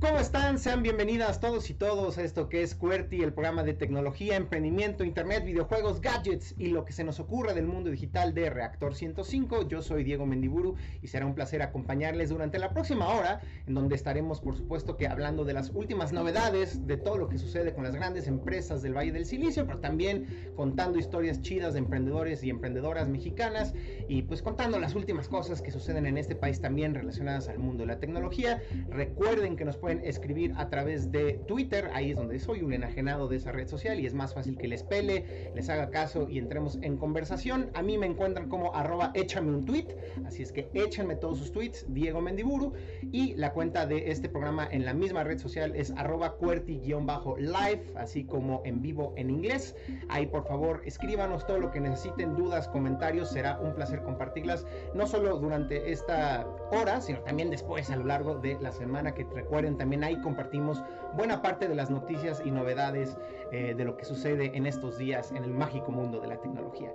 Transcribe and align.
¿Cómo 0.00 0.18
están? 0.18 0.58
Sean 0.58 0.82
bienvenidas 0.82 1.40
todos 1.40 1.68
y 1.68 1.74
todos 1.74 2.16
a 2.16 2.22
esto 2.22 2.48
que 2.48 2.62
es 2.62 2.74
QWERTY, 2.74 3.22
el 3.22 3.34
programa 3.34 3.64
de 3.64 3.74
tecnología, 3.74 4.36
emprendimiento, 4.36 5.04
internet, 5.04 5.44
videojuegos, 5.44 6.00
gadgets 6.00 6.54
y 6.56 6.68
lo 6.68 6.86
que 6.86 6.94
se 6.94 7.04
nos 7.04 7.20
ocurra 7.20 7.52
del 7.52 7.66
mundo 7.66 7.90
digital 7.90 8.32
de 8.32 8.48
Reactor 8.48 8.94
105. 8.94 9.68
Yo 9.68 9.82
soy 9.82 10.02
Diego 10.02 10.24
Mendiburu 10.24 10.76
y 11.02 11.08
será 11.08 11.26
un 11.26 11.34
placer 11.34 11.60
acompañarles 11.60 12.30
durante 12.30 12.58
la 12.58 12.72
próxima 12.72 13.08
hora, 13.08 13.42
en 13.66 13.74
donde 13.74 13.94
estaremos, 13.94 14.40
por 14.40 14.56
supuesto, 14.56 14.96
que 14.96 15.06
hablando 15.06 15.44
de 15.44 15.52
las 15.52 15.68
últimas 15.68 16.14
novedades, 16.14 16.86
de 16.86 16.96
todo 16.96 17.18
lo 17.18 17.28
que 17.28 17.36
sucede 17.36 17.74
con 17.74 17.84
las 17.84 17.94
grandes 17.94 18.26
empresas 18.26 18.80
del 18.80 18.96
Valle 18.96 19.12
del 19.12 19.26
Silicio, 19.26 19.66
pero 19.66 19.80
también 19.80 20.50
contando 20.56 20.98
historias 20.98 21.42
chidas 21.42 21.74
de 21.74 21.80
emprendedores 21.80 22.42
y 22.42 22.48
emprendedoras 22.48 23.06
mexicanas 23.06 23.74
y 24.08 24.22
pues 24.22 24.40
contando 24.40 24.78
las 24.78 24.94
últimas 24.94 25.28
cosas 25.28 25.60
que 25.60 25.70
suceden 25.70 26.06
en 26.06 26.16
este 26.16 26.34
país 26.34 26.58
también 26.58 26.94
relacionadas 26.94 27.50
al 27.50 27.58
mundo 27.58 27.82
de 27.82 27.88
la 27.88 28.00
tecnología. 28.00 28.62
Recuerden 28.88 29.56
que 29.56 29.66
nos 29.66 29.76
pueden 29.76 29.89
escribir 29.98 30.54
a 30.56 30.68
través 30.68 31.10
de 31.10 31.40
Twitter, 31.46 31.90
ahí 31.92 32.10
es 32.10 32.16
donde 32.16 32.38
soy 32.38 32.62
un 32.62 32.72
enajenado 32.72 33.28
de 33.28 33.36
esa 33.36 33.52
red 33.52 33.66
social 33.66 33.98
y 34.00 34.06
es 34.06 34.14
más 34.14 34.34
fácil 34.34 34.56
que 34.56 34.68
les 34.68 34.82
pele, 34.82 35.50
les 35.54 35.68
haga 35.68 35.90
caso 35.90 36.28
y 36.28 36.38
entremos 36.38 36.78
en 36.82 36.96
conversación. 36.96 37.70
A 37.74 37.82
mí 37.82 37.98
me 37.98 38.06
encuentran 38.06 38.48
como 38.48 38.74
arroba 38.74 39.10
échame 39.14 39.50
un 39.50 39.64
tweet, 39.64 39.88
así 40.26 40.42
es 40.42 40.52
que 40.52 40.70
échenme 40.74 41.16
todos 41.16 41.38
sus 41.38 41.52
tweets, 41.52 41.84
Diego 41.88 42.20
Mendiburu, 42.20 42.72
y 43.12 43.34
la 43.34 43.52
cuenta 43.52 43.86
de 43.86 44.10
este 44.10 44.28
programa 44.28 44.68
en 44.70 44.84
la 44.84 44.94
misma 44.94 45.24
red 45.24 45.38
social 45.38 45.74
es 45.74 45.92
arroba 45.96 46.36
cuerti-live, 46.36 47.92
así 47.96 48.24
como 48.24 48.62
en 48.64 48.80
vivo 48.82 49.12
en 49.16 49.30
inglés. 49.30 49.74
Ahí 50.08 50.26
por 50.26 50.46
favor 50.46 50.82
escríbanos 50.84 51.46
todo 51.46 51.58
lo 51.58 51.70
que 51.70 51.80
necesiten, 51.80 52.36
dudas, 52.36 52.68
comentarios, 52.68 53.30
será 53.30 53.58
un 53.60 53.74
placer 53.74 54.02
compartirlas, 54.02 54.66
no 54.94 55.06
solo 55.06 55.38
durante 55.38 55.90
esta 55.90 56.46
hora, 56.72 57.00
sino 57.00 57.20
también 57.20 57.50
después 57.50 57.90
a 57.90 57.96
lo 57.96 58.04
largo 58.04 58.36
de 58.36 58.58
la 58.60 58.72
semana 58.72 59.12
que 59.14 59.24
recuerden 59.24 59.76
también 59.80 60.04
ahí 60.04 60.20
compartimos 60.20 60.82
buena 61.14 61.40
parte 61.40 61.66
de 61.66 61.74
las 61.74 61.88
noticias 61.88 62.42
y 62.44 62.50
novedades 62.50 63.16
eh, 63.50 63.72
de 63.74 63.82
lo 63.82 63.96
que 63.96 64.04
sucede 64.04 64.54
en 64.54 64.66
estos 64.66 64.98
días 64.98 65.30
en 65.30 65.42
el 65.42 65.54
mágico 65.54 65.90
mundo 65.90 66.20
de 66.20 66.28
la 66.28 66.36
tecnología. 66.36 66.92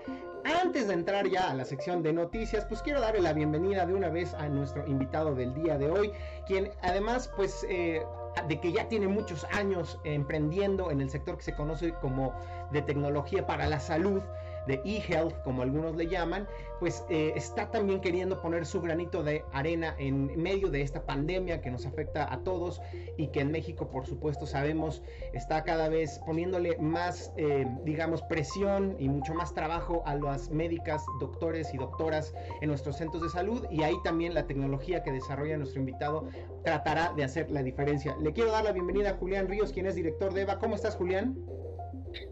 Antes 0.61 0.87
de 0.87 0.93
entrar 0.93 1.27
ya 1.27 1.49
a 1.49 1.55
la 1.55 1.65
sección 1.65 2.03
de 2.03 2.13
noticias, 2.13 2.63
pues 2.65 2.83
quiero 2.83 3.01
darle 3.01 3.21
la 3.21 3.33
bienvenida 3.33 3.87
de 3.87 3.95
una 3.95 4.09
vez 4.09 4.35
a 4.35 4.47
nuestro 4.49 4.85
invitado 4.85 5.33
del 5.33 5.55
día 5.55 5.79
de 5.79 5.89
hoy, 5.89 6.11
quien 6.45 6.69
además 6.83 7.31
pues... 7.35 7.65
Eh, 7.67 8.03
de 8.49 8.59
que 8.59 8.73
ya 8.73 8.89
tiene 8.89 9.07
muchos 9.07 9.45
años 9.45 9.97
emprendiendo 10.03 10.91
en 10.91 10.99
el 10.99 11.09
sector 11.09 11.37
que 11.37 11.43
se 11.43 11.55
conoce 11.55 11.93
como 12.01 12.33
de 12.73 12.81
tecnología 12.81 13.47
para 13.47 13.69
la 13.69 13.79
salud, 13.79 14.21
de 14.67 14.81
eHealth, 14.83 15.41
como 15.43 15.61
algunos 15.61 15.95
le 15.95 16.07
llaman, 16.07 16.47
pues 16.79 17.03
eh, 17.09 17.33
está 17.35 17.71
también 17.71 18.01
queriendo 18.01 18.41
poner 18.41 18.65
su 18.65 18.81
granito 18.81 19.23
de 19.23 19.43
arena 19.53 19.95
en 19.97 20.35
medio 20.41 20.69
de 20.69 20.81
esta 20.81 21.05
pandemia 21.05 21.61
que 21.61 21.71
nos 21.71 21.85
afecta 21.85 22.31
a 22.31 22.39
todos 22.39 22.81
y 23.17 23.27
que 23.27 23.41
en 23.41 23.51
México, 23.51 23.89
por 23.89 24.05
supuesto, 24.05 24.45
sabemos 24.45 25.01
está 25.33 25.63
cada 25.63 25.89
vez 25.89 26.19
poniéndole 26.25 26.77
más, 26.77 27.31
eh, 27.37 27.65
digamos, 27.83 28.21
presión 28.23 28.95
y 28.99 29.09
mucho 29.09 29.33
más 29.33 29.53
trabajo 29.53 30.03
a 30.05 30.15
las 30.15 30.49
médicas, 30.49 31.03
doctores 31.19 31.73
y 31.73 31.77
doctoras 31.77 32.33
en 32.61 32.69
nuestros 32.69 32.97
centros 32.97 33.23
de 33.23 33.29
salud 33.29 33.65
y 33.69 33.83
ahí 33.83 33.95
también 34.03 34.33
la 34.33 34.47
tecnología 34.47 35.03
que 35.03 35.11
desarrolla 35.11 35.57
nuestro 35.57 35.79
invitado 35.79 36.27
tratará 36.63 37.13
de 37.13 37.23
hacer 37.23 37.51
la 37.51 37.63
diferencia. 37.63 38.15
Le 38.21 38.33
quiero 38.33 38.51
dar 38.51 38.63
la 38.63 38.71
bienvenida 38.71 39.11
a 39.11 39.13
Julián 39.13 39.47
Ríos, 39.47 39.71
quien 39.71 39.85
es 39.85 39.95
director 39.95 40.33
de 40.33 40.41
EVA. 40.41 40.59
¿Cómo 40.59 40.75
estás, 40.75 40.95
Julián? 40.95 41.37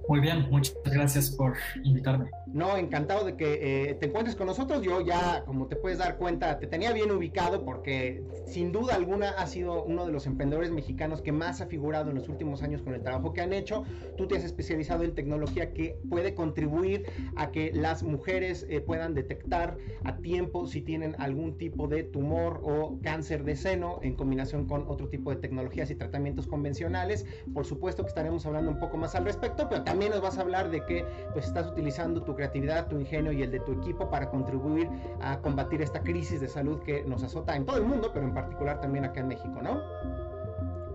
Muy 0.08 0.20
bien, 0.20 0.48
muchas 0.50 0.76
gracias 0.84 1.32
por 1.32 1.54
invitarme. 1.84 2.30
No, 2.48 2.78
encantado 2.78 3.26
de 3.26 3.36
que 3.36 3.90
eh, 3.90 3.96
te 3.96 4.08
encuentres 4.08 4.36
con 4.36 4.48
nosotros. 4.48 4.84
Yo 4.84 5.02
ya, 5.02 5.44
como 5.45 5.68
te 5.68 5.76
puedes 5.76 5.98
dar 5.98 6.18
cuenta, 6.18 6.60
te 6.60 6.68
tenía 6.68 6.92
bien 6.92 7.10
ubicado 7.10 7.64
porque 7.64 8.23
sin 8.45 8.72
duda 8.72 8.95
alguna 8.95 9.30
ha 9.30 9.48
sido 9.48 9.84
uno 9.84 10.06
de 10.06 10.12
los 10.12 10.28
emprendedores 10.28 10.70
mexicanos 10.70 11.22
que 11.22 11.32
más 11.32 11.62
ha 11.62 11.68
figurado 11.68 12.12
en 12.12 12.18
los 12.18 12.30
últimos 12.30 12.62
años 12.62 12.82
con 12.82 12.94
el 12.94 13.02
trabajo 13.02 13.34
que 13.34 13.42
han 13.42 13.54
hecho. 13.54 13.86
Tú 14.18 14.28
te 14.28 14.38
has 14.38 14.44
especializado 14.44 15.04
en 15.04 15.16
tecnología 15.16 15.73
que 15.73 15.98
puede 16.10 16.36
contribuir 16.36 17.06
a 17.36 17.52
que 17.52 17.72
las 17.73 18.04
mujeres 18.04 18.67
eh, 18.70 18.82
puedan 18.82 19.16
detectar 19.16 19.77
a 20.04 20.17
tiempo 20.17 20.67
si 20.67 20.82
tienen 20.82 21.16
algún 21.17 21.58
tipo 21.58 21.88
de 21.88 22.04
tumor 22.04 22.61
o 22.64 23.00
cáncer 23.02 23.45
de 23.45 23.56
seno 23.56 24.00
en 24.04 24.16
combinación 24.16 24.67
con 24.67 24.86
otro 24.88 25.08
tipo 25.08 25.32
de 25.32 25.38
tecnologías 25.38 25.89
y 25.89 25.95
tratamientos 25.95 26.45
convencionales. 26.48 27.26
Por 27.54 27.66
supuesto 27.66 28.04
que 28.04 28.10
estaremos 28.10 28.45
hablando 28.45 28.70
un 28.70 28.80
poco 28.80 28.98
más 28.98 29.16
al 29.16 29.26
respecto, 29.26 29.67
pero 29.70 29.83
también 29.83 29.92
nos 29.93 30.21
vas 30.21 30.37
a 30.37 30.42
hablar 30.42 30.70
de 30.70 30.86
que 30.86 31.05
pues 31.33 31.45
estás 31.45 31.67
utilizando 31.67 32.21
tu 32.21 32.36
creatividad, 32.36 32.87
tu 32.87 32.99
ingenio 32.99 33.31
y 33.31 33.43
el 33.43 33.52
de 33.52 33.59
tu 33.59 33.73
equipo 33.73 34.09
para 34.09 34.30
contribuir 34.30 34.89
a 35.21 35.39
combatir 35.39 35.81
esta 35.81 36.02
crisis 36.02 36.42
de 36.42 36.48
salud 36.48 36.81
que 36.83 37.04
nos 37.04 37.23
azota 37.23 37.55
en 37.55 37.65
todo 37.65 37.77
el 37.77 37.83
mundo, 37.83 38.11
pero 38.14 38.26
en 38.26 38.33
particular 38.33 38.82
también 38.82 39.05
acá 39.05 39.21
en 39.21 39.27
México, 39.30 39.61
¿no? 39.61 39.82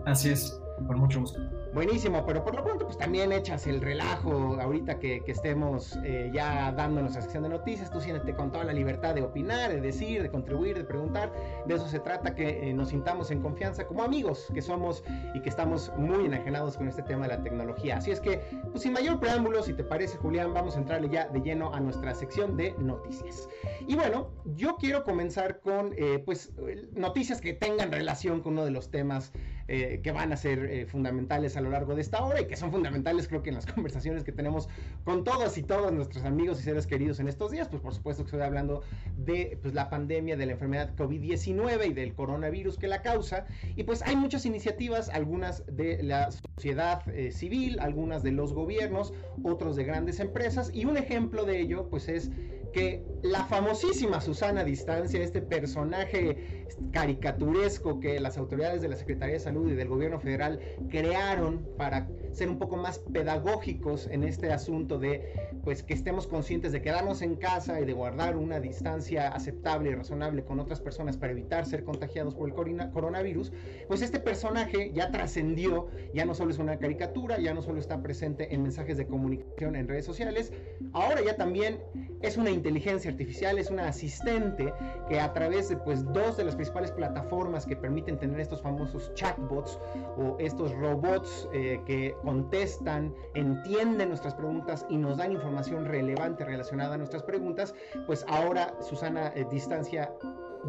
Así 0.04 0.30
es, 0.30 0.60
por 0.86 0.96
mucho 0.96 1.20
gusto. 1.20 1.40
Buenísimo, 1.74 2.24
pero 2.24 2.42
por 2.42 2.54
lo 2.54 2.64
pronto 2.64 2.86
pues 2.86 2.96
también 2.96 3.30
echas 3.30 3.66
el 3.66 3.82
relajo 3.82 4.56
ahorita 4.60 4.98
que, 4.98 5.22
estemos 5.26 5.98
eh, 6.02 6.30
ya 6.32 6.72
dando 6.72 7.02
nuestra 7.02 7.20
sección 7.20 7.42
de 7.42 7.50
noticias, 7.50 7.90
tú 7.90 8.00
siéntete 8.00 8.34
con 8.34 8.50
toda 8.50 8.64
la 8.64 8.72
libertad 8.72 9.14
de 9.14 9.22
opinar, 9.22 9.70
de 9.70 9.80
decir, 9.80 10.22
de 10.22 10.30
contribuir, 10.30 10.78
de 10.78 10.84
preguntar, 10.84 11.30
de 11.66 11.74
eso 11.74 11.86
se 11.86 12.00
trata, 12.00 12.34
que 12.34 12.70
eh, 12.70 12.72
nos 12.72 12.88
sintamos 12.88 13.30
en 13.30 13.42
confianza 13.42 13.86
como 13.86 14.02
amigos 14.02 14.48
que 14.54 14.62
somos 14.62 15.04
y 15.34 15.40
que 15.40 15.50
estamos 15.50 15.92
muy 15.98 16.24
enajenados 16.24 16.78
con 16.78 16.88
este 16.88 17.02
tema 17.02 17.28
de 17.28 17.36
la 17.36 17.42
tecnología. 17.42 17.98
Así 17.98 18.10
es 18.10 18.20
que, 18.20 18.40
pues 18.70 18.82
sin 18.82 18.94
mayor 18.94 19.20
preámbulo, 19.20 19.62
si 19.62 19.74
te 19.74 19.84
parece 19.84 20.16
Julián, 20.16 20.54
vamos 20.54 20.74
a 20.74 20.78
entrarle 20.78 21.10
ya 21.10 21.28
de 21.28 21.40
lleno 21.40 21.74
a 21.74 21.80
nuestra 21.80 22.14
sección 22.14 22.56
de 22.56 22.74
noticias. 22.78 23.46
Y 23.86 23.94
bueno, 23.94 24.30
yo 24.56 24.76
quiero 24.76 25.04
comenzar 25.04 25.60
con 25.60 25.92
eh, 25.96 26.22
pues 26.24 26.52
noticias 26.94 27.42
que 27.42 27.52
tengan 27.52 27.92
relación 27.92 28.40
con 28.40 28.54
uno 28.54 28.64
de 28.64 28.70
los 28.70 28.90
temas 28.90 29.32
que 29.68 30.12
van 30.12 30.32
a 30.32 30.36
ser 30.36 30.86
fundamentales 30.86 31.56
a 31.56 31.60
lo 31.60 31.68
largo 31.70 31.94
de 31.94 32.00
esta 32.00 32.24
hora 32.24 32.40
y 32.40 32.46
que 32.46 32.56
son 32.56 32.72
fundamentales 32.72 33.28
creo 33.28 33.42
que 33.42 33.50
en 33.50 33.56
las 33.56 33.66
conversaciones 33.74 34.24
que 34.24 34.32
tenemos 34.32 34.68
con 35.04 35.24
todos 35.24 35.58
y 35.58 35.62
todos 35.62 35.92
nuestros 35.92 36.24
amigos 36.24 36.58
y 36.60 36.62
seres 36.62 36.86
queridos 36.86 37.20
en 37.20 37.28
estos 37.28 37.50
días, 37.50 37.68
pues 37.68 37.82
por 37.82 37.94
supuesto 37.94 38.24
que 38.24 38.28
estoy 38.28 38.42
hablando 38.42 38.82
de 39.16 39.58
pues, 39.60 39.74
la 39.74 39.90
pandemia 39.90 40.36
de 40.36 40.46
la 40.46 40.52
enfermedad 40.52 40.94
COVID-19 40.96 41.90
y 41.90 41.92
del 41.92 42.14
coronavirus 42.14 42.78
que 42.78 42.88
la 42.88 43.02
causa. 43.02 43.46
Y 43.76 43.84
pues 43.84 44.02
hay 44.02 44.16
muchas 44.16 44.46
iniciativas, 44.46 45.08
algunas 45.10 45.64
de 45.66 46.02
la 46.02 46.30
sociedad 46.30 47.06
eh, 47.08 47.30
civil, 47.32 47.78
algunas 47.80 48.22
de 48.22 48.32
los 48.32 48.52
gobiernos, 48.52 49.12
otros 49.42 49.76
de 49.76 49.84
grandes 49.84 50.20
empresas 50.20 50.70
y 50.72 50.84
un 50.84 50.96
ejemplo 50.96 51.44
de 51.44 51.60
ello 51.60 51.88
pues 51.88 52.08
es 52.08 52.30
que 52.72 53.04
la 53.22 53.44
famosísima 53.44 54.20
Susana 54.20 54.64
Distancia, 54.64 55.20
este 55.20 55.42
personaje 55.42 56.66
caricaturesco 56.92 58.00
que 58.00 58.20
las 58.20 58.38
autoridades 58.38 58.82
de 58.82 58.88
la 58.88 58.96
Secretaría 58.96 59.34
de 59.34 59.40
Salud 59.40 59.70
y 59.70 59.74
del 59.74 59.88
gobierno 59.88 60.20
federal 60.20 60.60
crearon 60.90 61.66
para 61.76 62.08
ser 62.32 62.48
un 62.48 62.58
poco 62.58 62.76
más 62.76 62.98
pedagógicos 62.98 64.06
en 64.06 64.24
este 64.24 64.52
asunto 64.52 64.98
de 64.98 65.50
pues 65.64 65.82
que 65.82 65.94
estemos 65.94 66.26
conscientes 66.26 66.72
de 66.72 66.80
quedarnos 66.80 67.22
en 67.22 67.36
casa 67.36 67.80
y 67.80 67.84
de 67.84 67.92
guardar 67.92 68.36
una 68.36 68.60
distancia 68.60 69.28
aceptable 69.28 69.90
y 69.90 69.94
razonable 69.94 70.44
con 70.44 70.60
otras 70.60 70.80
personas 70.80 71.16
para 71.16 71.32
evitar 71.32 71.66
ser 71.66 71.84
contagiados 71.84 72.34
por 72.34 72.48
el 72.48 72.54
coronavirus, 72.90 73.52
pues 73.86 74.02
este 74.02 74.20
personaje 74.20 74.92
ya 74.94 75.10
trascendió, 75.10 75.88
ya 76.14 76.24
no 76.24 76.34
solo 76.34 76.50
es 76.50 76.58
una 76.58 76.78
caricatura, 76.78 77.38
ya 77.38 77.54
no 77.54 77.62
solo 77.62 77.80
está 77.80 78.02
presente 78.02 78.54
en 78.54 78.62
mensajes 78.62 78.96
de 78.96 79.06
comunicación 79.06 79.76
en 79.76 79.88
redes 79.88 80.04
sociales, 80.04 80.52
ahora 80.92 81.22
ya 81.22 81.36
también 81.36 81.80
es 82.22 82.36
una 82.36 82.50
inteligencia 82.50 83.10
artificial, 83.10 83.58
es 83.58 83.70
una 83.70 83.88
asistente 83.88 84.72
que 85.08 85.20
a 85.20 85.32
través 85.32 85.68
de 85.68 85.76
pues 85.76 86.04
dos 86.12 86.36
de 86.36 86.44
las 86.44 86.54
principales 86.54 86.90
plataformas 86.92 87.66
que 87.66 87.76
permiten 87.76 88.18
tener 88.18 88.40
estos 88.40 88.62
famosos 88.62 89.12
chatbots 89.14 89.78
o 90.16 90.36
estos 90.38 90.74
robots 90.74 91.48
eh, 91.52 91.80
que 91.86 92.14
contestan, 92.28 93.14
entienden 93.32 94.10
nuestras 94.10 94.34
preguntas 94.34 94.84
y 94.90 94.98
nos 94.98 95.16
dan 95.16 95.32
información 95.32 95.86
relevante 95.86 96.44
relacionada 96.44 96.94
a 96.94 96.98
nuestras 96.98 97.22
preguntas, 97.22 97.74
pues 98.06 98.22
ahora 98.28 98.74
Susana 98.82 99.32
eh, 99.34 99.46
Distancia 99.50 100.12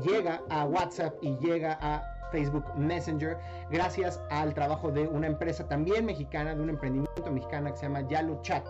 llega 0.02 0.42
a 0.50 0.64
WhatsApp 0.64 1.16
y 1.22 1.36
llega 1.39 1.78
a 1.81 2.01
Facebook 2.31 2.63
Messenger, 2.78 3.38
gracias 3.69 4.22
al 4.30 4.54
trabajo 4.54 4.89
de 4.89 5.06
una 5.10 5.28
empresa 5.28 5.68
también 5.68 6.06
mexicana, 6.06 6.56
de 6.56 6.62
un 6.62 6.69
emprendimiento 6.69 7.30
mexicana 7.30 7.72
que 7.72 7.78
se 7.78 7.83
llama 7.88 8.07
Yalo 8.07 8.42
Chat, 8.42 8.66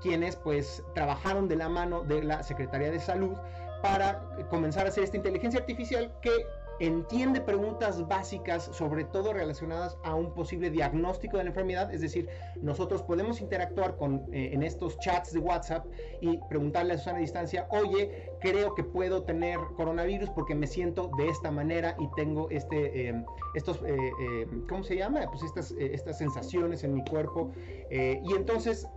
quienes 0.00 0.36
pues 0.36 0.82
trabajaron 0.94 1.48
de 1.48 1.56
la 1.56 1.68
mano 1.68 2.02
de 2.02 2.22
la 2.22 2.42
Secretaría 2.42 2.90
de 2.90 2.98
Salud 2.98 3.36
para 3.82 4.22
comenzar 4.48 4.86
a 4.86 4.88
hacer 4.88 5.04
esta 5.04 5.18
inteligencia 5.18 5.60
artificial 5.60 6.10
que 6.22 6.46
entiende 6.82 7.40
preguntas 7.40 8.08
básicas, 8.08 8.64
sobre 8.64 9.04
todo 9.04 9.32
relacionadas 9.32 9.96
a 10.02 10.16
un 10.16 10.34
posible 10.34 10.68
diagnóstico 10.68 11.36
de 11.36 11.44
la 11.44 11.50
enfermedad. 11.50 11.94
Es 11.94 12.00
decir, 12.00 12.28
nosotros 12.60 13.02
podemos 13.04 13.40
interactuar 13.40 13.96
con, 13.96 14.26
eh, 14.32 14.50
en 14.52 14.64
estos 14.64 14.98
chats 14.98 15.32
de 15.32 15.38
WhatsApp 15.38 15.86
y 16.20 16.38
preguntarle 16.48 16.94
a 16.94 16.98
Susana 16.98 17.18
a 17.18 17.20
distancia, 17.20 17.68
oye, 17.70 18.32
creo 18.40 18.74
que 18.74 18.82
puedo 18.82 19.22
tener 19.22 19.60
coronavirus 19.76 20.30
porque 20.30 20.56
me 20.56 20.66
siento 20.66 21.08
de 21.18 21.28
esta 21.28 21.52
manera 21.52 21.94
y 22.00 22.08
tengo 22.16 22.50
este, 22.50 23.08
em, 23.08 23.24
estos, 23.54 23.82
eh, 23.82 23.96
em, 24.20 24.66
¿cómo 24.66 24.82
se 24.82 24.96
llama? 24.96 25.20
Pues 25.30 25.42
estas, 25.42 25.72
eh, 25.72 25.90
estas 25.94 26.18
sensaciones 26.18 26.84
en 26.84 26.94
mi 26.94 27.04
cuerpo. 27.04 27.52
y 27.90 28.32
entonces 28.34 28.88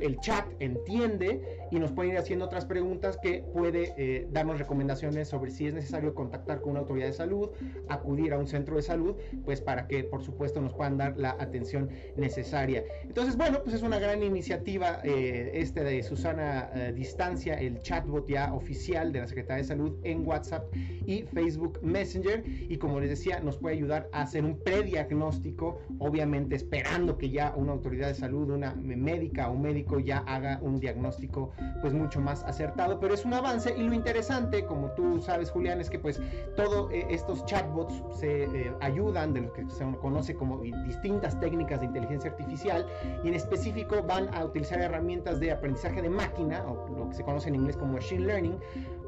el 0.00 0.18
chat 0.20 0.46
entiende 0.60 1.60
y 1.70 1.78
nos 1.78 1.92
puede 1.92 2.10
ir 2.10 2.18
haciendo 2.18 2.44
otras 2.44 2.64
preguntas 2.64 3.18
que 3.22 3.44
puede 3.52 3.94
eh, 3.96 4.26
darnos 4.30 4.58
recomendaciones 4.58 5.28
sobre 5.28 5.50
si 5.50 5.66
es 5.66 5.74
necesario 5.74 6.14
contactar 6.14 6.60
con 6.60 6.72
una 6.72 6.80
autoridad 6.80 7.06
de 7.06 7.12
salud, 7.12 7.50
acudir 7.88 8.32
a 8.32 8.38
un 8.38 8.46
centro 8.46 8.76
de 8.76 8.82
salud, 8.82 9.16
pues 9.44 9.60
para 9.60 9.86
que 9.86 10.04
por 10.04 10.22
supuesto 10.22 10.60
nos 10.60 10.74
puedan 10.74 10.98
dar 10.98 11.16
la 11.16 11.36
atención 11.38 11.90
necesaria. 12.16 12.84
Entonces, 13.02 13.36
bueno, 13.36 13.60
pues 13.62 13.76
es 13.76 13.82
una 13.82 13.98
gran 13.98 14.22
iniciativa 14.22 15.00
eh, 15.04 15.52
este 15.54 15.84
de 15.84 16.02
Susana 16.02 16.70
eh, 16.74 16.92
Distancia, 16.94 17.54
el 17.54 17.80
chatbot 17.80 18.28
ya 18.28 18.52
oficial 18.52 19.12
de 19.12 19.20
la 19.20 19.26
Secretaría 19.26 19.62
de 19.62 19.68
Salud 19.68 19.98
en 20.02 20.26
WhatsApp 20.26 20.64
y 21.06 21.22
Facebook 21.22 21.78
Messenger 21.82 22.42
y 22.46 22.76
como 22.78 23.00
les 23.00 23.10
decía, 23.10 23.40
nos 23.40 23.58
puede 23.58 23.76
ayudar 23.76 23.89
a 23.92 24.22
hacer 24.22 24.44
un 24.44 24.58
prediagnóstico, 24.58 25.80
obviamente 25.98 26.56
esperando 26.56 27.18
que 27.18 27.30
ya 27.30 27.52
una 27.56 27.72
autoridad 27.72 28.08
de 28.08 28.14
salud, 28.14 28.50
una 28.50 28.74
médica 28.74 29.48
o 29.48 29.52
un 29.52 29.62
médico 29.62 29.98
ya 29.98 30.18
haga 30.18 30.58
un 30.62 30.80
diagnóstico 30.80 31.52
pues 31.80 31.92
mucho 31.92 32.20
más 32.20 32.42
acertado, 32.44 33.00
pero 33.00 33.14
es 33.14 33.24
un 33.24 33.34
avance 33.34 33.74
y 33.76 33.82
lo 33.82 33.94
interesante, 33.94 34.64
como 34.64 34.90
tú 34.92 35.20
sabes 35.20 35.50
Julián, 35.50 35.80
es 35.80 35.90
que 35.90 35.98
pues 35.98 36.20
todos 36.56 36.90
eh, 36.92 37.06
estos 37.10 37.44
chatbots 37.46 38.02
se 38.18 38.44
eh, 38.44 38.72
ayudan 38.80 39.32
de 39.32 39.42
lo 39.42 39.52
que 39.52 39.68
se 39.68 39.84
conoce 40.00 40.34
como 40.34 40.60
distintas 40.86 41.38
técnicas 41.40 41.80
de 41.80 41.86
inteligencia 41.86 42.30
artificial 42.30 42.86
y 43.24 43.28
en 43.28 43.34
específico 43.34 44.02
van 44.02 44.32
a 44.34 44.44
utilizar 44.44 44.80
herramientas 44.80 45.40
de 45.40 45.52
aprendizaje 45.52 46.02
de 46.02 46.10
máquina 46.10 46.64
o 46.66 46.88
lo 46.96 47.08
que 47.08 47.16
se 47.16 47.24
conoce 47.24 47.48
en 47.48 47.56
inglés 47.56 47.76
como 47.76 47.94
machine 47.94 48.26
learning 48.26 48.58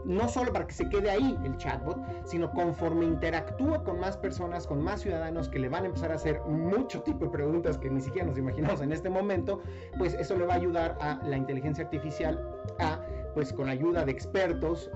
no 0.04 0.28
solo 0.28 0.52
para 0.52 0.66
que 0.66 0.74
se 0.74 0.88
quede 0.88 1.10
ahí 1.10 1.38
el 1.44 1.56
chatbot, 1.56 1.98
sino 2.24 2.50
conforme 2.50 3.04
interactúa 3.04 3.82
con 3.84 4.00
más 4.00 4.16
personas, 4.16 4.66
con 4.66 4.82
más 4.82 5.02
ciudadanos 5.02 5.48
que 5.48 5.58
le 5.58 5.68
van 5.68 5.84
a 5.84 5.86
empezar 5.86 6.12
a 6.12 6.14
hacer 6.14 6.40
mucho 6.42 7.02
tipo 7.02 7.26
de 7.26 7.30
preguntas 7.30 7.78
que 7.78 7.90
ni 7.90 8.00
siquiera 8.00 8.26
nos 8.26 8.38
imaginamos 8.38 8.80
en 8.80 8.92
este 8.92 9.08
momento, 9.08 9.60
pues 9.98 10.14
eso 10.14 10.36
le 10.36 10.46
va 10.46 10.54
a 10.54 10.56
ayudar 10.56 10.96
a 11.00 11.20
la 11.24 11.36
inteligencia 11.36 11.84
artificial 11.84 12.40
a, 12.78 13.00
pues 13.34 13.52
con 13.52 13.68
ayuda 13.68 14.04
de 14.04 14.12
expertos, 14.12 14.90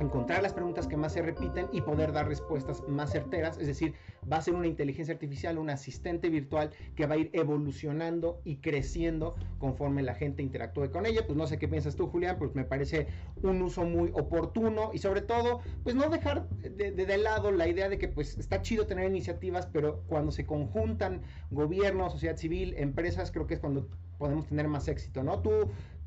encontrar 0.00 0.42
las 0.42 0.54
preguntas 0.54 0.86
que 0.86 0.96
más 0.96 1.12
se 1.12 1.22
repiten 1.22 1.68
y 1.72 1.82
poder 1.82 2.12
dar 2.12 2.26
respuestas 2.26 2.82
más 2.88 3.12
certeras, 3.12 3.58
es 3.58 3.66
decir, 3.66 3.94
va 4.30 4.38
a 4.38 4.42
ser 4.42 4.54
una 4.54 4.66
inteligencia 4.66 5.12
artificial, 5.12 5.58
un 5.58 5.70
asistente 5.70 6.28
virtual 6.28 6.70
que 6.96 7.06
va 7.06 7.14
a 7.14 7.18
ir 7.18 7.30
evolucionando 7.32 8.40
y 8.44 8.56
creciendo 8.56 9.34
conforme 9.58 10.02
la 10.02 10.14
gente 10.14 10.42
interactúe 10.42 10.90
con 10.90 11.06
ella. 11.06 11.26
Pues 11.26 11.36
no 11.36 11.46
sé 11.46 11.58
qué 11.58 11.68
piensas 11.68 11.96
tú, 11.96 12.06
Julián, 12.08 12.36
pues 12.38 12.54
me 12.54 12.64
parece 12.64 13.08
un 13.42 13.60
uso 13.62 13.84
muy 13.84 14.10
oportuno 14.14 14.90
y 14.92 14.98
sobre 14.98 15.20
todo, 15.22 15.60
pues 15.82 15.94
no 15.94 16.08
dejar 16.08 16.48
de, 16.48 16.92
de, 16.92 17.18
lado 17.18 17.50
la 17.50 17.68
idea 17.68 17.88
de 17.88 17.98
que 17.98 18.08
pues 18.08 18.38
está 18.38 18.62
chido 18.62 18.86
tener 18.86 19.08
iniciativas, 19.08 19.66
pero 19.66 20.02
cuando 20.06 20.32
se 20.32 20.46
conjuntan 20.46 21.22
gobierno, 21.50 22.08
sociedad 22.08 22.36
civil, 22.36 22.74
empresas, 22.78 23.30
creo 23.30 23.46
que 23.46 23.54
es 23.54 23.60
cuando 23.60 23.88
podemos 24.20 24.46
tener 24.46 24.68
más 24.68 24.86
éxito, 24.86 25.22
¿no? 25.22 25.40
¿Tú 25.40 25.50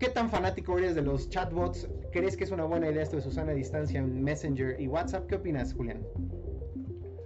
qué 0.03 0.09
tan 0.09 0.29
fanático 0.29 0.77
eres 0.77 0.95
de 0.95 1.01
los 1.01 1.29
chatbots? 1.29 1.88
¿Crees 2.11 2.35
que 2.35 2.44
es 2.44 2.51
una 2.51 2.65
buena 2.65 2.89
idea 2.89 3.03
esto 3.03 3.15
de 3.15 3.21
Susana 3.21 3.53
a 3.53 3.55
distancia 3.55 4.01
en 4.01 4.21
Messenger 4.21 4.75
y 4.77 4.88
WhatsApp? 4.88 5.27
¿Qué 5.27 5.35
opinas, 5.35 5.73
Julián? 5.73 6.01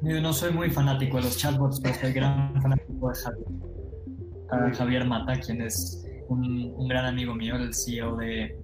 Yo 0.03 0.21
no 0.21 0.31
soy 0.31 0.53
muy 0.53 0.69
fanático 0.69 1.18
de 1.18 1.24
los 1.24 1.38
chatbots, 1.38 1.79
pero 1.81 1.95
soy 1.95 2.13
gran 2.13 2.62
fanático 2.62 3.09
de 3.09 4.75
Javier, 4.75 5.06
Mata, 5.06 5.39
quien 5.39 5.63
es 5.63 6.07
un, 6.27 6.88
gran 6.88 7.06
amigo 7.06 7.33
mío, 7.33 7.56
el 7.56 7.74
CEO 7.74 8.15
de, 8.18 8.56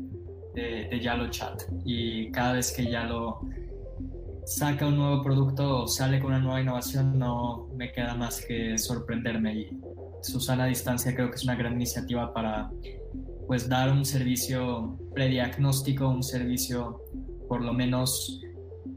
de, 0.53 0.99
Yalo 1.01 1.31
Chat. 1.31 1.63
Y 1.83 2.29
cada 2.31 2.53
vez 2.53 2.71
que 2.71 2.85
Yalo 2.85 3.41
saca 4.45 4.87
un 4.87 4.97
nuevo 4.97 5.21
producto 5.21 5.83
o 5.83 5.87
sale 5.87 6.19
con 6.19 6.31
una 6.31 6.39
nueva 6.39 6.61
innovación, 6.61 7.17
no 7.17 7.67
me 7.75 7.91
queda 7.91 8.15
más 8.15 8.43
que 8.45 8.77
sorprenderme. 8.77 9.55
Y 9.55 9.79
Susana 10.21 10.65
Distancia 10.65 11.13
creo 11.13 11.29
que 11.29 11.35
es 11.35 11.43
una 11.43 11.55
gran 11.55 11.73
iniciativa 11.73 12.33
para 12.33 12.69
pues 13.47 13.67
dar 13.67 13.91
un 13.91 14.05
servicio 14.05 14.97
prediagnóstico, 15.13 16.07
un 16.07 16.23
servicio 16.23 17.01
por 17.47 17.61
lo 17.61 17.73
menos 17.73 18.41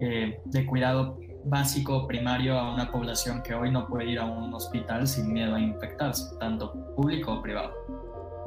eh, 0.00 0.40
de 0.44 0.66
cuidado 0.66 1.19
básico 1.44 2.06
primario 2.06 2.58
a 2.58 2.75
una 2.75 2.90
población 2.90 3.43
que 3.43 3.54
hoy 3.54 3.70
no 3.70 3.87
puede 3.87 4.10
ir 4.10 4.19
a 4.19 4.25
un 4.25 4.52
hospital 4.52 5.06
sin 5.06 5.32
miedo 5.32 5.54
a 5.54 5.60
infectarse, 5.60 6.37
tanto 6.38 6.72
público 6.96 7.34
o 7.34 7.43
privado 7.43 7.72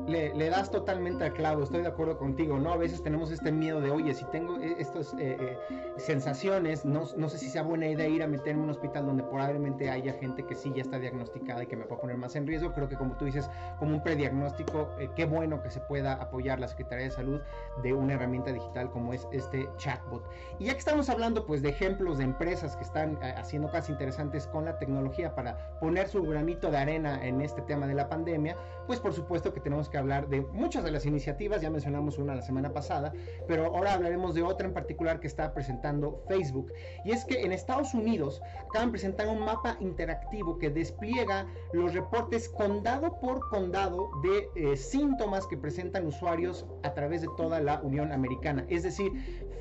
le, 0.07 0.50
das 0.50 0.72
totalmente 0.72 1.24
al 1.24 1.34
clavo, 1.34 1.63
estoy 1.63 1.81
de 1.81 1.88
acuerdo 1.88 2.18
contigo, 2.18 2.60
¿no? 2.60 2.72
A 2.72 2.78
veces 2.78 3.04
tenemos 3.04 3.31
este 3.31 3.51
miedo 3.51 3.81
de, 3.81 3.92
oye, 3.92 4.13
si 4.13 4.25
tengo 4.25 4.57
eh, 4.57 4.75
estas 4.80 5.13
eh, 5.13 5.38
eh, 5.40 5.57
sensaciones, 5.98 6.86
no, 6.86 7.06
no, 7.18 7.30
sé 7.30 7.38
si 7.38 7.50
sea 7.50 7.63
buena 7.63 7.88
idea 7.88 8.07
ir 8.07 8.24
a 8.24 8.28
meterme 8.28 8.60
en 8.62 8.66
un 8.66 8.69
hospital 8.72 9.06
donde 9.06 9.24
probablemente 9.24 9.90
haya 9.90 10.13
gente 10.13 10.44
que 10.44 10.56
sí 10.56 10.72
ya 10.75 10.81
está 10.81 11.00
diagnosticada 11.00 11.63
y 11.63 11.68
que 11.68 11.75
me 11.75 11.86
pueda 11.86 12.01
poner 12.01 12.18
más 12.18 12.36
en 12.36 12.48
riesgo. 12.48 12.72
Creo 12.74 12.88
que 12.88 12.96
como 12.96 13.16
tú 13.18 13.25
dices, 13.25 13.50
como 13.78 13.96
un 13.96 14.04
prediagnóstico, 14.04 14.90
qué 15.16 15.25
bueno 15.25 15.62
que 15.62 15.69
se 15.69 15.80
pueda 15.81 16.13
apoyar 16.13 16.60
la 16.60 16.68
Secretaría 16.68 17.06
de 17.06 17.12
Salud 17.12 17.42
de 17.84 17.94
una 17.94 18.13
herramienta 18.13 18.51
digital 18.51 18.90
como 18.92 19.13
es 19.13 19.28
este 19.31 19.69
chatbot. 19.78 20.24
Y 20.60 20.66
ya 20.66 20.74
que 20.74 20.80
estamos 20.80 21.10
hablando 21.10 21.46
pues 21.46 21.62
de 21.62 21.69
ejemplos 21.69 22.18
de 22.18 22.24
empresas 22.24 22.75
que 22.75 22.84
están 22.84 23.18
haciendo 23.38 23.68
cosas 23.69 23.90
interesantes 23.90 24.48
con 24.48 24.66
la 24.66 24.78
tecnología 24.78 25.36
para 25.36 25.57
poner 25.80 26.07
su 26.07 26.24
granito 26.24 26.72
de 26.72 26.78
arena 26.78 27.25
en 27.25 27.42
este 27.42 27.62
tema 27.62 27.88
de 27.88 27.94
la 27.94 28.10
pandemia, 28.10 28.56
pues 28.88 29.00
por 29.00 29.13
supuesto 29.13 29.54
que 29.54 29.60
tenemos 29.60 29.88
que 29.89 29.97
hablar 29.97 30.30
de 30.30 30.41
muchas 30.41 30.83
de 30.83 30.91
las 30.91 31.06
iniciativas, 31.06 31.62
ya 31.62 31.69
mencionamos 31.69 32.18
una 32.18 32.36
la 32.36 32.41
semana 32.41 32.71
pasada, 32.74 33.13
pero 33.47 33.65
ahora 33.65 33.94
hablaremos 33.94 34.36
de 34.36 34.44
otra 34.44 34.68
en 34.68 34.74
particular 34.74 35.19
que 35.19 35.27
está 35.27 35.53
presentando 35.53 36.24
Facebook. 36.27 36.71
Y 37.06 37.12
es 37.12 37.25
que 37.25 37.41
en 37.41 37.51
Estados 37.51 37.94
Unidos 37.94 38.41
acaban 38.69 38.89
de 38.89 38.91
presentar 38.91 39.27
un 39.27 39.39
mapa 39.39 39.77
interactivo 39.80 40.57
que 40.57 40.69
despliega 40.69 41.47
los 41.74 41.94
reportes 41.94 42.50
condado 42.50 43.19
por 43.19 43.47
condado 43.50 44.09
de 44.24 44.50
eh, 44.56 44.77
síntomas 44.77 45.47
que 45.47 45.57
presentan 45.57 46.06
usuarios 46.06 46.65
a 46.83 46.94
través 46.94 47.21
de 47.21 47.27
toda 47.38 47.59
la 47.59 47.81
Unión 47.81 48.12
Americana. 48.12 48.65
Es 48.69 48.83
decir, 48.83 49.12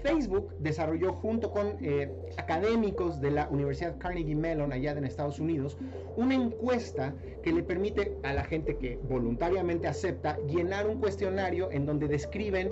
Facebook 0.02 0.54
desarrolló 0.60 1.12
junto 1.14 1.50
con 1.50 1.76
eh, 1.80 2.10
académicos 2.36 3.20
de 3.20 3.30
la 3.30 3.48
Universidad 3.48 3.98
Carnegie 3.98 4.34
Mellon 4.34 4.72
allá 4.72 4.92
en 4.92 5.04
Estados 5.04 5.38
Unidos 5.38 5.76
una 6.16 6.34
encuesta 6.34 7.14
que 7.42 7.52
le 7.52 7.62
permite 7.62 8.16
a 8.22 8.32
la 8.32 8.44
gente 8.44 8.76
que 8.76 8.98
voluntariamente 9.08 9.86
acepta 9.86 10.38
llenar 10.46 10.86
un 10.86 11.00
cuestionario 11.00 11.70
en 11.70 11.86
donde 11.86 12.08
describen 12.08 12.70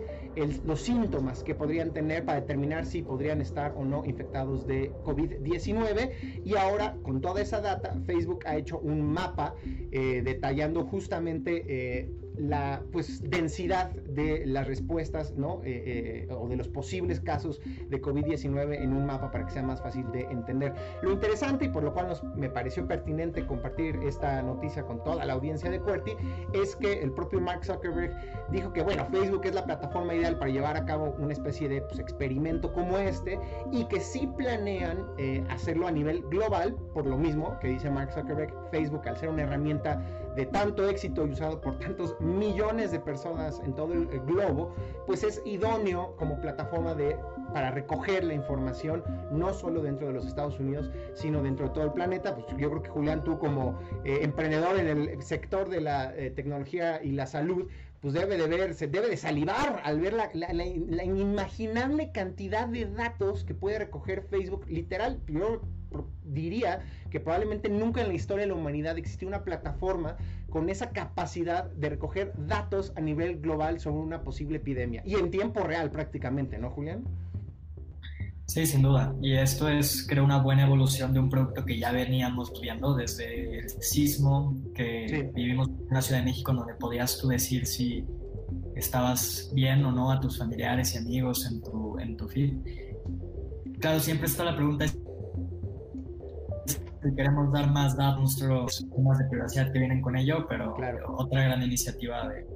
los 0.65 0.83
síntomas 0.83 1.43
que 1.43 1.55
podrían 1.55 1.93
tener 1.93 2.25
para 2.25 2.41
determinar 2.41 2.85
si 2.85 3.03
podrían 3.03 3.41
estar 3.41 3.75
o 3.77 3.85
no 3.85 4.05
infectados 4.05 4.67
de 4.67 4.93
COVID-19 5.05 6.43
y 6.45 6.57
ahora 6.57 6.97
con 7.03 7.21
toda 7.21 7.41
esa 7.41 7.61
data 7.61 7.97
Facebook 8.05 8.41
ha 8.47 8.57
hecho 8.57 8.79
un 8.79 9.03
mapa 9.03 9.55
eh, 9.93 10.23
detallando 10.23 10.85
justamente 10.85 11.65
eh, 11.69 12.11
la 12.39 12.83
pues 12.93 13.23
densidad 13.29 13.91
de 13.91 14.45
las 14.47 14.67
respuestas 14.67 15.35
¿no? 15.37 15.61
Eh, 15.65 16.29
o 16.31 16.49
de 16.49 16.57
los 16.57 16.69
posibles 16.69 17.21
casos 17.21 17.61
de 17.89 18.01
COVID-19 18.01 18.83
en 18.83 18.93
un 18.93 19.07
mapa 19.07 19.31
para 19.31 19.47
que 19.47 19.53
sea 19.53 19.63
más 19.63 19.81
fácil 19.81 20.11
de 20.13 20.23
entender. 20.23 20.75
Lo 21.03 21.13
interesante 21.13 21.67
y 21.67 21.69
por 21.69 21.83
lo 21.83 21.93
cual 21.93 22.09
nos, 22.09 22.23
me 22.37 22.49
pareció 22.49 22.87
pertinente 22.87 23.47
compartir 23.47 23.97
esta 24.03 24.43
noticia 24.43 24.85
con 24.85 25.03
toda 25.05 25.25
la 25.25 25.33
audiencia 25.35 25.71
de 25.71 25.81
QWERTY 25.81 26.17
es 26.53 26.77
que 26.77 27.01
el 27.03 27.13
propio 27.13 27.41
Mark 27.41 27.65
Zuckerberg 27.65 28.15
dijo 28.51 28.73
que 28.73 28.83
bueno, 28.83 29.07
Facebook 29.11 29.43
es 29.45 29.55
la 29.55 29.65
plataforma 29.65 30.15
ideal 30.15 30.39
para 30.39 30.51
llevar 30.51 30.77
a 30.77 30.85
cabo 30.85 31.15
una 31.19 31.33
especie 31.33 31.69
de 31.69 31.83
pues, 31.83 31.99
experimento 31.99 32.73
como 32.73 32.99
este 32.99 33.39
y 33.73 33.85
que 33.87 34.01
sí 34.01 34.29
planean 34.37 35.07
eh, 35.19 35.45
hacerlo 35.49 35.87
a 35.87 35.93
nivel 35.93 36.23
global, 36.23 36.77
por 36.95 37.07
lo 37.07 37.17
mismo 37.17 37.59
que 37.61 37.69
dice 37.69 37.91
Mark 37.91 38.13
Zuckerberg, 38.13 38.53
Facebook 38.71 39.07
al 39.09 39.17
ser 39.17 39.29
una 39.29 39.43
herramienta 39.43 40.03
de 40.37 40.47
tanto 40.47 40.89
éxito 40.89 41.27
y 41.27 41.31
usado 41.31 41.61
por 41.61 41.79
tantos 41.79 42.15
millones 42.21 42.93
de 42.93 43.01
personas 43.01 43.61
en 43.65 43.75
todo 43.75 43.93
el, 43.95 44.07
globo, 44.27 44.75
pues 45.07 45.25
es 45.25 45.41
idóneo 45.47 46.15
como 46.17 46.41
plataforma 46.41 46.95
de, 46.95 47.17
para 47.53 47.71
recoger 47.71 48.23
la 48.23 48.35
información, 48.35 49.03
no 49.31 49.55
solo 49.55 49.83
dentro 49.83 50.09
de 50.09 50.13
los 50.13 50.27
Estados 50.27 50.61
Unidos, 50.61 50.91
sino 51.15 51.43
dentro 51.43 51.69
de 51.69 51.75
todo 51.75 51.85
el 51.85 51.93
planeta. 51.93 52.35
Pues 52.35 52.47
yo 52.59 52.69
creo 52.71 52.83
que 52.83 52.91
Julián, 52.91 53.25
tú 53.25 53.39
como 53.39 53.79
eh, 54.05 54.19
emprendedor 54.23 54.79
en 54.79 54.89
el 54.89 55.23
sector 55.23 55.71
de 55.71 55.81
la 55.81 56.15
eh, 56.15 56.31
tecnología 56.31 57.03
y 57.03 57.13
la 57.13 57.27
salud, 57.27 57.67
pues 58.01 58.13
debe 58.13 58.37
de 58.37 58.47
verse, 58.47 58.87
debe 58.87 59.09
de 59.09 59.17
salivar 59.17 59.81
al 59.85 60.01
ver 60.01 60.13
la, 60.13 61.05
inimaginable 61.05 62.13
cantidad 62.13 62.69
de 62.69 62.87
datos 62.87 63.45
que 63.45 63.55
puede 63.55 63.79
recoger 63.79 64.23
Facebook. 64.23 64.67
Literal, 64.69 65.21
yo 65.27 65.63
diría 66.25 66.85
que 67.17 67.21
probablemente 67.21 67.71
nunca 67.71 68.03
en 68.03 68.09
la 68.09 68.13
historia 68.13 68.43
de 68.43 68.49
la 68.49 68.55
humanidad 68.57 68.99
existió 68.99 69.27
una 69.27 69.43
plataforma 69.43 70.19
con 70.51 70.69
esa 70.69 70.91
capacidad 70.91 71.65
de 71.65 71.89
recoger 71.89 72.35
datos 72.47 72.93
a 72.95 73.01
nivel 73.01 73.41
global 73.41 73.81
sobre 73.81 74.01
una 74.01 74.21
posible 74.21 74.59
epidemia. 74.59 75.03
Y 75.07 75.15
en 75.15 75.31
tiempo 75.31 75.61
real 75.61 75.91
prácticamente, 75.91 76.59
¿no, 76.59 76.69
Julián? 76.69 77.05
Sí, 78.45 78.67
sin 78.67 78.83
duda. 78.83 79.15
Y 79.23 79.33
esto 79.33 79.67
es, 79.67 80.07
creo, 80.07 80.25
una 80.25 80.43
buena 80.43 80.67
evolución 80.67 81.15
de 81.15 81.21
un 81.21 81.31
producto 81.31 81.65
que 81.65 81.79
ya 81.79 81.91
veníamos 81.91 82.53
viendo 82.61 82.95
desde 82.95 83.61
el 83.61 83.71
sismo 83.71 84.55
que 84.75 85.31
vivimos 85.35 85.69
en 85.69 85.95
la 85.95 86.03
Ciudad 86.03 86.21
de 86.21 86.27
México, 86.27 86.53
donde 86.53 86.75
podías 86.75 87.17
tú 87.17 87.29
decir 87.29 87.65
si 87.65 88.05
estabas 88.75 89.51
bien 89.55 89.83
o 89.87 89.91
no 89.91 90.13
a 90.13 90.21
tus 90.21 90.37
familiares 90.37 90.95
y 90.95 90.99
amigos 90.99 91.51
en 91.51 91.63
tu, 91.63 91.99
en 91.99 92.15
tu 92.15 92.29
feed. 92.29 92.53
Claro, 93.81 94.01
siempre 94.01 94.27
está 94.27 94.45
la 94.45 94.55
pregunta 94.55 94.85
si 97.09 97.15
queremos 97.15 97.53
dar 97.53 97.71
más 97.71 97.97
datos, 97.97 98.21
nuestros 98.21 98.87
temas 98.95 99.19
de 99.19 99.25
privacidad 99.27 99.73
que 99.73 99.79
vienen 99.79 100.01
con 100.01 100.17
ello, 100.17 100.47
pero 100.49 100.75
otra 101.17 101.45
gran 101.45 101.63
iniciativa 101.63 102.29
de, 102.29 102.47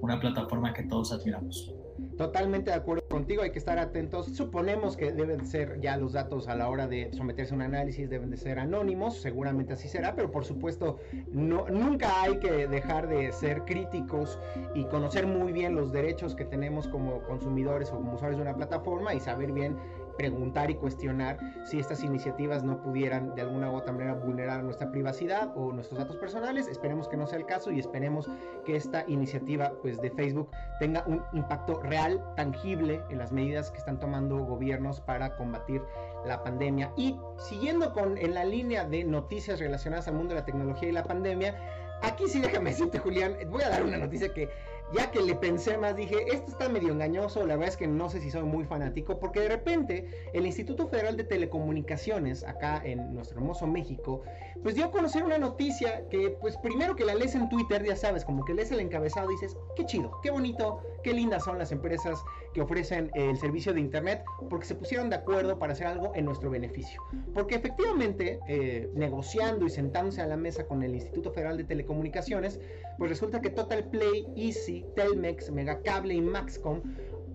una 0.00 0.20
plataforma 0.20 0.72
que 0.72 0.82
todos 0.84 1.12
admiramos. 1.12 1.72
Totalmente 2.16 2.70
de 2.70 2.76
acuerdo 2.76 3.06
contigo, 3.08 3.42
hay 3.42 3.50
que 3.50 3.58
estar 3.58 3.78
atentos. 3.78 4.34
Suponemos 4.34 4.96
que 4.96 5.12
deben 5.12 5.46
ser 5.46 5.80
ya 5.80 5.96
los 5.96 6.12
datos 6.12 6.48
a 6.48 6.54
la 6.54 6.68
hora 6.68 6.86
de 6.86 7.12
someterse 7.12 7.52
a 7.52 7.56
un 7.56 7.62
análisis, 7.62 8.08
deben 8.08 8.30
de 8.30 8.36
ser 8.36 8.58
anónimos, 8.58 9.20
seguramente 9.20 9.74
así 9.74 9.88
será, 9.88 10.14
pero 10.14 10.30
por 10.30 10.44
supuesto 10.44 10.98
no, 11.30 11.66
nunca 11.68 12.22
hay 12.22 12.38
que 12.38 12.68
dejar 12.68 13.08
de 13.08 13.32
ser 13.32 13.64
críticos 13.64 14.38
y 14.74 14.84
conocer 14.84 15.26
muy 15.26 15.52
bien 15.52 15.74
los 15.74 15.92
derechos 15.92 16.34
que 16.34 16.44
tenemos 16.44 16.88
como 16.88 17.22
consumidores 17.22 17.90
o 17.90 17.96
como 17.96 18.14
usuarios 18.14 18.38
de 18.38 18.42
una 18.42 18.56
plataforma 18.56 19.14
y 19.14 19.20
saber 19.20 19.52
bien 19.52 19.76
preguntar 20.16 20.70
y 20.70 20.74
cuestionar 20.74 21.38
si 21.64 21.78
estas 21.78 22.02
iniciativas 22.02 22.64
no 22.64 22.80
pudieran 22.80 23.34
de 23.34 23.42
alguna 23.42 23.70
u 23.70 23.76
otra 23.76 23.92
manera 23.92 24.14
vulnerar 24.14 24.64
nuestra 24.64 24.90
privacidad 24.90 25.52
o 25.56 25.72
nuestros 25.72 25.98
datos 25.98 26.16
personales. 26.16 26.68
Esperemos 26.68 27.08
que 27.08 27.16
no 27.16 27.26
sea 27.26 27.38
el 27.38 27.46
caso 27.46 27.70
y 27.70 27.78
esperemos 27.78 28.28
que 28.64 28.76
esta 28.76 29.04
iniciativa 29.06 29.72
pues, 29.82 30.00
de 30.00 30.10
Facebook 30.10 30.50
tenga 30.80 31.04
un 31.06 31.22
impacto 31.32 31.80
real, 31.82 32.22
tangible 32.36 33.02
en 33.10 33.18
las 33.18 33.32
medidas 33.32 33.70
que 33.70 33.78
están 33.78 33.98
tomando 33.98 34.38
gobiernos 34.38 35.00
para 35.00 35.36
combatir 35.36 35.82
la 36.24 36.42
pandemia. 36.42 36.92
Y 36.96 37.18
siguiendo 37.38 37.92
con 37.92 38.18
en 38.18 38.34
la 38.34 38.44
línea 38.44 38.84
de 38.84 39.04
noticias 39.04 39.60
relacionadas 39.60 40.08
al 40.08 40.14
mundo 40.14 40.34
de 40.34 40.40
la 40.40 40.46
tecnología 40.46 40.88
y 40.88 40.92
la 40.92 41.04
pandemia, 41.04 41.56
aquí 42.02 42.24
sí 42.26 42.40
déjame 42.40 42.70
decirte 42.70 42.98
Julián, 42.98 43.36
voy 43.48 43.62
a 43.62 43.68
dar 43.68 43.82
una 43.82 43.98
noticia 43.98 44.32
que 44.32 44.48
ya 44.92 45.10
que 45.10 45.20
le 45.20 45.34
pensé 45.34 45.76
más, 45.78 45.96
dije, 45.96 46.26
esto 46.32 46.52
está 46.52 46.68
medio 46.68 46.92
engañoso, 46.92 47.40
la 47.40 47.56
verdad 47.56 47.68
es 47.68 47.76
que 47.76 47.86
no 47.86 48.08
sé 48.08 48.20
si 48.20 48.30
soy 48.30 48.44
muy 48.44 48.64
fanático, 48.64 49.18
porque 49.18 49.40
de 49.40 49.48
repente 49.48 50.06
el 50.32 50.46
Instituto 50.46 50.88
Federal 50.88 51.16
de 51.16 51.24
Telecomunicaciones, 51.24 52.44
acá 52.44 52.80
en 52.84 53.14
nuestro 53.14 53.38
hermoso 53.38 53.66
México, 53.66 54.22
pues 54.62 54.74
dio 54.74 54.86
a 54.86 54.90
conocer 54.90 55.22
una 55.24 55.38
noticia 55.38 56.08
que, 56.08 56.30
pues 56.40 56.56
primero 56.58 56.96
que 56.96 57.04
la 57.04 57.14
lees 57.14 57.34
en 57.34 57.48
Twitter, 57.48 57.84
ya 57.84 57.96
sabes, 57.96 58.24
como 58.24 58.44
que 58.44 58.54
lees 58.54 58.70
el 58.70 58.80
encabezado 58.80 59.30
y 59.30 59.34
dices, 59.34 59.56
qué 59.76 59.84
chido, 59.86 60.18
qué 60.22 60.30
bonito, 60.30 60.80
qué 61.02 61.12
lindas 61.12 61.44
son 61.44 61.58
las 61.58 61.72
empresas 61.72 62.22
que 62.54 62.62
ofrecen 62.62 63.10
el 63.14 63.36
servicio 63.36 63.74
de 63.74 63.80
Internet, 63.80 64.24
porque 64.48 64.66
se 64.66 64.74
pusieron 64.74 65.10
de 65.10 65.16
acuerdo 65.16 65.58
para 65.58 65.72
hacer 65.72 65.86
algo 65.86 66.12
en 66.14 66.24
nuestro 66.24 66.50
beneficio. 66.50 67.02
Porque 67.34 67.54
efectivamente, 67.54 68.40
eh, 68.48 68.90
negociando 68.94 69.66
y 69.66 69.70
sentándose 69.70 70.22
a 70.22 70.26
la 70.26 70.36
mesa 70.36 70.66
con 70.66 70.82
el 70.82 70.94
Instituto 70.94 71.32
Federal 71.32 71.56
de 71.56 71.64
Telecomunicaciones, 71.64 72.60
pues 72.98 73.10
resulta 73.10 73.40
que 73.40 73.50
Total 73.50 73.84
Play, 73.90 74.26
Easy, 74.36 74.75
Telmex, 74.94 75.50
Megacable 75.50 76.14
y 76.14 76.20
Maxcom 76.20 76.82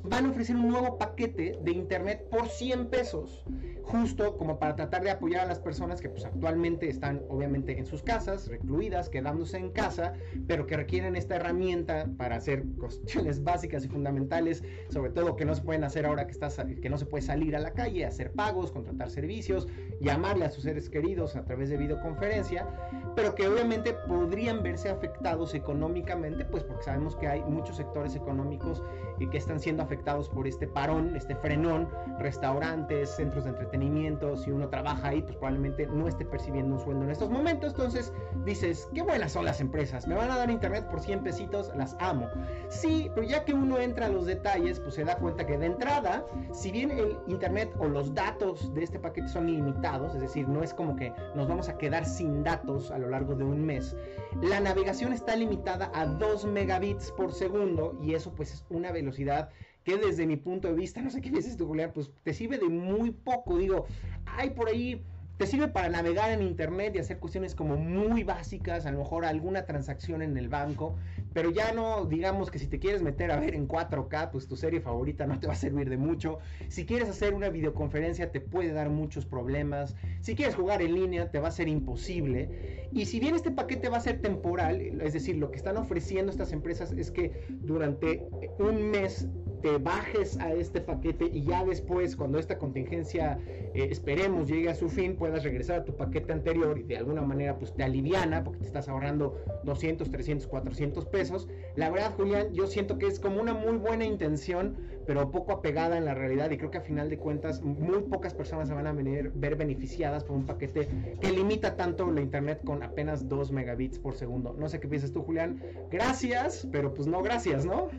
van 0.04 0.26
a 0.26 0.30
ofrecer 0.30 0.56
un 0.56 0.68
nuevo 0.70 0.98
paquete 0.98 1.60
de 1.62 1.72
internet 1.72 2.28
por 2.30 2.48
100 2.48 2.88
pesos, 2.88 3.44
justo 3.84 4.38
como 4.38 4.58
para 4.58 4.76
tratar 4.76 5.04
de 5.04 5.12
apoyar 5.12 5.46
a 5.46 5.48
las 5.48 5.60
personas 5.60 6.02
que 6.02 6.10
pues 6.10 6.26
actualmente 6.26 6.90
están 6.90 7.22
obviamente 7.30 7.78
en 7.78 7.86
sus 7.86 8.02
casas, 8.02 8.48
recluidas, 8.48 9.10
quedándose 9.10 9.58
en 9.58 9.72
casa, 9.72 10.14
pero 10.48 10.66
que 10.66 10.78
requieren 10.78 11.16
esta 11.16 11.36
herramienta 11.36 12.08
para 12.18 12.38
hacer 12.38 12.64
cuestiones 12.80 13.44
básicas 13.44 13.86
y 13.86 13.88
fundamentales, 13.88 14.64
sobre 14.90 15.12
todo 15.12 15.36
que 15.36 15.46
no 15.46 15.56
se 15.56 15.62
pueden 15.62 15.84
hacer 15.84 16.06
ahora 16.06 16.26
que 16.26 16.32
estás 16.32 16.58
que 16.82 16.90
no 16.90 16.98
se 16.98 17.06
puede 17.06 17.24
salir 17.24 17.56
a 17.56 17.60
la 17.60 17.74
calle, 17.74 18.06
hacer 18.06 18.32
pagos, 18.32 18.72
contratar 18.72 19.10
servicios, 19.10 19.68
llamarle 20.00 20.46
a 20.46 20.52
sus 20.52 20.64
seres 20.64 20.90
queridos 20.90 21.36
a 21.36 21.44
través 21.44 21.70
de 21.70 21.78
videoconferencia, 21.78 22.68
pero 23.16 23.36
que 23.36 23.48
obviamente 23.48 23.94
podrían 24.08 24.64
verse 24.64 24.90
afectados 24.90 25.54
económicamente, 25.54 26.46
pues 26.46 26.64
porque 26.64 26.84
sabemos 26.84 27.16
que 27.16 27.28
hay 27.28 27.42
muchos 27.44 27.78
sectores 27.78 28.16
económicos 28.16 28.84
que 29.30 29.38
están 29.38 29.60
siendo 29.60 29.84
afectados 29.84 29.91
por 30.34 30.48
este 30.48 30.68
parón, 30.68 31.16
este 31.16 31.36
frenón, 31.36 31.90
restaurantes, 32.20 33.10
centros 33.10 33.44
de 33.44 33.52
entretenimiento, 33.52 34.38
si 34.38 34.52
uno 34.52 34.70
trabaja 34.70 35.10
ahí, 35.10 35.22
pues 35.22 35.36
probablemente 35.36 35.88
no 35.88 36.08
esté 36.08 36.26
percibiendo 36.26 36.76
un 36.76 36.82
sueldo 36.82 37.04
en 37.04 37.12
estos 37.12 37.30
momentos, 37.30 37.72
entonces 37.72 38.14
dices, 38.46 38.90
qué 38.94 39.02
buenas 39.02 39.34
son 39.34 39.46
las 39.46 39.60
empresas, 39.60 40.08
me 40.08 40.16
van 40.16 40.32
a 40.32 40.38
dar 40.38 40.50
internet 40.50 40.88
por 40.90 41.02
100 41.02 41.24
pesitos, 41.24 41.72
las 41.76 41.96
amo. 42.00 42.30
Sí, 42.70 43.10
pero 43.16 43.28
ya 43.28 43.44
que 43.44 43.54
uno 43.54 43.80
entra 43.80 44.06
a 44.06 44.10
los 44.10 44.26
detalles, 44.26 44.80
pues 44.80 44.96
se 44.96 45.04
da 45.04 45.18
cuenta 45.18 45.46
que 45.46 45.58
de 45.58 45.68
entrada, 45.68 46.26
si 46.54 46.72
bien 46.72 46.92
el 46.92 47.18
internet 47.28 47.74
o 47.80 47.88
los 47.88 48.14
datos 48.14 48.74
de 48.74 48.84
este 48.84 49.00
paquete 49.00 49.28
son 49.28 49.50
ilimitados, 49.50 50.16
es 50.16 50.22
decir, 50.22 50.48
no 50.48 50.64
es 50.64 50.74
como 50.74 50.96
que 50.96 51.14
nos 51.36 51.48
vamos 51.48 51.70
a 51.70 51.78
quedar 51.78 52.06
sin 52.06 52.44
datos 52.44 52.92
a 52.92 52.98
lo 52.98 53.10
largo 53.10 53.36
de 53.36 53.44
un 53.44 53.66
mes, 53.66 53.96
la 54.42 54.60
navegación 54.60 55.14
está 55.14 55.36
limitada 55.36 55.92
a 55.94 56.06
2 56.06 56.46
megabits 56.46 57.12
por 57.12 57.34
segundo 57.34 57.98
y 58.02 58.14
eso 58.14 58.32
pues 58.32 58.54
es 58.54 58.66
una 58.70 58.92
velocidad 58.92 59.50
que 59.84 59.98
desde 59.98 60.26
mi 60.26 60.38
punto 60.38 60.68
de 60.68 60.74
vista, 60.76 61.02
no 61.02 61.10
sé 61.10 61.22
qué 61.22 61.32
piensas 61.32 61.58
tú, 61.58 61.68
Julián, 61.68 61.92
pues 61.94 62.12
te 62.24 62.34
sirve 62.34 62.58
de 62.58 62.70
muy 62.70 63.12
poco. 63.12 63.58
Digo, 63.58 63.86
hay 64.26 64.52
por 64.52 64.68
ahí 64.70 65.04
te 65.42 65.48
sirve 65.48 65.70
para 65.70 65.90
navegar 65.90 66.30
en 66.30 66.44
internet 66.44 66.96
y 66.96 67.00
hacer 67.00 67.18
cuestiones 67.18 67.56
como 67.56 67.76
muy 67.76 68.24
básicas, 68.24 68.86
a 68.86 68.92
lo 68.92 69.00
mejor 69.00 69.26
alguna 69.26 69.66
transacción 69.66 70.22
en 70.22 70.38
el 70.38 70.50
banco, 70.50 70.98
pero 71.34 71.50
ya 71.50 71.74
no, 71.74 72.06
digamos 72.06 72.52
que 72.52 72.60
si 72.60 72.68
te 72.68 72.78
quieres 72.78 73.02
meter 73.02 73.32
a 73.32 73.40
ver 73.40 73.56
en 73.56 73.68
4K, 73.68 74.30
pues 74.30 74.48
tu 74.48 74.56
serie 74.56 74.82
favorita 74.82 75.26
no 75.26 75.40
te 75.40 75.48
va 75.48 75.54
a 75.54 75.56
servir 75.56 75.90
de 75.90 75.98
mucho. 75.98 76.38
Si 76.68 76.86
quieres 76.86 77.10
hacer 77.10 77.34
una 77.34 77.50
videoconferencia 77.50 78.32
te 78.32 78.40
puede 78.40 78.72
dar 78.72 78.92
muchos 78.92 79.26
problemas. 79.26 79.96
Si 80.20 80.36
quieres 80.36 80.54
jugar 80.54 80.84
en 80.84 80.94
línea 80.94 81.32
te 81.32 81.40
va 81.40 81.48
a 81.48 81.52
ser 81.52 81.68
imposible. 81.68 82.88
Y 82.92 83.06
si 83.06 83.20
bien 83.20 83.34
este 83.34 83.50
paquete 83.50 83.90
va 83.90 83.98
a 83.98 84.02
ser 84.02 84.22
temporal, 84.22 85.02
es 85.02 85.14
decir, 85.14 85.38
lo 85.38 85.50
que 85.50 85.58
están 85.58 85.76
ofreciendo 85.76 86.32
estas 86.32 86.52
empresas 86.52 86.92
es 86.92 87.10
que 87.10 87.48
durante 87.50 88.28
un 88.60 88.92
mes 88.92 89.28
te 89.62 89.78
bajes 89.78 90.38
a 90.40 90.54
este 90.54 90.82
paquete 90.82 91.26
y 91.26 91.44
ya 91.44 91.64
después, 91.64 92.16
cuando 92.16 92.40
esta 92.40 92.58
contingencia 92.58 93.40
eh, 93.48 93.88
esperemos 93.92 94.50
llegue 94.50 94.70
a 94.70 94.76
su 94.76 94.90
fin, 94.90 95.16
puedas 95.16 95.44
regresar 95.44 95.80
a 95.80 95.86
tu 95.86 95.96
paquete 95.96 96.34
anterior 96.34 96.80
y 96.80 96.84
de 96.84 96.98
alguna 96.98 97.22
manera 97.22 97.58
pues 97.58 97.74
te 97.74 97.84
aliviana 97.84 98.44
porque 98.44 98.60
te 98.60 98.68
estás 98.68 98.90
ahorrando 98.90 99.38
200, 99.64 100.10
300, 100.10 100.48
400 100.48 101.06
pesos. 101.06 101.48
La 101.76 101.90
verdad, 101.90 102.14
Julián, 102.16 102.54
yo 102.54 102.68
siento 102.68 102.98
que 102.98 103.08
es 103.08 103.20
como 103.20 103.42
una 103.42 103.54
muy 103.54 103.78
buena 103.78 104.06
intención, 104.06 104.78
pero 105.06 105.32
poco 105.32 105.52
apegada 105.54 105.98
en 105.98 106.06
la 106.06 106.14
realidad 106.14 106.52
y 106.52 106.58
creo 106.58 106.72
que 106.72 106.78
a 106.78 106.82
final 106.82 107.10
de 107.10 107.18
cuentas 107.18 107.62
muy 107.62 108.02
pocas 108.04 108.34
personas 108.34 108.68
se 108.68 108.74
van 108.74 108.88
a 108.88 108.94
venir, 108.94 109.32
ver 109.36 109.56
beneficiadas 109.56 110.24
por 110.24 110.36
un 110.36 110.46
paquete 110.46 110.88
que 111.20 111.32
limita 111.32 111.76
tanto 111.76 112.10
la 112.12 112.22
internet 112.22 112.62
con 112.64 112.84
apenas 112.84 113.28
2 113.28 113.52
megabits 113.52 114.00
por 114.00 114.16
segundo. 114.16 114.56
No 114.58 114.70
sé 114.70 114.80
qué 114.80 114.88
piensas 114.88 115.12
tú, 115.12 115.24
Julián. 115.24 115.62
Gracias, 115.92 116.68
pero 116.72 116.94
pues 116.94 117.08
no 117.08 117.22
gracias, 117.22 117.66
¿no? 117.66 117.90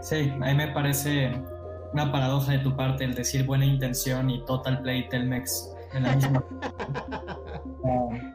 Sí, 0.00 0.30
a 0.30 0.46
mí 0.46 0.54
me 0.54 0.68
parece 0.68 1.32
una 1.92 2.10
paradoja 2.10 2.52
de 2.52 2.58
tu 2.58 2.76
parte 2.76 3.04
el 3.04 3.14
decir 3.14 3.46
buena 3.46 3.64
intención 3.64 4.28
y 4.28 4.44
Total 4.44 4.82
Play 4.82 5.08
Telmex 5.08 5.74
en 5.92 6.02
la 6.02 6.14
misma. 6.14 6.44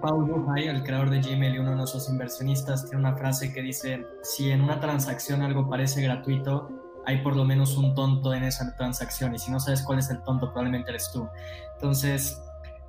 Paul 0.00 0.24
Buchay, 0.24 0.68
el 0.68 0.82
creador 0.82 1.10
de 1.10 1.20
Gmail 1.20 1.54
y 1.54 1.58
uno 1.58 1.70
de 1.70 1.76
nuestros 1.76 2.08
inversionistas, 2.08 2.84
tiene 2.84 2.98
una 2.98 3.16
frase 3.16 3.52
que 3.52 3.62
dice, 3.62 4.06
si 4.22 4.50
en 4.50 4.60
una 4.62 4.80
transacción 4.80 5.42
algo 5.42 5.68
parece 5.68 6.02
gratuito, 6.02 6.68
hay 7.06 7.22
por 7.22 7.36
lo 7.36 7.44
menos 7.44 7.76
un 7.76 7.94
tonto 7.94 8.34
en 8.34 8.44
esa 8.44 8.74
transacción 8.76 9.34
y 9.34 9.38
si 9.38 9.50
no 9.50 9.58
sabes 9.60 9.82
cuál 9.82 9.98
es 9.98 10.10
el 10.10 10.22
tonto, 10.22 10.46
probablemente 10.48 10.90
eres 10.90 11.10
tú. 11.12 11.28
Entonces, 11.74 12.40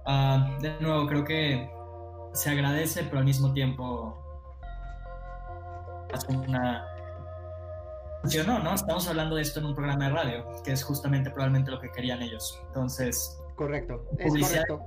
ah, 0.05 0.57
de 0.61 0.79
nuevo, 0.81 1.07
creo 1.07 1.23
que 1.23 1.69
se 2.33 2.49
agradece, 2.49 3.03
pero 3.03 3.19
al 3.19 3.25
mismo 3.25 3.53
tiempo 3.53 4.17
hace 6.13 6.35
una 6.35 6.85
funcionó, 8.21 8.59
¿no? 8.59 8.73
Estamos 8.73 9.07
hablando 9.07 9.35
de 9.35 9.41
esto 9.41 9.59
en 9.59 9.67
un 9.67 9.75
programa 9.75 10.05
de 10.05 10.11
radio, 10.11 10.45
que 10.63 10.71
es 10.71 10.83
justamente 10.83 11.29
probablemente 11.29 11.71
lo 11.71 11.79
que 11.79 11.91
querían 11.91 12.21
ellos. 12.21 12.61
Entonces, 12.67 13.37
correcto, 13.55 14.05
es 14.17 14.33
correcto. 14.33 14.81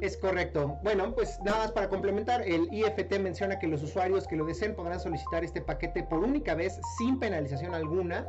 Es 0.00 0.16
correcto. 0.18 0.78
Bueno, 0.82 1.14
pues 1.14 1.38
nada 1.44 1.58
más 1.58 1.72
para 1.72 1.88
complementar, 1.88 2.42
el 2.42 2.68
IFT 2.72 3.18
menciona 3.20 3.58
que 3.58 3.66
los 3.66 3.82
usuarios 3.82 4.26
que 4.26 4.36
lo 4.36 4.44
deseen 4.44 4.74
podrán 4.74 5.00
solicitar 5.00 5.44
este 5.44 5.62
paquete 5.62 6.02
por 6.02 6.18
única 6.18 6.54
vez 6.54 6.78
sin 6.98 7.18
penalización 7.18 7.74
alguna 7.74 8.26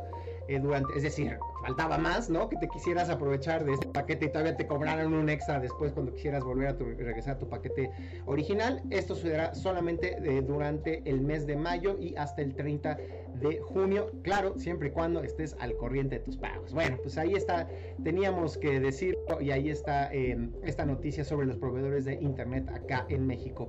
eh, 0.48 0.58
durante, 0.58 0.96
es 0.96 1.02
decir, 1.02 1.38
faltaba 1.66 1.98
más, 1.98 2.30
¿no? 2.30 2.48
Que 2.48 2.56
te 2.56 2.68
quisieras 2.68 3.10
aprovechar 3.10 3.64
de 3.64 3.72
este 3.72 3.88
paquete 3.88 4.26
y 4.26 4.28
todavía 4.28 4.56
te 4.56 4.68
cobraran 4.68 5.12
un 5.12 5.28
extra 5.28 5.58
después 5.58 5.92
cuando 5.92 6.12
quisieras 6.12 6.44
volver 6.44 6.68
a 6.68 6.72
regresar 6.72 7.34
a 7.34 7.38
tu 7.38 7.48
paquete 7.48 7.90
original. 8.26 8.82
Esto 8.90 9.16
sucederá 9.16 9.52
solamente 9.54 10.16
eh, 10.22 10.42
durante 10.42 11.02
el 11.04 11.20
mes 11.20 11.44
de 11.46 11.56
mayo 11.56 11.96
y 11.98 12.14
hasta 12.14 12.42
el 12.42 12.54
30 12.54 12.98
de 13.40 13.60
junio, 13.60 14.12
claro, 14.22 14.58
siempre 14.58 14.88
y 14.88 14.90
cuando 14.92 15.22
estés 15.22 15.56
al 15.58 15.76
corriente 15.76 16.18
de 16.18 16.24
tus 16.24 16.36
pagos. 16.36 16.72
Bueno, 16.72 16.96
pues 17.02 17.18
ahí 17.18 17.34
está, 17.34 17.68
teníamos 18.02 18.56
que 18.56 18.80
decirlo 18.80 19.40
y 19.40 19.50
ahí 19.50 19.68
está 19.68 20.12
em, 20.12 20.52
esta 20.62 20.86
noticia 20.86 21.24
sobre 21.24 21.46
los 21.46 21.56
proveedores 21.56 22.04
de 22.04 22.14
internet 22.14 22.70
acá 22.70 23.04
en 23.08 23.26
México. 23.26 23.68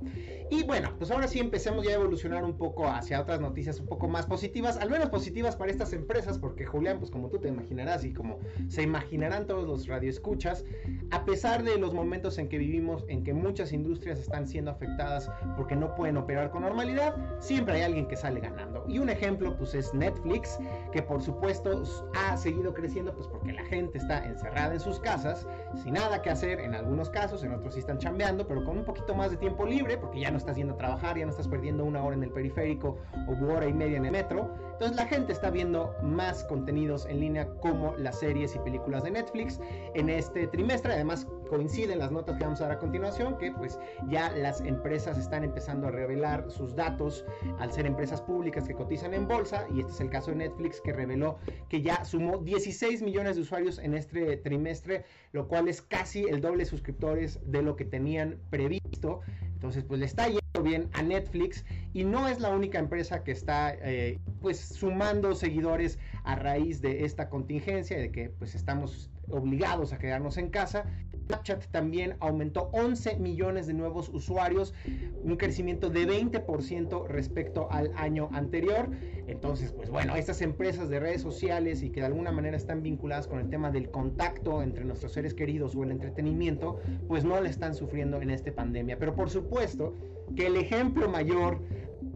Y 0.50 0.62
bueno, 0.62 0.94
pues 0.98 1.10
ahora 1.10 1.28
sí 1.28 1.38
empecemos 1.40 1.84
ya 1.84 1.90
a 1.90 1.94
evolucionar 1.94 2.44
un 2.44 2.56
poco 2.56 2.86
hacia 2.86 3.20
otras 3.20 3.40
noticias 3.40 3.80
un 3.80 3.86
poco 3.86 4.08
más 4.08 4.26
positivas, 4.26 4.78
al 4.78 4.88
menos 4.88 5.10
positivas 5.10 5.56
para 5.56 5.70
estas 5.70 5.92
empresas, 5.92 6.38
porque 6.38 6.64
Julián, 6.64 6.98
pues 6.98 7.10
como 7.10 7.28
tú 7.28 7.38
te 7.38 7.48
imaginarás, 7.48 7.87
manera, 7.88 7.94
así 7.94 8.12
como 8.12 8.38
se 8.68 8.82
imaginarán 8.82 9.46
todos 9.46 9.66
los 9.66 9.86
radioescuchas, 9.86 10.64
a 11.10 11.24
pesar 11.24 11.62
de 11.62 11.78
los 11.78 11.94
momentos 11.94 12.38
en 12.38 12.48
que 12.48 12.58
vivimos, 12.58 13.04
en 13.08 13.24
que 13.24 13.32
muchas 13.32 13.72
industrias 13.72 14.18
están 14.18 14.46
siendo 14.46 14.70
afectadas 14.70 15.30
porque 15.56 15.74
no 15.74 15.94
pueden 15.94 16.16
operar 16.16 16.50
con 16.50 16.62
normalidad, 16.62 17.14
siempre 17.40 17.74
hay 17.76 17.82
alguien 17.82 18.06
que 18.06 18.16
sale 18.16 18.40
ganando. 18.40 18.84
Y 18.88 18.98
un 18.98 19.08
ejemplo 19.08 19.56
pues 19.56 19.74
es 19.74 19.92
Netflix, 19.94 20.58
que 20.92 21.02
por 21.02 21.22
supuesto 21.22 21.82
ha 22.14 22.36
seguido 22.36 22.74
creciendo 22.74 23.14
pues 23.14 23.26
porque 23.28 23.52
la 23.52 23.64
gente 23.64 23.98
está 23.98 24.24
encerrada 24.24 24.74
en 24.74 24.80
sus 24.80 25.00
casas, 25.00 25.46
sin 25.82 25.94
nada 25.94 26.22
que 26.22 26.30
hacer 26.30 26.60
en 26.60 26.74
algunos 26.74 27.10
casos, 27.10 27.42
en 27.44 27.52
otros 27.52 27.74
sí 27.74 27.80
están 27.80 27.98
chambeando, 27.98 28.46
pero 28.46 28.64
con 28.64 28.78
un 28.78 28.84
poquito 28.84 29.14
más 29.14 29.30
de 29.30 29.36
tiempo 29.36 29.66
libre, 29.66 29.96
porque 29.96 30.20
ya 30.20 30.30
no 30.30 30.38
estás 30.38 30.56
yendo 30.56 30.74
a 30.74 30.76
trabajar, 30.76 31.18
ya 31.18 31.24
no 31.24 31.30
estás 31.30 31.48
perdiendo 31.48 31.84
una 31.84 32.02
hora 32.02 32.16
en 32.16 32.22
el 32.22 32.30
periférico 32.30 32.98
o 33.26 33.52
hora 33.52 33.66
y 33.66 33.72
media 33.72 33.96
en 33.96 34.04
el 34.04 34.12
metro. 34.12 34.54
Entonces 34.72 34.96
la 34.96 35.06
gente 35.06 35.32
está 35.32 35.50
viendo 35.50 35.94
más 36.02 36.44
contenidos 36.44 37.06
en 37.06 37.20
línea 37.20 37.48
como 37.60 37.77
las 37.98 38.18
series 38.18 38.54
y 38.54 38.58
películas 38.58 39.04
de 39.04 39.10
Netflix 39.10 39.60
en 39.94 40.08
este 40.08 40.46
trimestre. 40.46 40.92
Además 40.92 41.26
coinciden 41.48 41.98
las 41.98 42.10
notas 42.10 42.36
que 42.36 42.44
vamos 42.44 42.60
a 42.60 42.64
dar 42.64 42.76
a 42.76 42.78
continuación, 42.78 43.38
que 43.38 43.52
pues 43.52 43.78
ya 44.08 44.30
las 44.30 44.60
empresas 44.60 45.18
están 45.18 45.44
empezando 45.44 45.88
a 45.88 45.90
revelar 45.90 46.50
sus 46.50 46.74
datos 46.74 47.24
al 47.58 47.72
ser 47.72 47.86
empresas 47.86 48.20
públicas 48.20 48.66
que 48.66 48.74
cotizan 48.74 49.14
en 49.14 49.26
bolsa. 49.26 49.66
Y 49.74 49.80
este 49.80 49.92
es 49.92 50.00
el 50.00 50.10
caso 50.10 50.30
de 50.30 50.36
Netflix 50.38 50.80
que 50.80 50.92
reveló 50.92 51.38
que 51.68 51.82
ya 51.82 52.04
sumó 52.04 52.38
16 52.38 53.02
millones 53.02 53.36
de 53.36 53.42
usuarios 53.42 53.78
en 53.78 53.94
este 53.94 54.36
trimestre, 54.36 55.04
lo 55.32 55.48
cual 55.48 55.68
es 55.68 55.82
casi 55.82 56.24
el 56.24 56.40
doble 56.40 56.64
suscriptores 56.64 57.40
de 57.44 57.62
lo 57.62 57.76
que 57.76 57.84
tenían 57.84 58.38
previsto. 58.50 59.20
Entonces, 59.54 59.84
pues 59.84 60.00
le 60.00 60.06
está 60.06 60.26
yendo 60.26 60.47
bien 60.62 60.88
a 60.92 61.02
Netflix 61.02 61.64
y 61.92 62.04
no 62.04 62.28
es 62.28 62.40
la 62.40 62.50
única 62.50 62.78
empresa 62.78 63.24
que 63.24 63.32
está 63.32 63.74
eh, 63.74 64.18
pues 64.40 64.58
sumando 64.58 65.34
seguidores 65.34 65.98
a 66.24 66.36
raíz 66.36 66.80
de 66.80 67.04
esta 67.04 67.28
contingencia, 67.28 67.98
de 67.98 68.10
que 68.10 68.30
pues 68.30 68.54
estamos 68.54 69.10
obligados 69.30 69.92
a 69.92 69.98
quedarnos 69.98 70.36
en 70.36 70.50
casa. 70.50 70.84
Snapchat 71.26 71.66
también 71.66 72.16
aumentó 72.20 72.70
11 72.72 73.18
millones 73.18 73.66
de 73.66 73.74
nuevos 73.74 74.08
usuarios, 74.08 74.72
un 75.22 75.36
crecimiento 75.36 75.90
de 75.90 76.06
20% 76.06 77.06
respecto 77.06 77.68
al 77.70 77.92
año 77.96 78.30
anterior. 78.32 78.88
Entonces, 79.26 79.72
pues 79.72 79.90
bueno, 79.90 80.16
estas 80.16 80.40
empresas 80.40 80.88
de 80.88 81.00
redes 81.00 81.20
sociales 81.20 81.82
y 81.82 81.90
que 81.90 82.00
de 82.00 82.06
alguna 82.06 82.32
manera 82.32 82.56
están 82.56 82.82
vinculadas 82.82 83.26
con 83.26 83.40
el 83.40 83.50
tema 83.50 83.70
del 83.70 83.90
contacto 83.90 84.62
entre 84.62 84.84
nuestros 84.84 85.12
seres 85.12 85.34
queridos 85.34 85.76
o 85.76 85.84
el 85.84 85.90
entretenimiento, 85.90 86.80
pues 87.08 87.24
no 87.24 87.38
le 87.42 87.50
están 87.50 87.74
sufriendo 87.74 88.22
en 88.22 88.30
esta 88.30 88.50
pandemia. 88.52 88.98
Pero 88.98 89.14
por 89.14 89.28
supuesto 89.28 89.94
que 90.34 90.46
el 90.46 90.56
ejemplo 90.56 91.08
mayor 91.08 91.60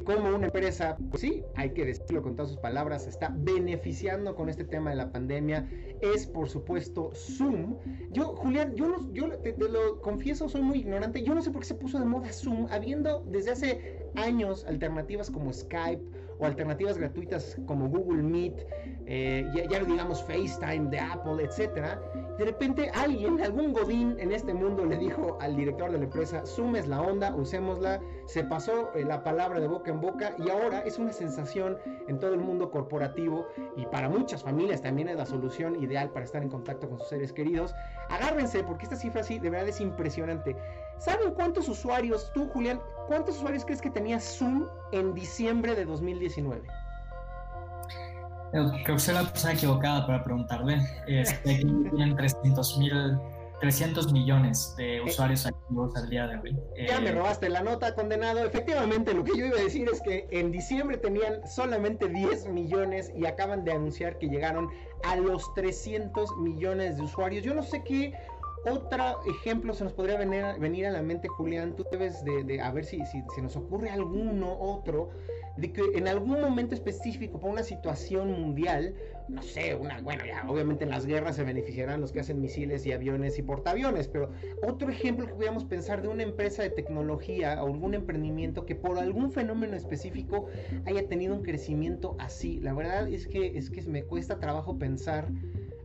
como 0.05 0.35
una 0.35 0.47
empresa, 0.47 0.97
pues 1.11 1.21
sí, 1.21 1.45
hay 1.55 1.71
que 1.71 1.85
decirlo 1.85 2.23
con 2.23 2.35
todas 2.35 2.51
sus 2.51 2.61
palabras, 2.61 3.07
está 3.07 3.33
beneficiando 3.37 4.35
con 4.35 4.49
este 4.49 4.65
tema 4.65 4.91
de 4.91 4.97
la 4.97 5.13
pandemia, 5.13 5.69
es 6.01 6.27
por 6.27 6.49
supuesto 6.49 7.13
Zoom. 7.15 7.77
Yo, 8.11 8.35
Julián, 8.37 8.75
yo, 8.75 8.89
no, 8.89 9.13
yo 9.13 9.29
te, 9.39 9.55
lo 9.57 10.01
confieso, 10.01 10.49
soy 10.49 10.63
muy 10.63 10.79
ignorante, 10.79 11.23
yo 11.23 11.35
no 11.35 11.43
sé 11.43 11.51
por 11.51 11.63
qué 11.63 11.69
se 11.69 11.75
puso 11.75 11.99
de 11.99 12.05
moda 12.05 12.33
Zoom, 12.33 12.67
habiendo 12.71 13.25
desde 13.29 13.53
hace 13.53 14.07
años 14.17 14.65
alternativas 14.65 15.31
como 15.31 15.53
Skype 15.53 16.03
o 16.43 16.47
alternativas 16.47 16.99
gratuitas 16.99 17.57
como 17.67 17.89
Google 17.89 18.23
Meet, 18.23 18.67
eh, 19.07 19.47
ya, 19.71 19.79
digamos 19.85 20.23
FaceTime 20.25 20.91
de 20.91 20.99
Apple, 20.99 21.45
etcétera. 21.45 22.01
De 22.39 22.45
repente 22.45 22.91
alguien, 22.95 23.41
algún 23.41 23.73
godín 23.73 24.17
en 24.19 24.33
este 24.33 24.53
mundo 24.53 24.85
le 24.85 24.97
dijo 24.97 25.39
al 25.41 25.55
director 25.55 25.93
de 25.93 25.99
la 25.99 26.05
empresa, 26.05 26.45
Zoom 26.45 26.77
es 26.77 26.89
la 26.89 27.01
onda, 27.01 27.35
usémosla, 27.35 28.01
se 28.27 28.43
pasó 28.45 28.91
eh, 28.95 29.05
la 29.05 29.23
palabra 29.23 29.61
de 29.61 29.69
boca 29.69 29.91
en 29.91 30.01
boca 30.01 30.35
y 30.39 30.51
ahora 30.51 30.81
es 30.81 30.99
una 30.99 31.13
sensación 31.13 31.79
en 32.09 32.19
todo 32.19 32.35
el 32.35 32.41
mundo 32.41 32.71
corporativo 32.71 33.47
y 33.77 33.87
para 33.87 34.09
muchas 34.09 34.43
familias 34.43 34.83
también 34.83 35.09
es 35.09 35.17
la 35.17 35.27
solución 35.27 35.81
ideal 35.83 36.11
para 36.11 36.25
estar 36.25 36.43
en 36.43 36.49
contacto 36.49 36.89
con 36.89 36.99
sus 36.99 37.09
seres 37.09 37.33
queridos. 37.33 37.75
Agárrense 38.09 38.65
porque 38.65 38.85
esta 38.85 38.97
cifra 38.97 39.23
sí 39.23 39.39
de 39.39 39.51
verdad 39.51 39.69
es 39.69 39.81
impresionante. 39.81 40.57
¿Saben 41.05 41.35
cuántos 41.35 41.69
usuarios, 41.69 42.31
tú 42.33 42.49
Julián, 42.49 42.81
cuántos 43.09 43.37
usuarios 43.37 43.65
crees 43.65 43.81
que 43.81 43.91
tenía 43.91 44.21
Zoom 44.21 44.69
en 44.93 45.15
diciembre 45.15 45.75
de 45.75 45.85
2019? 45.85 46.63
Creo 48.53 48.85
que 48.85 48.99
soy 48.99 49.15
la 49.15 49.23
persona 49.25 49.55
equivocada 49.55 50.07
para 50.07 50.23
preguntarle. 50.23 50.79
Este, 51.09 51.57
tienen 51.91 52.15
300 52.17 52.79
mil 52.79 53.19
300 53.61 54.13
millones 54.13 54.75
de 54.77 54.97
eh, 54.97 55.03
usuarios 55.03 55.47
activos 55.47 55.95
al 55.95 56.09
día 56.11 56.27
de 56.27 56.37
hoy. 56.37 56.57
Ya 56.89 57.01
me 57.01 57.11
eh, 57.11 57.13
robaste 57.13 57.49
la 57.49 57.63
nota, 57.63 57.95
condenado. 57.95 58.45
Efectivamente, 58.45 59.15
lo 59.15 59.23
que 59.23 59.39
yo 59.39 59.47
iba 59.47 59.57
a 59.57 59.63
decir 59.63 59.89
es 59.89 60.01
que 60.03 60.27
en 60.33 60.51
diciembre 60.51 60.99
tenían 60.99 61.47
solamente 61.47 62.09
10 62.09 62.49
millones 62.49 63.13
y 63.17 63.25
acaban 63.25 63.65
de 63.65 63.73
anunciar 63.73 64.19
que 64.19 64.27
llegaron 64.27 64.69
a 65.05 65.15
los 65.15 65.55
300 65.55 66.39
millones 66.39 66.97
de 66.97 67.03
usuarios. 67.05 67.45
Yo 67.45 67.55
no 67.55 67.63
sé 67.63 67.85
qué 67.85 68.13
otro 68.71 69.21
ejemplo 69.27 69.75
se 69.75 69.85
nos 69.85 69.93
podría 69.93 70.19
venir, 70.19 70.45
venir 70.59 70.87
a 70.87 70.91
la 70.91 71.03
mente, 71.03 71.29
Julián. 71.29 71.75
Tú 71.75 71.85
debes 71.91 72.25
de, 72.25 72.61
a 72.61 72.71
ver 72.71 72.85
si, 72.85 73.05
si 73.07 73.23
se 73.35 73.43
nos 73.43 73.57
ocurre 73.57 73.91
alguno 73.91 74.57
otro 74.59 75.11
de 75.57 75.73
que 75.73 75.83
en 75.95 76.09
algún 76.09 76.41
momento 76.41 76.75
específico, 76.75 77.39
por 77.39 77.51
una 77.51 77.63
situación 77.63 78.33
mundial, 78.33 78.95
no 79.29 79.43
sé, 79.43 79.75
una, 79.75 80.01
bueno, 80.01 80.25
ya 80.25 80.45
obviamente 80.49 80.85
en 80.85 80.91
las 80.91 81.07
guerras 81.07 81.37
se 81.37 81.45
beneficiarán 81.45 82.01
los 82.01 82.13
que 82.13 82.21
hacen 82.21 82.41
misiles 82.41 82.87
y 82.87 82.93
aviones 82.93 83.39
y 83.39 83.43
portaaviones, 83.43 84.09
pero 84.09 84.31
otro 84.67 84.89
ejemplo 84.91 85.27
que 85.27 85.35
podríamos 85.35 85.65
pensar 85.65 86.03
de 86.03 86.09
una 86.09 86.23
empresa 86.23 86.63
de 86.63 86.71
tecnología 86.71 87.63
o 87.63 87.67
algún 87.67 87.95
emprendimiento 87.95 88.65
que 88.65 88.75
por 88.75 88.99
algún 88.99 89.31
fenómeno 89.31 89.77
específico 89.77 90.47
haya 90.87 91.07
tenido 91.09 91.35
un 91.35 91.43
crecimiento 91.43 92.17
así. 92.19 92.61
La 92.61 92.73
verdad 92.73 93.09
es 93.09 93.27
que 93.27 93.59
es 93.59 93.71
que 93.71 93.83
me 93.83 94.05
cuesta 94.05 94.39
trabajo 94.39 94.79
pensar 94.79 95.29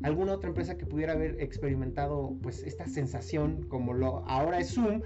alguna 0.03 0.33
otra 0.33 0.49
empresa 0.49 0.77
que 0.77 0.86
pudiera 0.86 1.13
haber 1.13 1.41
experimentado 1.41 2.36
pues 2.41 2.63
esta 2.63 2.88
sensación 2.88 3.63
como 3.67 3.93
lo 3.93 4.23
ahora 4.27 4.60
es 4.60 4.73
Zoom 4.73 5.01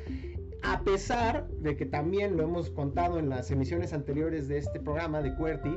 a 0.63 0.84
pesar 0.84 1.47
de 1.60 1.75
que 1.75 1.86
también 1.86 2.38
lo 2.38 2.43
hemos 2.43 2.69
contado 2.69 3.19
en 3.19 3.30
las 3.30 3.49
emisiones 3.51 3.93
anteriores 3.93 4.47
de 4.47 4.60
este 4.60 4.80
programa 4.80 5.21
de 5.21 5.36
QWERTY, 5.36 5.75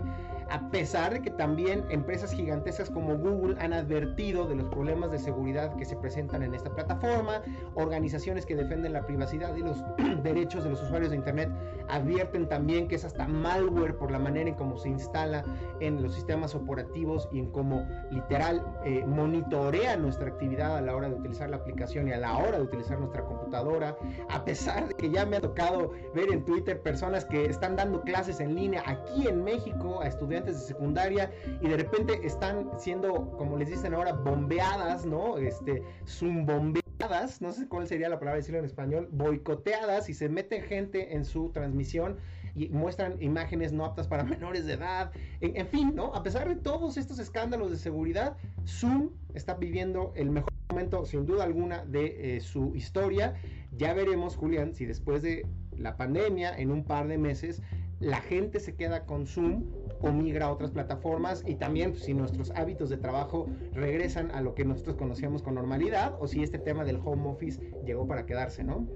a 0.51 0.71
pesar 0.71 1.13
de 1.13 1.23
que 1.23 1.31
también 1.31 1.85
empresas 1.91 2.33
gigantescas 2.33 2.91
como 2.91 3.17
Google 3.17 3.57
han 3.61 3.73
advertido 3.73 4.47
de 4.47 4.57
los 4.57 4.69
problemas 4.69 5.11
de 5.11 5.19
seguridad 5.19 5.75
que 5.77 5.85
se 5.85 5.97
presentan 5.97 6.43
en 6.43 6.55
esta 6.55 6.71
plataforma, 6.71 7.43
organizaciones 7.75 8.47
que 8.47 8.57
defienden 8.57 8.93
la 8.93 9.07
privacidad 9.07 9.55
y 9.57 9.63
los 9.63 9.83
derechos 10.23 10.65
de 10.65 10.71
los 10.71 10.83
usuarios 10.83 11.11
de 11.11 11.17
Internet 11.17 11.51
advierten 11.89 12.49
también 12.49 12.89
que 12.89 12.97
es 12.97 13.05
hasta 13.05 13.27
malware 13.27 13.97
por 13.97 14.11
la 14.11 14.19
manera 14.19 14.49
en 14.49 14.57
cómo 14.57 14.77
se 14.77 14.89
instala 14.89 15.45
en 15.81 16.03
los 16.03 16.15
sistemas 16.15 16.55
operativos 16.55 17.29
y 17.33 17.39
en 17.39 17.51
cómo 17.51 17.87
literal 18.11 18.65
eh, 18.85 19.05
monitorea 19.07 19.97
nuestra 19.97 20.29
actividad 20.29 20.77
a 20.77 20.81
la 20.81 20.95
hora 20.95 21.09
de 21.09 21.15
utilizar 21.15 21.51
la 21.51 21.57
aplicación 21.57 22.09
y 22.09 22.13
a 22.13 22.19
la 22.19 22.37
hora 22.37 22.59
de 22.59 22.63
utilizar 22.63 22.99
nuestra 22.99 23.25
computadora, 23.25 23.97
a 24.29 24.45
pesar 24.45 24.89
de 24.89 24.95
que 24.95 25.11
ya 25.11 25.27
me 25.27 25.37
ha 25.37 25.41
tocado 25.41 25.93
ver 26.15 26.33
en 26.33 26.45
Twitter 26.45 26.81
personas 26.81 27.25
que 27.25 27.47
están 27.47 27.77
dando 27.77 28.03
clases 28.03 28.41
en 28.41 28.55
línea 28.55 28.83
aquí 28.87 29.27
en 29.29 29.45
México 29.45 30.01
a 30.01 30.07
estudiantes 30.35 30.61
de 30.61 30.67
secundaria 30.67 31.31
y 31.61 31.69
de 31.69 31.77
repente 31.77 32.21
están 32.25 32.69
siendo, 32.79 33.31
como 33.37 33.57
les 33.57 33.71
dicen 33.71 33.95
ahora, 33.95 34.13
bombeadas, 34.13 35.07
¿no? 35.07 35.39
Este, 35.39 35.83
zumbombeadas, 36.07 37.41
no 37.41 37.53
sé 37.53 37.69
cuál 37.69 37.87
sería 37.87 38.09
la 38.09 38.19
palabra 38.19 38.39
decirlo 38.39 38.59
en 38.59 38.65
español, 38.65 39.09
boicoteadas 39.13 40.09
y 40.09 40.15
se 40.15 40.29
mete 40.29 40.63
gente 40.63 41.15
en 41.15 41.25
su 41.25 41.51
transmisión 41.51 42.17
y 42.57 42.69
muestran 42.69 43.21
imágenes 43.21 43.73
no 43.73 43.85
aptas 43.85 44.09
para 44.09 44.25
menores 44.25 44.67
de 44.67 44.75
edad. 44.75 45.13
En, 45.41 45.67
fin, 45.69 45.95
¿no? 45.95 46.15
A 46.15 46.23
pesar 46.23 46.49
de 46.49 46.57
todos 46.57 46.97
estos 46.97 47.19
escándalos 47.19 47.71
de 47.71 47.77
seguridad, 47.77 48.37
Zoom 48.67 49.11
está 49.35 49.55
viviendo 49.55 50.13
el 50.17 50.31
mejor 50.31 50.53
momento, 50.71 51.05
sin 51.05 51.27
duda 51.27 51.45
alguna, 51.45 51.85
de 51.85 52.37
eh, 52.37 52.41
su 52.41 52.75
historia. 52.75 53.35
Ya 53.77 53.93
veremos, 53.93 54.37
Julián, 54.37 54.75
si 54.75 54.87
después 54.87 55.23
de 55.23 55.47
la 55.77 55.97
pandemia, 55.97 56.57
en 56.57 56.71
un 56.71 56.85
par 56.85 57.09
de 57.09 57.19
meses, 57.19 57.61
la 58.01 58.21
gente 58.21 58.61
se 58.61 58.75
queda 58.75 59.05
con 59.05 59.27
Zoom 59.27 59.65
o 60.01 60.13
migra 60.13 60.47
a 60.47 60.53
otras 60.53 60.71
plataformas 60.71 61.43
y 61.47 61.55
también 61.55 61.93
pues, 61.93 62.05
si 62.05 62.15
nuestros 62.15 62.51
hábitos 62.51 62.91
de 62.91 62.97
trabajo 62.97 63.49
regresan 63.73 64.31
a 64.33 64.41
lo 64.41 64.55
que 64.55 64.65
nosotros 64.65 64.97
conocíamos 64.97 65.43
con 65.43 65.55
normalidad 65.55 66.17
o 66.21 66.27
si 66.27 66.43
este 66.43 66.59
tema 66.59 66.85
del 66.85 66.97
home 66.97 67.29
office 67.29 67.61
llegó 67.85 68.07
para 68.07 68.27
quedarse, 68.27 68.65
¿no? 68.65 68.87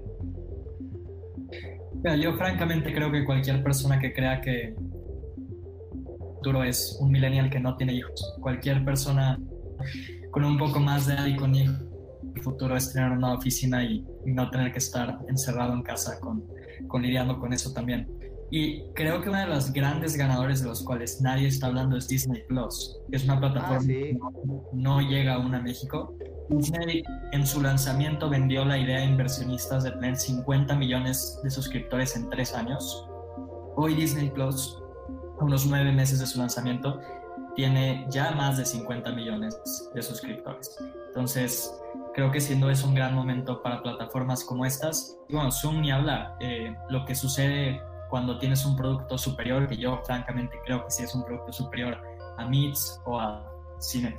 yo 2.21 2.33
francamente 2.33 2.93
creo 2.93 3.11
que 3.11 3.25
cualquier 3.25 3.61
persona 3.61 3.99
que 3.99 4.13
crea 4.13 4.39
que 4.39 4.73
futuro 6.35 6.63
es 6.63 6.97
un 7.01 7.11
millennial 7.11 7.49
que 7.49 7.59
no 7.59 7.75
tiene 7.75 7.93
hijos, 7.93 8.37
cualquier 8.39 8.85
persona 8.85 9.37
con 10.31 10.45
un 10.45 10.57
poco 10.57 10.79
más 10.79 11.07
de 11.07 11.15
edad 11.15 11.25
y 11.25 11.35
con 11.35 11.53
hijos, 11.55 11.75
el 12.35 12.41
futuro 12.41 12.77
es 12.77 12.93
tener 12.93 13.11
una 13.11 13.33
oficina 13.33 13.83
y, 13.83 14.05
no 14.25 14.49
tener 14.51 14.71
que 14.71 14.77
estar 14.77 15.17
encerrado 15.27 15.73
en 15.73 15.81
casa 15.81 16.19
con 16.19 16.43
lidiando 17.01 17.39
con 17.39 17.51
eso 17.51 17.73
también. 17.73 18.18
Y 18.51 18.81
creo 18.93 19.21
que 19.21 19.29
uno 19.29 19.39
de 19.39 19.47
los 19.47 19.71
grandes 19.71 20.15
ganadores 20.15 20.61
de 20.61 20.69
los 20.69 20.83
cuales 20.83 21.21
nadie 21.21 21.47
está 21.47 21.67
hablando 21.67 21.97
es 21.97 22.07
Disney 22.07 22.43
Plus, 22.47 22.97
que 23.09 23.17
es 23.17 23.23
una 23.23 23.39
plataforma 23.39 23.77
ah, 23.77 23.87
que 23.87 24.17
no, 24.73 25.01
llega 25.01 25.35
aún 25.35 25.53
a 25.53 25.61
México. 25.61 26.15
Disney 26.49 27.03
en 27.31 27.45
su 27.45 27.61
lanzamiento 27.61 28.27
vendió 28.27 28.65
la 28.65 28.79
idea 28.79 28.99
a 28.99 29.05
inversionistas 29.05 29.83
de 29.83 29.91
tener 29.91 30.15
50 30.15 30.75
millones 30.75 31.39
de 31.43 31.49
suscriptores 31.51 32.15
en 32.15 32.27
tres 32.29 32.55
años. 32.55 33.07
Hoy 33.75 33.93
Disney 33.93 34.31
Plus, 34.31 34.81
a 35.39 35.43
unos 35.43 35.67
nueve 35.67 35.91
meses 35.91 36.19
de 36.19 36.25
su 36.25 36.39
lanzamiento, 36.39 36.99
tiene 37.55 38.07
ya 38.09 38.31
más 38.31 38.57
de 38.57 38.65
50 38.65 39.11
millones 39.11 39.61
de 39.93 40.01
suscriptores. 40.01 40.75
Entonces, 41.09 41.71
creo 42.15 42.31
que 42.31 42.41
siendo 42.41 42.69
es 42.71 42.83
un 42.83 42.95
gran 42.95 43.13
momento 43.13 43.61
para 43.61 43.83
plataformas 43.83 44.43
como 44.43 44.65
estas. 44.65 45.17
Bueno, 45.29 45.51
Zoom 45.51 45.81
ni 45.81 45.91
habla. 45.91 46.35
Eh, 46.39 46.75
lo 46.89 47.05
que 47.05 47.13
sucede 47.13 47.81
cuando 48.09 48.37
tienes 48.39 48.65
un 48.65 48.75
producto 48.75 49.17
superior, 49.17 49.67
que 49.67 49.77
yo 49.77 50.01
francamente 50.03 50.59
creo 50.65 50.83
que 50.83 50.91
sí 50.91 51.03
es 51.03 51.13
un 51.13 51.23
producto 51.23 51.53
superior 51.53 52.01
a 52.37 52.45
Meets 52.47 53.01
o 53.05 53.19
a 53.19 53.45
Cine, 53.79 54.15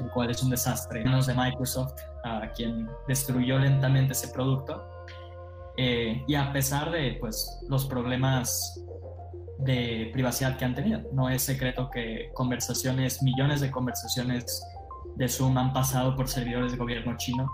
el 0.00 0.10
cual 0.12 0.30
es 0.30 0.42
un 0.42 0.50
desastre. 0.50 1.04
Manos 1.04 1.26
de 1.26 1.34
Microsoft, 1.34 1.94
a 2.24 2.50
quien 2.52 2.88
destruyó 3.06 3.58
lentamente 3.58 4.12
ese 4.12 4.28
producto. 4.28 4.84
Eh, 5.76 6.24
y 6.26 6.34
a 6.34 6.52
pesar 6.52 6.90
de 6.90 7.16
pues, 7.20 7.64
los 7.68 7.86
problemas 7.86 8.84
de 9.58 10.10
privacidad 10.12 10.56
que 10.56 10.64
han 10.64 10.74
tenido. 10.74 11.02
No 11.12 11.28
es 11.28 11.42
secreto 11.42 11.90
que 11.90 12.30
conversaciones, 12.34 13.22
millones 13.22 13.60
de 13.60 13.70
conversaciones 13.70 14.62
de 15.16 15.28
Zoom 15.28 15.58
han 15.58 15.72
pasado 15.72 16.14
por 16.14 16.28
servidores 16.28 16.72
de 16.72 16.78
gobierno 16.78 17.16
chino 17.16 17.50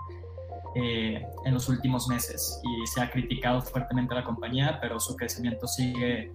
eh, 0.75 1.25
en 1.45 1.53
los 1.53 1.69
últimos 1.69 2.07
meses 2.07 2.61
y 2.63 2.87
se 2.87 3.01
ha 3.01 3.09
criticado 3.09 3.61
fuertemente 3.61 4.13
a 4.13 4.17
la 4.17 4.23
compañía, 4.23 4.77
pero 4.81 4.99
su 4.99 5.15
crecimiento 5.15 5.67
sigue, 5.67 6.31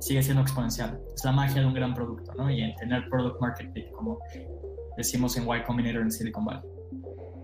sigue 0.00 0.22
siendo 0.22 0.42
exponencial. 0.42 1.00
Es 1.14 1.24
la 1.24 1.32
magia 1.32 1.60
de 1.60 1.66
un 1.66 1.74
gran 1.74 1.92
producto, 1.92 2.32
¿no? 2.34 2.50
Y 2.50 2.62
en 2.62 2.74
tener 2.76 3.08
product 3.08 3.40
market 3.40 3.72
fit, 3.72 3.90
como 3.90 4.18
decimos 4.96 5.36
en 5.36 5.44
Y 5.44 5.62
Combinator 5.64 6.02
en 6.02 6.12
Silicon 6.12 6.44
Valley. 6.44 6.77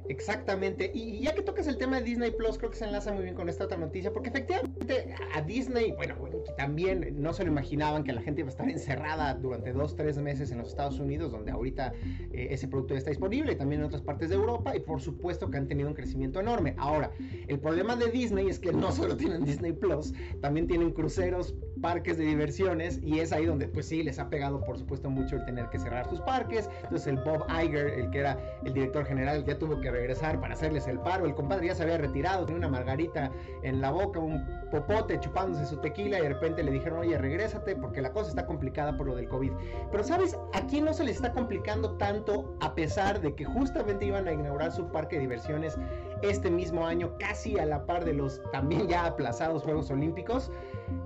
Exactamente. 0.09 0.91
Y 0.95 1.21
ya 1.21 1.35
que 1.35 1.43
tocas 1.43 1.67
el 1.67 1.79
tema 1.79 1.99
de 1.99 2.05
Disney 2.05 2.31
Plus, 2.31 2.59
creo 2.59 2.71
que 2.71 2.77
se 2.77 2.85
enlaza 2.85 3.13
muy 3.13 3.23
bien 3.25 3.35
con 3.35 3.49
esta 3.49 3.65
otra 3.65 3.79
noticia, 3.79 4.13
porque 4.13 4.29
efectivamente 4.29 5.15
a 5.35 5.41
Disney, 5.43 5.93
bueno, 5.93 6.17
también 6.57 7.15
no 7.21 7.33
se 7.33 7.45
lo 7.45 7.51
imaginaban 7.51 8.05
que 8.05 8.13
la 8.13 8.23
gente 8.23 8.41
iba 8.41 8.49
a 8.49 8.53
estar 8.53 8.69
encerrada 8.69 9.35
durante 9.35 9.73
dos, 9.73 9.97
tres 9.97 10.19
meses 10.19 10.51
en 10.51 10.59
los 10.59 10.69
Estados 10.69 10.99
Unidos, 10.99 11.33
donde 11.33 11.53
ahorita 11.53 11.93
eh, 12.33 12.49
ese 12.51 12.69
producto 12.69 12.95
está 12.95 13.11
disponible, 13.11 13.53
y 13.53 13.57
también 13.57 13.81
en 13.81 13.87
otras 13.87 14.03
partes 14.03 14.29
de 14.29 14.35
Europa, 14.35 14.77
y 14.77 14.81
por 14.81 15.01
supuesto 15.01 15.51
que 15.51 15.57
han 15.57 15.69
tenido 15.69 15.89
un 15.89 15.95
crecimiento 15.95 16.41
enorme. 16.41 16.75
Ahora, 16.79 17.11
el 17.49 17.59
problema 17.59 17.97
de 17.97 18.11
Disney 18.11 18.49
es 18.49 18.59
que 18.59 18.73
no 18.73 18.93
solo 18.93 19.17
tienen 19.17 19.45
Disney 19.45 19.73
Plus, 19.73 20.13
también 20.41 20.67
tienen 20.67 20.93
cruceros, 20.93 21.55
parques 21.81 22.17
de 22.17 22.25
diversiones, 22.25 23.01
y 23.03 23.21
es 23.21 23.33
ahí 23.33 23.47
donde, 23.47 23.69
pues 23.69 23.87
sí, 23.87 24.03
les 24.03 24.19
ha 24.19 24.29
pegado, 24.29 24.61
por 24.65 24.79
supuesto, 24.79 25.11
mucho 25.11 25.37
el 25.37 25.45
tener 25.45 25.69
que 25.71 25.79
cerrar 25.79 26.09
sus 26.09 26.21
parques. 26.21 26.69
Entonces, 26.83 27.07
el 27.09 27.17
Bob 27.17 27.45
Iger, 27.49 27.89
el 27.89 28.11
que 28.11 28.19
era 28.19 28.39
el 28.65 28.73
director 28.73 29.05
general, 29.05 29.45
ya 29.45 29.59
tuvo 29.59 29.81
que 29.81 29.94
regresar 29.95 30.41
para 30.41 30.55
hacerles 30.55 30.87
el 30.87 30.99
paro. 31.01 31.27
El 31.27 31.35
compadre 31.35 31.69
ya 31.69 31.75
se 31.75 31.83
había 31.83 31.99
retirado, 31.99 32.45
tenía 32.45 32.59
una 32.59 32.69
margarita 32.69 33.31
en 33.63 33.81
la 33.81 33.91
boca, 33.91 34.19
un 34.21 34.45
popote 34.71 35.19
chupándose 35.21 35.67
su 35.67 35.77
tequila 35.79 36.19
y 36.19 36.23
de 36.23 36.29
repente 36.29 36.63
le 36.63 36.73
dijeron, 36.73 36.99
oye, 37.01 37.17
regrésate 37.17 37.77
porque 37.77 38.03
la 38.03 38.13
cosa 38.13 38.31
está 38.31 38.47
complicada 38.47 38.97
por 38.97 39.07
lo 39.07 39.17
del 39.17 39.29
COVID. 39.29 39.53
Pero 39.91 40.05
sabes, 40.05 40.37
a 40.53 40.61
quién 40.67 40.85
no 40.85 40.93
se 40.93 41.05
les 41.05 41.17
está 41.17 41.33
complicando 41.33 41.97
tanto 41.97 42.57
a 42.61 42.75
pesar 42.75 43.21
de 43.21 43.35
que 43.35 43.45
justamente 43.45 44.07
iban 44.07 44.29
a 44.29 44.33
inaugurar 44.33 44.73
su 44.73 44.87
parque 44.89 45.17
de 45.17 45.23
diversiones 45.23 45.79
este 46.23 46.51
mismo 46.51 46.87
año, 46.87 47.17
casi 47.19 47.59
a 47.59 47.67
la 47.67 47.87
par 47.87 48.05
de 48.05 48.15
los 48.15 48.41
también 48.53 48.89
ya 48.89 49.07
aplazados 49.07 49.63
Juegos 49.63 49.91
Olímpicos. 49.91 50.51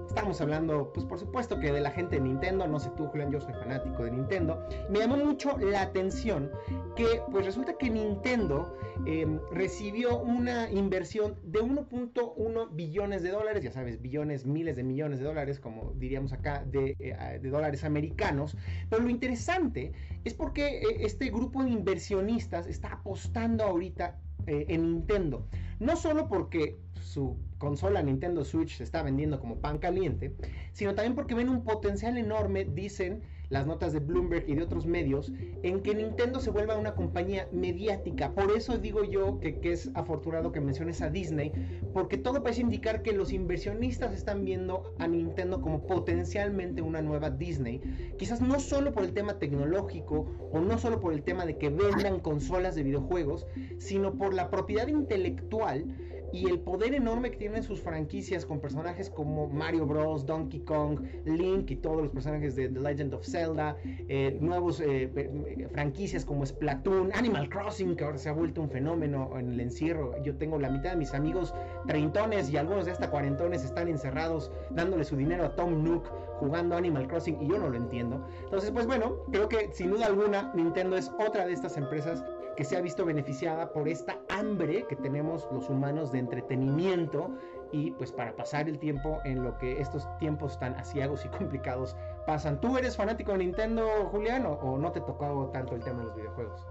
Estamos 0.06 0.40
hablando, 0.40 0.92
pues 0.92 1.06
por 1.06 1.18
supuesto 1.18 1.60
que 1.60 1.70
de 1.70 1.80
la 1.80 1.90
gente 1.90 2.16
de 2.16 2.22
Nintendo, 2.22 2.66
no 2.66 2.80
sé 2.80 2.90
tú 2.96 3.06
Julián, 3.06 3.30
yo 3.30 3.40
soy 3.40 3.52
fanático 3.52 4.04
de 4.04 4.10
Nintendo. 4.10 4.66
Me 4.90 4.98
llamó 4.98 5.16
mucho 5.16 5.56
la 5.58 5.82
atención 5.82 6.50
que 6.96 7.22
pues 7.30 7.44
resulta 7.44 7.76
que 7.78 7.90
Nintendo 7.90 8.76
em, 9.06 9.38
recibió 9.52 10.18
una 10.18 10.70
inversión 10.70 11.36
de 11.44 11.60
1.1 11.60 12.68
billones 12.72 13.22
de 13.22 13.30
dólares, 13.30 13.62
ya 13.62 13.70
sabes, 13.70 14.00
billones, 14.00 14.44
miles 14.46 14.76
de 14.76 14.82
millones 14.82 15.20
de 15.20 15.26
dólares, 15.26 15.60
como 15.60 15.92
diríamos 15.96 16.32
acá, 16.32 16.64
de, 16.66 16.96
eh, 16.98 17.40
dólares 17.42 17.84
americanos. 17.84 18.56
Pero 18.90 19.02
lo 19.02 19.10
interesante 19.10 19.92
es 20.24 20.34
porque 20.34 20.78
eh, 20.78 20.82
este 21.00 21.30
grupo 21.30 21.62
de 21.62 21.70
inversionistas 21.70 22.66
está 22.66 22.88
apostando 22.94 23.62
ahorita 23.64 24.18
eh, 24.46 24.64
en 24.68 24.82
Nintendo. 24.82 25.46
No 25.78 25.94
solo 25.96 26.26
porque 26.28 26.78
su 27.08 27.38
consola 27.56 28.02
Nintendo 28.02 28.44
Switch 28.44 28.76
se 28.76 28.84
está 28.84 29.02
vendiendo 29.02 29.40
como 29.40 29.60
pan 29.60 29.78
caliente, 29.78 30.34
sino 30.72 30.94
también 30.94 31.14
porque 31.14 31.34
ven 31.34 31.48
un 31.48 31.64
potencial 31.64 32.18
enorme, 32.18 32.64
dicen 32.64 33.22
las 33.48 33.66
notas 33.66 33.94
de 33.94 34.00
Bloomberg 34.00 34.48
y 34.48 34.54
de 34.54 34.62
otros 34.62 34.84
medios, 34.84 35.32
en 35.62 35.80
que 35.80 35.94
Nintendo 35.94 36.38
se 36.38 36.50
vuelva 36.50 36.76
una 36.76 36.94
compañía 36.94 37.48
mediática. 37.50 38.34
Por 38.34 38.50
eso 38.50 38.76
digo 38.76 39.04
yo 39.04 39.40
que, 39.40 39.58
que, 39.60 39.72
es 39.72 39.90
afortunado 39.94 40.52
que 40.52 40.60
menciones 40.60 41.00
a 41.00 41.08
Disney, 41.08 41.52
porque 41.94 42.18
todo 42.18 42.42
parece 42.42 42.60
indicar 42.60 43.02
que 43.02 43.12
los 43.12 43.32
inversionistas 43.32 44.12
están 44.12 44.44
viendo 44.44 44.94
a 44.98 45.08
Nintendo 45.08 45.62
como 45.62 45.86
potencialmente 45.86 46.82
una 46.82 47.00
nueva 47.00 47.30
Disney. 47.30 47.80
Quizás 48.18 48.42
no 48.42 48.60
solo 48.60 48.92
por 48.92 49.04
el 49.04 49.14
tema 49.14 49.38
tecnológico 49.38 50.26
o 50.52 50.60
no 50.60 50.76
solo 50.76 51.00
por 51.00 51.14
el 51.14 51.22
tema 51.22 51.46
de 51.46 51.56
que 51.56 51.70
vendan 51.70 52.20
consolas 52.20 52.74
de 52.74 52.82
videojuegos, 52.82 53.46
sino 53.78 54.14
por 54.14 54.34
la 54.34 54.50
propiedad 54.50 54.88
intelectual 54.88 55.86
y 56.32 56.48
el 56.48 56.60
poder 56.60 56.94
enorme 56.94 57.30
que 57.30 57.36
tienen 57.36 57.62
sus 57.62 57.80
franquicias 57.80 58.44
con 58.44 58.60
personajes 58.60 59.10
como 59.10 59.48
Mario 59.48 59.86
Bros, 59.86 60.26
Donkey 60.26 60.60
Kong, 60.60 61.00
Link 61.24 61.70
y 61.70 61.76
todos 61.76 62.02
los 62.02 62.10
personajes 62.10 62.56
de 62.56 62.68
The 62.68 62.80
Legend 62.80 63.14
of 63.14 63.26
Zelda, 63.26 63.76
eh, 63.84 64.36
nuevos 64.40 64.80
eh, 64.80 65.68
franquicias 65.72 66.24
como 66.24 66.44
Splatoon, 66.44 67.12
Animal 67.14 67.48
Crossing, 67.48 67.96
que 67.96 68.04
ahora 68.04 68.18
se 68.18 68.28
ha 68.28 68.32
vuelto 68.32 68.60
un 68.60 68.70
fenómeno 68.70 69.30
en 69.38 69.52
el 69.52 69.60
encierro. 69.60 70.22
Yo 70.22 70.36
tengo 70.36 70.58
la 70.58 70.70
mitad 70.70 70.90
de 70.90 70.96
mis 70.96 71.14
amigos 71.14 71.54
treintones 71.86 72.50
y 72.50 72.56
algunos 72.56 72.84
de 72.84 72.92
hasta 72.92 73.10
cuarentones 73.10 73.64
están 73.64 73.88
encerrados 73.88 74.50
dándole 74.70 75.04
su 75.04 75.16
dinero 75.16 75.44
a 75.44 75.54
Tom 75.54 75.82
Nook 75.82 76.08
jugando 76.38 76.76
Animal 76.76 77.08
Crossing 77.08 77.40
y 77.42 77.48
yo 77.48 77.58
no 77.58 77.68
lo 77.68 77.76
entiendo. 77.76 78.26
Entonces, 78.44 78.70
pues 78.70 78.86
bueno, 78.86 79.16
creo 79.32 79.48
que 79.48 79.70
sin 79.72 79.90
duda 79.90 80.06
alguna 80.06 80.52
Nintendo 80.54 80.96
es 80.96 81.10
otra 81.18 81.46
de 81.46 81.52
estas 81.52 81.76
empresas 81.76 82.24
que 82.58 82.64
se 82.64 82.76
ha 82.76 82.80
visto 82.80 83.04
beneficiada 83.04 83.72
por 83.72 83.86
esta 83.86 84.18
hambre 84.28 84.84
que 84.88 84.96
tenemos 84.96 85.46
los 85.52 85.70
humanos 85.70 86.10
de 86.10 86.18
entretenimiento 86.18 87.30
y 87.70 87.92
pues 87.92 88.10
para 88.10 88.34
pasar 88.34 88.68
el 88.68 88.80
tiempo 88.80 89.20
en 89.24 89.44
lo 89.44 89.56
que 89.58 89.80
estos 89.80 90.08
tiempos 90.18 90.58
tan 90.58 90.74
asiagos 90.74 91.24
y 91.24 91.28
complicados 91.28 91.94
pasan. 92.26 92.60
¿Tú 92.60 92.76
eres 92.76 92.96
fanático 92.96 93.30
de 93.30 93.38
Nintendo, 93.38 93.86
Julián, 94.10 94.44
o, 94.44 94.76
no 94.76 94.90
te 94.90 95.00
tocó 95.02 95.48
tanto 95.52 95.76
el 95.76 95.84
tema 95.84 96.00
de 96.00 96.06
los 96.06 96.16
videojuegos? 96.16 96.66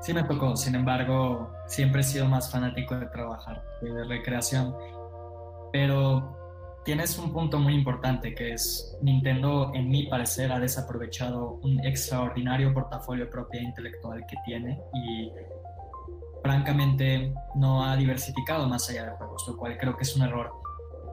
Sí 0.00 0.12
me 0.12 0.24
tocó, 0.24 0.56
sin 0.56 0.74
embargo, 0.74 1.48
siempre 1.66 2.00
he 2.00 2.04
sido 2.04 2.26
más 2.26 2.50
fanático 2.50 2.96
de 2.96 3.06
trabajar, 3.06 3.62
de 3.80 4.02
recreación. 4.02 4.74
Pero 5.70 6.37
tienes 6.88 7.18
un 7.18 7.34
punto 7.34 7.58
muy 7.58 7.74
importante 7.74 8.34
que 8.34 8.54
es 8.54 8.96
Nintendo, 9.02 9.72
en 9.74 9.90
mi 9.90 10.06
parecer, 10.06 10.50
ha 10.50 10.58
desaprovechado 10.58 11.60
un 11.62 11.84
extraordinario 11.84 12.72
portafolio 12.72 13.26
de 13.26 13.30
propiedad 13.30 13.62
intelectual 13.62 14.24
que 14.26 14.36
tiene 14.46 14.80
y 14.94 15.30
francamente 16.42 17.34
no 17.56 17.84
ha 17.84 17.94
diversificado 17.94 18.66
más 18.70 18.88
allá 18.88 19.04
de 19.04 19.10
juegos, 19.18 19.46
lo 19.46 19.58
cual 19.58 19.76
creo 19.76 19.98
que 19.98 20.04
es 20.04 20.16
un 20.16 20.22
error 20.22 20.50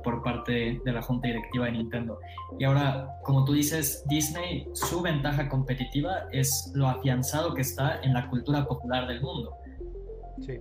por 0.02 0.24
parte 0.24 0.80
de 0.86 0.94
la 0.94 1.02
junta 1.02 1.28
directiva 1.28 1.66
de 1.66 1.74
Nintendo. 1.74 2.22
Y 2.58 2.64
ahora, 2.64 3.10
como 3.26 3.44
tú 3.44 3.52
dices, 3.52 4.06
Disney, 4.08 4.70
su 4.72 5.02
ventaja 5.02 5.50
competitiva 5.50 6.30
es 6.32 6.72
lo 6.74 6.88
afianzado 6.88 7.54
que 7.54 7.64
está 7.64 8.00
en 8.02 8.14
la 8.14 8.30
cultura 8.30 8.66
popular 8.66 9.10
del 9.10 9.20
mundo. 9.20 9.58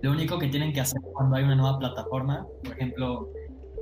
Lo 0.01 0.11
único 0.11 0.37
que 0.37 0.49
tienen 0.49 0.73
que 0.73 0.81
hacer 0.81 1.01
cuando 1.13 1.37
hay 1.37 1.45
una 1.45 1.55
nueva 1.55 1.79
plataforma, 1.79 2.45
por 2.63 2.73
ejemplo, 2.73 3.29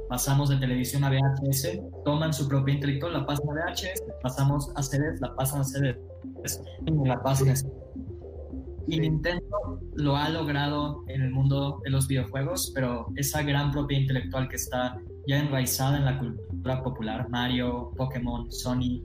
pasamos 0.09 0.49
de 0.49 0.57
televisión 0.57 1.03
a 1.03 1.09
VHS, 1.09 1.79
toman 2.05 2.33
su 2.33 2.47
propia 2.47 2.75
intelectual, 2.75 3.13
la 3.13 3.25
pasan 3.25 3.49
a 3.49 3.71
VHS, 3.71 4.03
pasamos 4.21 4.71
a 4.75 4.83
CDs, 4.83 5.19
la 5.21 5.35
pasan 5.35 5.61
a 5.61 5.63
CDs, 5.63 5.97
y 8.87 8.99
Nintendo 8.99 9.79
lo 9.95 10.17
ha 10.17 10.29
logrado 10.29 11.03
en 11.07 11.21
el 11.21 11.31
mundo 11.31 11.79
de 11.83 11.89
los 11.89 12.07
videojuegos, 12.07 12.71
pero 12.75 13.07
esa 13.15 13.41
gran 13.43 13.71
propiedad 13.71 14.01
intelectual 14.01 14.49
que 14.49 14.57
está 14.57 14.97
ya 15.25 15.39
enraizada 15.39 15.97
en 15.97 16.05
la 16.05 16.19
cultura 16.19 16.83
popular, 16.83 17.29
Mario, 17.29 17.91
Pokémon, 17.95 18.51
Sony, 18.51 19.01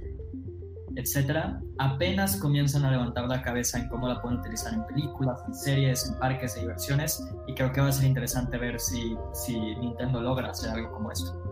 etcétera, 0.96 1.60
apenas 1.78 2.36
comienzan 2.36 2.84
a 2.84 2.90
levantar 2.90 3.26
la 3.28 3.42
cabeza 3.42 3.78
en 3.78 3.88
cómo 3.88 4.08
la 4.08 4.20
pueden 4.20 4.40
utilizar 4.40 4.74
en 4.74 4.84
películas, 4.86 5.42
en 5.46 5.54
series, 5.54 6.08
en 6.08 6.18
parques 6.18 6.54
de 6.54 6.62
diversiones, 6.62 7.26
y 7.46 7.54
creo 7.54 7.72
que 7.72 7.80
va 7.80 7.88
a 7.88 7.92
ser 7.92 8.06
interesante 8.06 8.58
ver 8.58 8.78
si, 8.80 9.16
si 9.32 9.58
Nintendo 9.58 10.20
logra 10.20 10.50
hacer 10.50 10.70
algo 10.70 10.90
como 10.92 11.12
esto. 11.12 11.47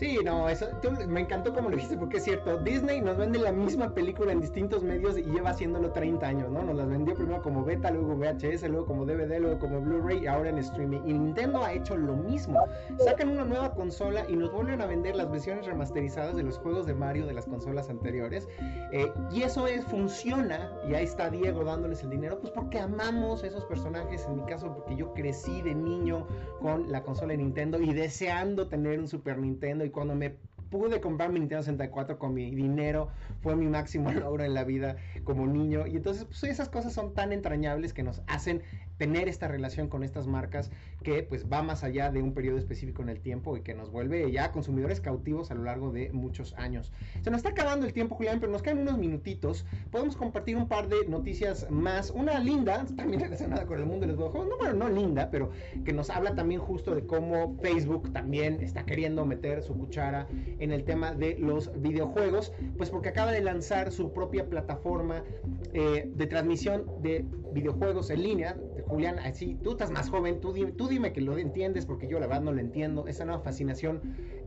Sí, 0.00 0.18
no, 0.24 0.48
eso 0.48 0.66
me 1.08 1.20
encantó 1.20 1.52
como 1.52 1.68
lo 1.68 1.76
dijiste 1.76 1.94
porque 1.98 2.16
es 2.16 2.24
cierto, 2.24 2.56
Disney 2.56 3.02
nos 3.02 3.18
vende 3.18 3.38
la 3.38 3.52
misma 3.52 3.92
película 3.92 4.32
en 4.32 4.40
distintos 4.40 4.82
medios 4.82 5.18
y 5.18 5.24
lleva 5.24 5.50
haciéndolo 5.50 5.90
30 5.92 6.26
años, 6.26 6.50
¿no? 6.50 6.62
Nos 6.62 6.74
las 6.74 6.88
vendió 6.88 7.14
primero 7.14 7.42
como 7.42 7.62
beta, 7.62 7.90
luego 7.90 8.16
VHS, 8.16 8.62
luego 8.70 8.86
como 8.86 9.04
DVD, 9.04 9.38
luego 9.38 9.58
como 9.58 9.78
Blu-ray 9.82 10.20
y 10.20 10.26
ahora 10.26 10.48
en 10.48 10.56
streaming. 10.56 11.00
Y 11.04 11.12
Nintendo 11.12 11.62
ha 11.62 11.74
hecho 11.74 11.98
lo 11.98 12.16
mismo. 12.16 12.58
Sacan 13.04 13.28
una 13.28 13.44
nueva 13.44 13.74
consola 13.74 14.24
y 14.26 14.36
nos 14.36 14.50
vuelven 14.50 14.80
a 14.80 14.86
vender 14.86 15.16
las 15.16 15.30
versiones 15.30 15.66
remasterizadas 15.66 16.34
de 16.34 16.44
los 16.44 16.56
juegos 16.56 16.86
de 16.86 16.94
Mario 16.94 17.26
de 17.26 17.34
las 17.34 17.44
consolas 17.44 17.90
anteriores. 17.90 18.48
Eh, 18.92 19.12
y 19.30 19.42
eso 19.42 19.66
es, 19.66 19.84
funciona, 19.84 20.72
y 20.88 20.94
ahí 20.94 21.04
está 21.04 21.28
Diego 21.28 21.62
dándoles 21.62 22.02
el 22.04 22.08
dinero, 22.08 22.40
pues 22.40 22.54
porque 22.54 22.78
amamos 22.78 23.44
esos 23.44 23.66
personajes, 23.66 24.24
en 24.24 24.36
mi 24.36 24.44
caso 24.46 24.72
porque 24.74 24.96
yo 24.96 25.12
crecí 25.12 25.60
de 25.60 25.74
niño 25.74 26.26
con 26.62 26.90
la 26.90 27.02
consola 27.02 27.32
de 27.32 27.36
Nintendo 27.36 27.78
y 27.78 27.92
deseando 27.92 28.66
tener 28.66 28.98
un 28.98 29.06
Super 29.06 29.36
Nintendo 29.36 29.89
cuando 29.90 30.14
me 30.14 30.36
pude 30.70 31.00
comprar 31.00 31.30
mi 31.30 31.40
Nintendo 31.40 31.62
64 31.62 32.18
con 32.18 32.32
mi 32.32 32.54
dinero, 32.54 33.08
fue 33.42 33.56
mi 33.56 33.66
máximo 33.66 34.10
logro 34.12 34.44
en 34.44 34.54
la 34.54 34.64
vida 34.64 34.96
como 35.24 35.46
niño. 35.46 35.86
Y 35.86 35.96
entonces, 35.96 36.24
pues 36.24 36.44
esas 36.44 36.68
cosas 36.68 36.92
son 36.92 37.12
tan 37.14 37.32
entrañables 37.32 37.92
que 37.92 38.02
nos 38.02 38.22
hacen 38.26 38.62
tener 39.00 39.30
esta 39.30 39.48
relación 39.48 39.88
con 39.88 40.04
estas 40.04 40.26
marcas 40.26 40.70
que 41.02 41.22
pues 41.22 41.46
va 41.50 41.62
más 41.62 41.84
allá 41.84 42.10
de 42.10 42.22
un 42.22 42.34
periodo 42.34 42.58
específico 42.58 43.00
en 43.00 43.08
el 43.08 43.20
tiempo 43.20 43.56
y 43.56 43.62
que 43.62 43.72
nos 43.72 43.90
vuelve 43.90 44.30
ya 44.30 44.52
consumidores 44.52 45.00
cautivos 45.00 45.50
a 45.50 45.54
lo 45.54 45.64
largo 45.64 45.90
de 45.90 46.12
muchos 46.12 46.52
años. 46.58 46.92
Se 47.22 47.30
nos 47.30 47.38
está 47.38 47.48
acabando 47.48 47.86
el 47.86 47.94
tiempo, 47.94 48.14
Julián, 48.14 48.40
pero 48.40 48.52
nos 48.52 48.60
quedan 48.60 48.80
unos 48.80 48.98
minutitos. 48.98 49.64
Podemos 49.90 50.16
compartir 50.16 50.54
un 50.54 50.68
par 50.68 50.88
de 50.88 51.08
noticias 51.08 51.66
más. 51.70 52.10
Una 52.10 52.38
linda, 52.40 52.84
también 52.94 53.22
relacionada 53.22 53.64
con 53.64 53.78
el 53.78 53.86
mundo 53.86 54.02
de 54.02 54.08
los 54.08 54.16
videojuegos. 54.18 54.50
No, 54.50 54.58
bueno, 54.58 54.74
no 54.74 54.90
linda, 54.90 55.30
pero 55.30 55.50
que 55.82 55.94
nos 55.94 56.10
habla 56.10 56.34
también 56.34 56.60
justo 56.60 56.94
de 56.94 57.06
cómo 57.06 57.56
Facebook 57.62 58.12
también 58.12 58.60
está 58.60 58.84
queriendo 58.84 59.24
meter 59.24 59.62
su 59.62 59.74
cuchara 59.74 60.28
en 60.58 60.72
el 60.72 60.84
tema 60.84 61.14
de 61.14 61.38
los 61.38 61.72
videojuegos, 61.80 62.52
pues 62.76 62.90
porque 62.90 63.08
acaba 63.08 63.32
de 63.32 63.40
lanzar 63.40 63.92
su 63.92 64.12
propia 64.12 64.46
plataforma 64.46 65.24
eh, 65.72 66.10
de 66.14 66.26
transmisión 66.26 66.84
de 67.00 67.24
videojuegos 67.52 68.10
en 68.10 68.22
línea, 68.22 68.56
Julián, 68.90 69.20
así, 69.20 69.54
tú 69.62 69.70
estás 69.70 69.92
más 69.92 70.10
joven, 70.10 70.40
tú 70.40 70.52
dime, 70.52 70.72
tú 70.72 70.88
dime 70.88 71.12
que 71.12 71.20
lo 71.20 71.38
entiendes, 71.38 71.86
porque 71.86 72.08
yo 72.08 72.18
la 72.18 72.26
verdad 72.26 72.42
no 72.42 72.52
lo 72.52 72.60
entiendo, 72.60 73.06
esa 73.06 73.24
nueva 73.24 73.40
fascinación 73.40 74.02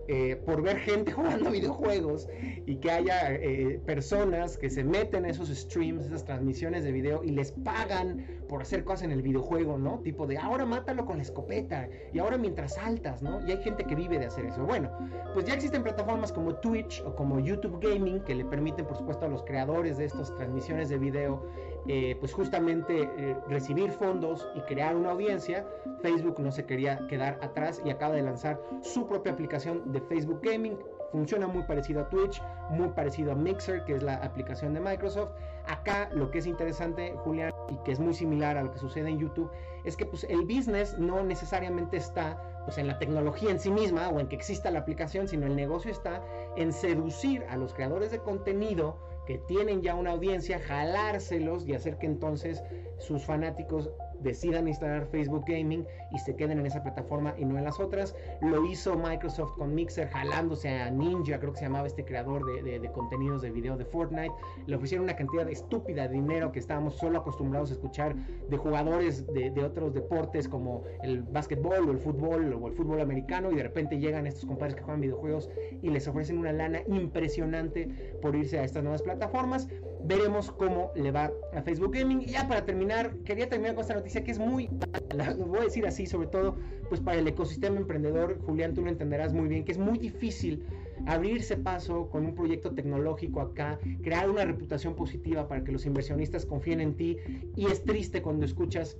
eh, 0.07 0.35
por 0.45 0.61
ver 0.61 0.79
gente 0.79 1.11
jugando 1.13 1.49
videojuegos 1.49 2.27
y 2.65 2.75
que 2.77 2.91
haya 2.91 3.31
eh, 3.31 3.79
personas 3.85 4.57
que 4.57 4.69
se 4.69 4.83
meten 4.83 5.23
en 5.23 5.31
esos 5.31 5.47
streams, 5.47 6.05
esas 6.05 6.25
transmisiones 6.25 6.83
de 6.83 6.91
video 6.91 7.23
y 7.23 7.31
les 7.31 7.51
pagan 7.51 8.25
por 8.49 8.61
hacer 8.61 8.83
cosas 8.83 9.03
en 9.03 9.11
el 9.11 9.21
videojuego, 9.21 9.77
¿no? 9.77 9.99
Tipo 9.99 10.27
de 10.27 10.37
ahora 10.37 10.65
mátalo 10.65 11.05
con 11.05 11.17
la 11.17 11.23
escopeta 11.23 11.87
y 12.11 12.19
ahora 12.19 12.37
mientras 12.37 12.75
saltas, 12.75 13.21
¿no? 13.21 13.47
Y 13.47 13.51
hay 13.51 13.63
gente 13.63 13.85
que 13.85 13.95
vive 13.95 14.19
de 14.19 14.25
hacer 14.25 14.45
eso. 14.45 14.65
Bueno, 14.65 14.91
pues 15.33 15.45
ya 15.45 15.53
existen 15.53 15.83
plataformas 15.83 16.33
como 16.33 16.55
Twitch 16.55 17.01
o 17.05 17.15
como 17.15 17.39
YouTube 17.39 17.79
Gaming 17.81 18.19
que 18.25 18.35
le 18.35 18.43
permiten, 18.43 18.85
por 18.85 18.97
supuesto, 18.97 19.25
a 19.25 19.29
los 19.29 19.43
creadores 19.43 19.97
de 19.97 20.05
estas 20.05 20.35
transmisiones 20.35 20.89
de 20.89 20.97
video 20.97 21.47
eh, 21.87 22.15
pues 22.19 22.33
justamente 22.33 23.09
recibir 23.49 23.91
fondos 23.91 24.47
y 24.55 24.61
crear 24.61 24.95
una 24.95 25.11
audiencia, 25.11 25.65
Facebook 26.01 26.39
no 26.39 26.51
se 26.51 26.65
quería 26.65 27.07
quedar 27.07 27.39
atrás 27.41 27.81
y 27.83 27.89
acaba 27.89 28.15
de 28.15 28.21
lanzar 28.21 28.61
su 28.81 29.07
propia 29.07 29.33
aplicación 29.33 29.92
de 29.93 30.01
Facebook 30.01 30.41
Gaming. 30.43 30.77
Funciona 31.11 31.47
muy 31.47 31.63
parecido 31.63 32.01
a 32.01 32.09
Twitch, 32.09 32.41
muy 32.71 32.89
parecido 32.89 33.31
a 33.31 33.35
Mixer, 33.35 33.85
que 33.85 33.95
es 33.95 34.03
la 34.03 34.15
aplicación 34.15 34.73
de 34.73 34.79
Microsoft. 34.79 35.29
Acá 35.67 36.09
lo 36.11 36.31
que 36.31 36.39
es 36.39 36.47
interesante, 36.47 37.13
Julián, 37.23 37.53
y 37.69 37.77
que 37.83 37.91
es 37.91 37.99
muy 37.99 38.13
similar 38.13 38.57
a 38.57 38.63
lo 38.63 38.71
que 38.71 38.79
sucede 38.79 39.09
en 39.09 39.19
YouTube, 39.19 39.49
es 39.85 39.95
que 39.95 40.05
pues, 40.05 40.23
el 40.23 40.41
business 40.41 40.97
no 40.97 41.23
necesariamente 41.23 41.97
está 41.97 42.41
pues, 42.65 42.77
en 42.79 42.87
la 42.87 42.97
tecnología 42.97 43.51
en 43.51 43.59
sí 43.59 43.69
misma 43.69 44.09
o 44.09 44.19
en 44.19 44.27
que 44.27 44.35
exista 44.35 44.71
la 44.71 44.79
aplicación, 44.79 45.27
sino 45.27 45.45
el 45.45 45.55
negocio 45.55 45.91
está 45.91 46.23
en 46.57 46.73
seducir 46.73 47.45
a 47.49 47.57
los 47.57 47.73
creadores 47.73 48.11
de 48.11 48.19
contenido 48.19 48.97
que 49.25 49.37
tienen 49.37 49.81
ya 49.81 49.95
una 49.95 50.11
audiencia, 50.11 50.59
jalárselos 50.59 51.65
y 51.67 51.73
hacer 51.73 51.97
que 51.97 52.07
entonces 52.07 52.63
sus 52.97 53.23
fanáticos 53.23 53.89
decidan 54.23 54.67
instalar 54.67 55.05
Facebook 55.07 55.43
Gaming 55.47 55.85
y 56.11 56.19
se 56.19 56.35
queden 56.35 56.59
en 56.59 56.65
esa 56.65 56.81
plataforma 56.81 57.33
y 57.37 57.45
no 57.45 57.57
en 57.57 57.63
las 57.63 57.79
otras. 57.79 58.15
Lo 58.41 58.65
hizo 58.65 58.95
Microsoft 58.95 59.57
con 59.57 59.75
Mixer 59.75 60.07
jalándose 60.09 60.69
a 60.69 60.89
Ninja, 60.89 61.39
creo 61.39 61.53
que 61.53 61.59
se 61.59 61.65
llamaba 61.65 61.87
este 61.87 62.05
creador 62.05 62.45
de, 62.63 62.91
contenidos 62.91 63.41
de 63.41 63.51
video 63.51 63.77
de 63.77 63.85
Fortnite. 63.85 64.33
Le 64.65 64.75
ofrecieron 64.75 65.05
una 65.05 65.15
cantidad 65.15 65.49
estúpida 65.49 66.07
de 66.07 66.15
dinero 66.15 66.51
que 66.51 66.59
estábamos 66.59 66.95
solo 66.95 67.19
acostumbrados 67.19 67.71
a 67.71 67.73
escuchar 67.73 68.15
de 68.15 68.57
jugadores 68.57 69.25
de, 69.33 69.63
otros 69.63 69.93
deportes 69.93 70.47
como 70.47 70.83
el 71.03 71.21
básquetbol 71.21 71.87
o 71.87 71.91
el 71.91 71.99
fútbol 71.99 72.53
o 72.53 72.67
el 72.67 72.73
fútbol 72.73 72.99
americano 72.99 73.51
y 73.51 73.55
de 73.55 73.63
repente 73.63 73.97
llegan 73.97 74.27
estos 74.27 74.45
compadres 74.45 74.75
que 74.75 74.83
juegan 74.83 75.01
videojuegos 75.01 75.49
y 75.81 75.89
les 75.89 76.07
ofrecen 76.07 76.37
una 76.37 76.51
lana 76.51 76.81
impresionante 76.87 78.17
por 78.21 78.35
irse 78.35 78.59
a 78.59 78.63
estas 78.63 78.83
nuevas 78.83 79.01
plataformas. 79.01 79.67
Veremos 80.05 80.51
cómo 80.51 80.91
le 80.95 81.11
va 81.11 81.31
a 81.53 81.61
Facebook 81.61 81.93
Gaming. 81.93 82.21
Y 82.21 82.27
ya 82.27 82.47
para 82.47 82.65
terminar, 82.65 83.15
quería 83.25 83.47
terminar 83.49 83.75
con 83.75 83.83
esta 83.83 83.95
noticia 83.95 84.23
que 84.23 84.31
es 84.31 84.39
muy, 84.39 84.69
voy 85.47 85.59
a 85.59 85.63
decir 85.63 85.85
así, 85.87 86.05
sobre 86.05 86.27
todo 86.27 86.55
pues 86.89 87.01
para 87.01 87.17
el 87.17 87.27
ecosistema 87.27 87.77
emprendedor, 87.77 88.39
Julián, 88.45 88.73
tú 88.73 88.81
lo 88.81 88.89
entenderás 88.89 89.33
muy 89.33 89.47
bien, 89.47 89.63
que 89.63 89.71
es 89.71 89.77
muy 89.77 89.97
difícil 89.97 90.63
abrirse 91.05 91.57
paso 91.57 92.09
con 92.09 92.25
un 92.25 92.35
proyecto 92.35 92.71
tecnológico 92.71 93.41
acá, 93.41 93.79
crear 94.01 94.29
una 94.29 94.45
reputación 94.45 94.95
positiva 94.95 95.47
para 95.47 95.63
que 95.63 95.71
los 95.71 95.85
inversionistas 95.85 96.45
confíen 96.45 96.81
en 96.81 96.95
ti. 96.95 97.17
Y 97.55 97.65
es 97.67 97.83
triste 97.83 98.21
cuando 98.21 98.45
escuchas 98.45 98.97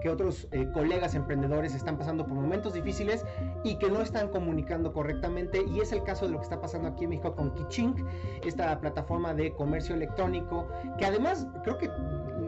que 0.00 0.10
otros 0.10 0.48
eh, 0.52 0.68
colegas 0.72 1.14
emprendedores 1.14 1.74
están 1.74 1.96
pasando 1.96 2.26
por 2.26 2.36
momentos 2.36 2.74
difíciles 2.74 3.24
y 3.62 3.76
que 3.76 3.90
no 3.90 4.00
están 4.00 4.28
comunicando 4.28 4.92
correctamente. 4.92 5.64
Y 5.66 5.80
es 5.80 5.92
el 5.92 6.02
caso 6.02 6.26
de 6.26 6.32
lo 6.32 6.38
que 6.38 6.44
está 6.44 6.60
pasando 6.60 6.88
aquí 6.88 7.04
en 7.04 7.10
México 7.10 7.34
con 7.34 7.54
Kichink, 7.54 8.00
esta 8.44 8.78
plataforma 8.80 9.34
de 9.34 9.52
comercio 9.52 9.94
electrónico 9.94 10.66
que 10.98 11.04
además 11.04 11.46
creo 11.62 11.78
que 11.78 11.90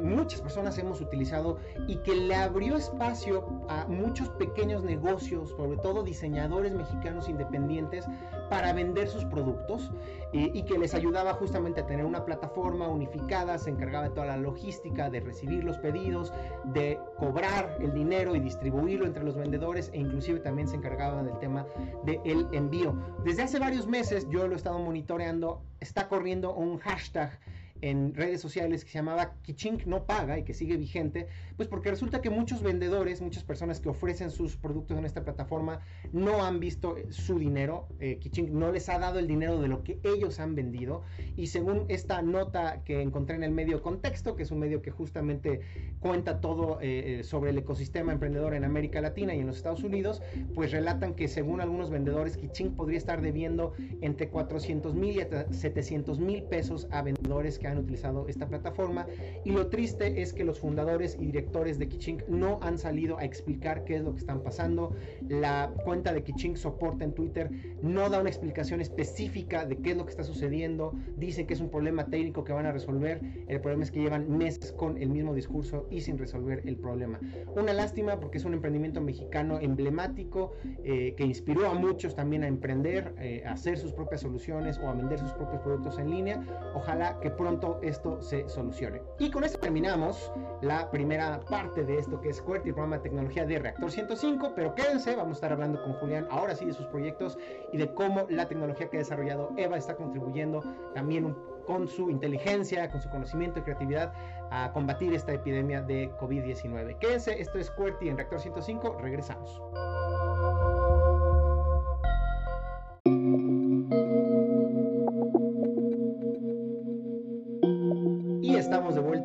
muchas 0.07 0.41
personas 0.41 0.79
hemos 0.79 1.01
utilizado 1.01 1.59
y 1.87 1.97
que 1.99 2.15
le 2.15 2.35
abrió 2.35 2.77
espacio 2.77 3.45
a 3.69 3.87
muchos 3.87 4.29
pequeños 4.31 4.83
negocios, 4.85 5.51
sobre 5.51 5.79
todo 5.79 6.03
diseñadores 6.03 6.73
mexicanos 6.75 7.29
independientes, 7.29 8.07
para 8.49 8.73
vender 8.73 9.09
sus 9.09 9.25
productos 9.25 9.91
y 10.33 10.63
que 10.65 10.79
les 10.79 10.95
ayudaba 10.95 11.33
justamente 11.35 11.81
a 11.81 11.87
tener 11.87 12.05
una 12.05 12.25
plataforma 12.25 12.89
unificada, 12.89 13.59
se 13.59 13.71
encargaba 13.71 14.09
de 14.09 14.15
toda 14.15 14.27
la 14.27 14.37
logística, 14.37 15.09
de 15.09 15.21
recibir 15.21 15.65
los 15.65 15.79
pedidos, 15.79 16.33
de 16.65 16.99
cobrar 17.19 17.79
el 17.81 17.95
dinero 17.95 18.35
y 18.35 18.41
distribuirlo 18.41 19.07
entre 19.07 19.25
los 19.25 19.37
vendedores 19.37 19.91
e 19.95 19.99
inclusive 19.99 20.41
también 20.41 20.69
se 20.69 20.77
encargaba 20.77 21.23
del 21.23 21.39
tema 21.39 21.67
del 22.05 22.47
envío. 22.53 22.95
Desde 23.25 23.43
hace 23.43 23.59
varios 23.59 23.87
meses 23.87 24.27
yo 24.29 24.47
lo 24.47 24.55
he 24.55 24.57
estado 24.57 24.79
monitoreando, 24.79 25.63
está 25.81 26.09
corriendo 26.09 26.55
un 26.55 26.79
hashtag 26.79 27.39
en 27.83 28.15
redes 28.15 28.41
sociales 28.41 28.85
que 28.85 28.91
se 28.91 28.99
llamaba 28.99 29.35
Kichink 29.43 29.87
no 29.87 30.07
paga 30.07 30.39
y 30.39 30.45
que 30.45 30.55
sigue 30.55 30.77
vigente, 30.77 31.29
pues 31.57 31.69
porque 31.69 31.91
resulta 31.91 32.21
que 32.21 32.31
muchos 32.31 32.63
vendedores, 32.63 33.21
muchas 33.21 33.45
personas 33.45 33.81
que 33.81 33.89
ofrecen 33.89 34.31
sus 34.31 34.57
productos 34.57 34.99
en 34.99 35.05
esta 35.05 35.25
plataforma 35.25 35.81
no 36.13 36.45
han 36.45 36.61
visto 36.61 36.97
su 37.11 37.39
dinero, 37.39 37.89
eh, 38.01 38.21
no 38.51 38.73
les 38.73 38.89
ha 38.89 38.99
dado 38.99 39.19
el 39.19 39.27
dinero 39.27 39.61
de 39.61 39.69
lo 39.69 39.83
que 39.83 40.01
ellos 40.03 40.41
han 40.41 40.55
vendido. 40.55 41.03
Y 41.37 41.49
según 41.49 41.85
esta 41.89 42.23
nota 42.23 42.83
que 42.85 43.01
encontré 43.01 43.37
en 43.37 43.43
el 43.43 43.53
medio 43.53 43.83
Contexto, 43.83 44.37
que 44.37 44.43
es 44.43 44.51
un 44.51 44.59
medio 44.59 44.83
que 44.83 44.91
justamente 44.91 45.61
cuenta 46.01 46.41
todo 46.41 46.81
eh, 46.81 47.21
eh, 47.21 47.25
sobre 47.25 47.51
el 47.51 47.59
ecosistema 47.59 48.13
emprendedor 48.13 48.55
en 48.55 48.65
América 48.65 49.01
Latina 49.01 49.35
y 49.35 49.41
en 49.41 49.47
los 49.47 49.57
Estados 49.57 49.83
Unidos, 49.83 50.23
pues 50.55 50.73
relatan 50.73 51.15
que 51.15 51.29
según 51.29 51.61
algunos 51.61 51.91
vendedores 51.91 52.37
Kichink 52.37 52.75
podría 52.75 52.99
estar 52.99 53.21
debiendo 53.21 53.73
entre 54.01 54.29
400 54.29 54.95
mil 54.95 55.17
y 55.17 55.55
700 55.55 56.19
mil 56.19 56.43
pesos 56.45 56.87
a 56.91 57.03
vendedores 57.03 57.59
que 57.59 57.66
han 57.67 57.79
utilizado 57.79 58.27
esta 58.29 58.47
plataforma 58.47 59.07
y 59.45 59.51
lo 59.51 59.69
triste 59.69 60.23
es 60.23 60.33
que 60.33 60.45
los 60.45 60.61
fundadores 60.61 61.17
y 61.21 61.27
directores 61.27 61.79
de 61.79 61.89
Kichink 61.89 62.27
no 62.29 62.59
han 62.63 62.79
salido 62.79 63.19
a 63.19 63.25
explicar 63.25 63.85
qué 63.85 63.97
es 63.97 64.03
lo 64.03 64.13
que 64.13 64.21
están 64.21 64.43
pasando. 64.43 64.95
La 65.29 65.73
cuenta 65.85 66.13
de 66.13 66.23
Kichink 66.23 66.57
soporta 66.57 67.05
en 67.05 67.13
Twitter 67.13 67.51
no 67.83 68.09
da 68.11 68.21
una 68.21 68.29
explicación 68.29 68.81
específica 68.81 69.65
de 69.65 69.77
qué 69.79 69.91
es 69.93 69.97
lo 69.97 70.05
que 70.05 70.11
está 70.11 70.25
sucediendo. 70.25 70.93
Dicen 71.17 71.47
que 71.47 71.55
es 71.55 71.61
un 71.61 71.71
problema 71.71 72.07
técnico 72.07 72.45
que 72.45 72.53
van 72.53 72.67
a 72.67 72.73
resolver. 72.73 73.21
El 73.49 73.61
problema 73.61 73.85
es 73.85 73.91
que 73.91 74.01
llevan 74.01 74.37
meses 74.37 74.73
con 74.73 74.97
el 74.99 75.11
mismo 75.11 75.35
discurso 75.35 75.87
y 75.91 76.01
sin 76.01 76.19
resolver 76.19 76.63
el 76.67 76.77
problema. 76.77 77.21
Una 77.55 77.73
lástima 77.73 78.19
porque 78.21 78.39
es 78.39 78.45
un 78.45 78.55
emprendimiento 78.55 79.01
mexicano 79.01 79.59
emblemático 79.61 80.53
eh, 80.85 81.15
que 81.17 81.25
inspiró 81.25 81.69
a 81.69 81.75
muchos 81.75 82.15
también 82.15 82.45
a 82.45 82.49
emprender, 82.49 83.15
eh, 83.19 83.43
a 83.47 83.53
hacer 83.53 83.79
sus 83.79 83.93
propias 83.93 84.21
soluciones 84.21 84.79
o 84.79 84.89
a 84.89 84.95
vender 84.95 85.19
sus 85.19 85.33
propios 85.33 85.63
productos 85.63 85.99
en 85.99 86.11
línea. 86.11 86.45
Ojalá 86.75 87.19
que 87.21 87.31
pronto 87.31 87.56
esto 87.83 88.21
se 88.21 88.49
solucione. 88.49 89.03
Y 89.19 89.31
con 89.31 89.45
esto 89.45 89.59
terminamos 89.59 90.33
la 90.61 90.91
primera 90.91 91.41
parte 91.41 91.85
de 91.85 91.99
esto 91.99 92.21
que 92.21 92.31
es 92.31 92.41
QWERTY, 92.41 92.69
el 92.69 92.75
programa 92.75 92.97
de 92.97 93.03
tecnología 93.03 93.45
de 93.45 93.59
Reactor 93.59 93.91
105, 93.91 94.53
pero 94.55 94.75
quédense, 94.75 95.17
vamos 95.17 95.33
a 95.33 95.35
estar 95.35 95.53
hablando 95.53 95.83
con 95.83 95.95
Julián 95.95 96.27
ahora 96.31 96.55
sí 96.55 96.65
de 96.65 96.73
sus 96.73 96.87
proyectos 96.87 97.39
y 97.73 97.79
de 97.79 97.93
cómo 97.95 98.27
la 98.29 98.47
tecnología 98.49 98.89
que 98.89 98.99
ha 98.99 99.01
desarrollado 99.01 99.51
Eva 99.57 99.77
está 99.77 99.97
contribuyendo 99.97 100.63
también 100.95 101.35
con 101.67 101.89
su 101.89 102.11
inteligencia, 102.11 102.91
con 102.91 103.01
su 103.01 103.09
conocimiento 103.11 103.59
y 103.59 103.63
creatividad 103.63 104.13
a 104.51 104.71
combatir 104.73 105.13
esta 105.15 105.33
epidemia 105.33 105.83
de 105.83 106.11
COVID-19. 106.19 106.99
Quédense, 106.99 107.41
esto 107.41 107.59
es 107.59 107.71
QWERTY 107.71 108.09
en 108.09 108.17
Reactor 108.17 108.41
105, 108.41 108.99
regresamos. 109.01 109.61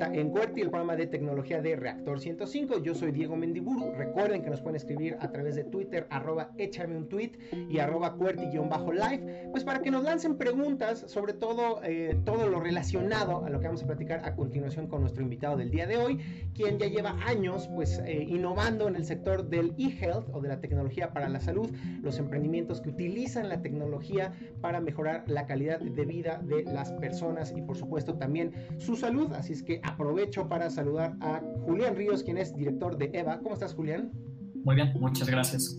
that 0.02 0.11
en 0.14 0.30
Cuerti, 0.30 0.62
el 0.62 0.70
programa 0.70 0.96
de 0.96 1.08
tecnología 1.08 1.62
de 1.62 1.76
Reactor 1.76 2.20
105. 2.20 2.82
Yo 2.84 2.96
soy 2.96 3.12
Diego 3.12 3.36
Mendiburu. 3.36 3.92
Recuerden 3.94 4.42
que 4.44 4.50
nos 4.50 4.62
pueden 4.62 4.76
escribir 4.76 5.18
a 5.20 5.32
través 5.32 5.56
de 5.56 5.64
Twitter, 5.64 6.08
arroba 6.10 6.52
échame 6.58 6.98
un 6.98 7.08
tweet 7.08 7.32
y 7.70 7.80
arroba 7.80 8.16
cuerti-live, 8.16 9.50
pues 9.52 9.64
para 9.64 9.82
que 9.82 9.92
nos 9.92 10.04
lancen 10.04 10.38
preguntas, 10.38 11.06
sobre 11.08 11.34
todo 11.34 11.82
eh, 11.84 12.20
todo 12.26 12.48
lo 12.48 12.60
relacionado 12.60 13.46
a 13.46 13.50
lo 13.50 13.60
que 13.60 13.68
vamos 13.68 13.84
a 13.84 13.88
platicar 13.88 14.26
a 14.26 14.36
continuación 14.36 14.88
con 14.88 15.02
nuestro 15.02 15.24
invitado 15.24 15.58
del 15.58 15.72
día 15.72 15.88
de 15.88 15.98
hoy, 15.98 16.20
quien 16.54 16.78
ya 16.78 16.88
lleva 16.88 17.18
años 17.26 17.70
pues 17.74 18.00
eh, 18.06 18.26
innovando 18.28 18.88
en 18.88 18.96
el 18.96 19.06
sector 19.06 19.50
del 19.50 19.74
e-health 19.78 20.28
o 20.34 20.42
de 20.42 20.50
la 20.50 20.60
tecnología 20.60 21.14
para 21.14 21.30
la 21.30 21.40
salud, 21.40 21.70
los 22.02 22.20
emprendimientos 22.20 22.82
que 22.82 22.90
utilizan 22.90 23.50
la 23.50 23.62
tecnología 23.62 24.34
para 24.62 24.82
mejorar 24.82 25.24
la 25.28 25.46
calidad 25.46 25.80
de 25.80 26.06
vida 26.06 26.42
de 26.44 26.64
las 26.64 26.92
personas 26.94 27.54
y 27.56 27.62
por 27.62 27.78
supuesto 27.78 28.16
también 28.16 28.54
su 28.78 28.96
salud. 28.96 29.32
Así 29.34 29.54
es 29.54 29.64
que 29.64 29.82
aprovecho 30.02 30.48
para 30.50 30.70
saludar 30.72 31.16
a 31.22 31.42
Julián 31.66 31.96
Ríos, 31.96 32.24
quien 32.24 32.38
es 32.38 32.56
director 32.56 32.98
de 32.98 33.12
EVA. 33.14 33.40
¿Cómo 33.40 33.54
estás, 33.54 33.76
Julián? 33.76 34.12
Muy 34.64 34.76
bien, 34.76 34.92
muchas 35.00 35.30
gracias. 35.30 35.78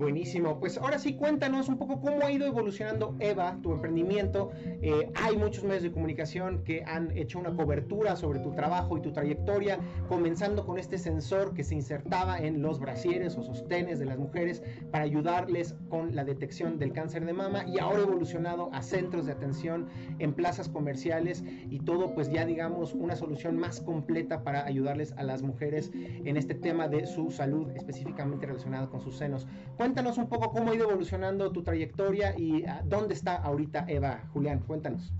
Buenísimo. 0.00 0.58
Pues 0.58 0.78
ahora 0.78 0.98
sí, 0.98 1.12
cuéntanos 1.12 1.68
un 1.68 1.76
poco 1.76 2.00
cómo 2.00 2.24
ha 2.24 2.32
ido 2.32 2.46
evolucionando 2.46 3.14
Eva, 3.20 3.58
tu 3.62 3.74
emprendimiento. 3.74 4.50
Eh, 4.80 5.12
hay 5.14 5.36
muchos 5.36 5.62
medios 5.62 5.82
de 5.82 5.92
comunicación 5.92 6.64
que 6.64 6.82
han 6.86 7.14
hecho 7.14 7.38
una 7.38 7.54
cobertura 7.54 8.16
sobre 8.16 8.38
tu 8.38 8.52
trabajo 8.52 8.96
y 8.96 9.02
tu 9.02 9.12
trayectoria, 9.12 9.78
comenzando 10.08 10.64
con 10.64 10.78
este 10.78 10.96
sensor 10.96 11.52
que 11.52 11.64
se 11.64 11.74
insertaba 11.74 12.38
en 12.38 12.62
los 12.62 12.80
brasieres 12.80 13.36
o 13.36 13.42
sostenes 13.42 13.98
de 13.98 14.06
las 14.06 14.16
mujeres 14.16 14.62
para 14.90 15.04
ayudarles 15.04 15.74
con 15.90 16.16
la 16.16 16.24
detección 16.24 16.78
del 16.78 16.94
cáncer 16.94 17.26
de 17.26 17.34
mama 17.34 17.66
y 17.66 17.78
ahora 17.78 18.00
evolucionado 18.00 18.70
a 18.72 18.80
centros 18.80 19.26
de 19.26 19.32
atención 19.32 19.86
en 20.18 20.32
plazas 20.32 20.70
comerciales 20.70 21.44
y 21.68 21.78
todo 21.80 22.14
pues 22.14 22.30
ya 22.30 22.46
digamos 22.46 22.94
una 22.94 23.16
solución 23.16 23.58
más 23.58 23.82
completa 23.82 24.44
para 24.44 24.64
ayudarles 24.64 25.12
a 25.18 25.24
las 25.24 25.42
mujeres 25.42 25.90
en 25.92 26.38
este 26.38 26.54
tema 26.54 26.88
de 26.88 27.04
su 27.04 27.30
salud 27.30 27.68
específicamente 27.76 28.46
relacionado 28.46 28.88
con 28.88 29.02
sus 29.02 29.18
senos 29.18 29.46
cuéntanos 29.76 29.89
un 29.90 30.28
poco 30.28 30.52
cómo 30.52 30.70
ha 30.70 30.74
ido 30.74 30.88
evolucionando 30.88 31.50
tu 31.50 31.62
trayectoria 31.62 32.38
y 32.38 32.64
ah, 32.64 32.80
dónde 32.84 33.14
está 33.14 33.36
ahorita 33.36 33.84
Eva. 33.88 34.22
Julián, 34.32 34.60
cuéntanos. 34.60 35.12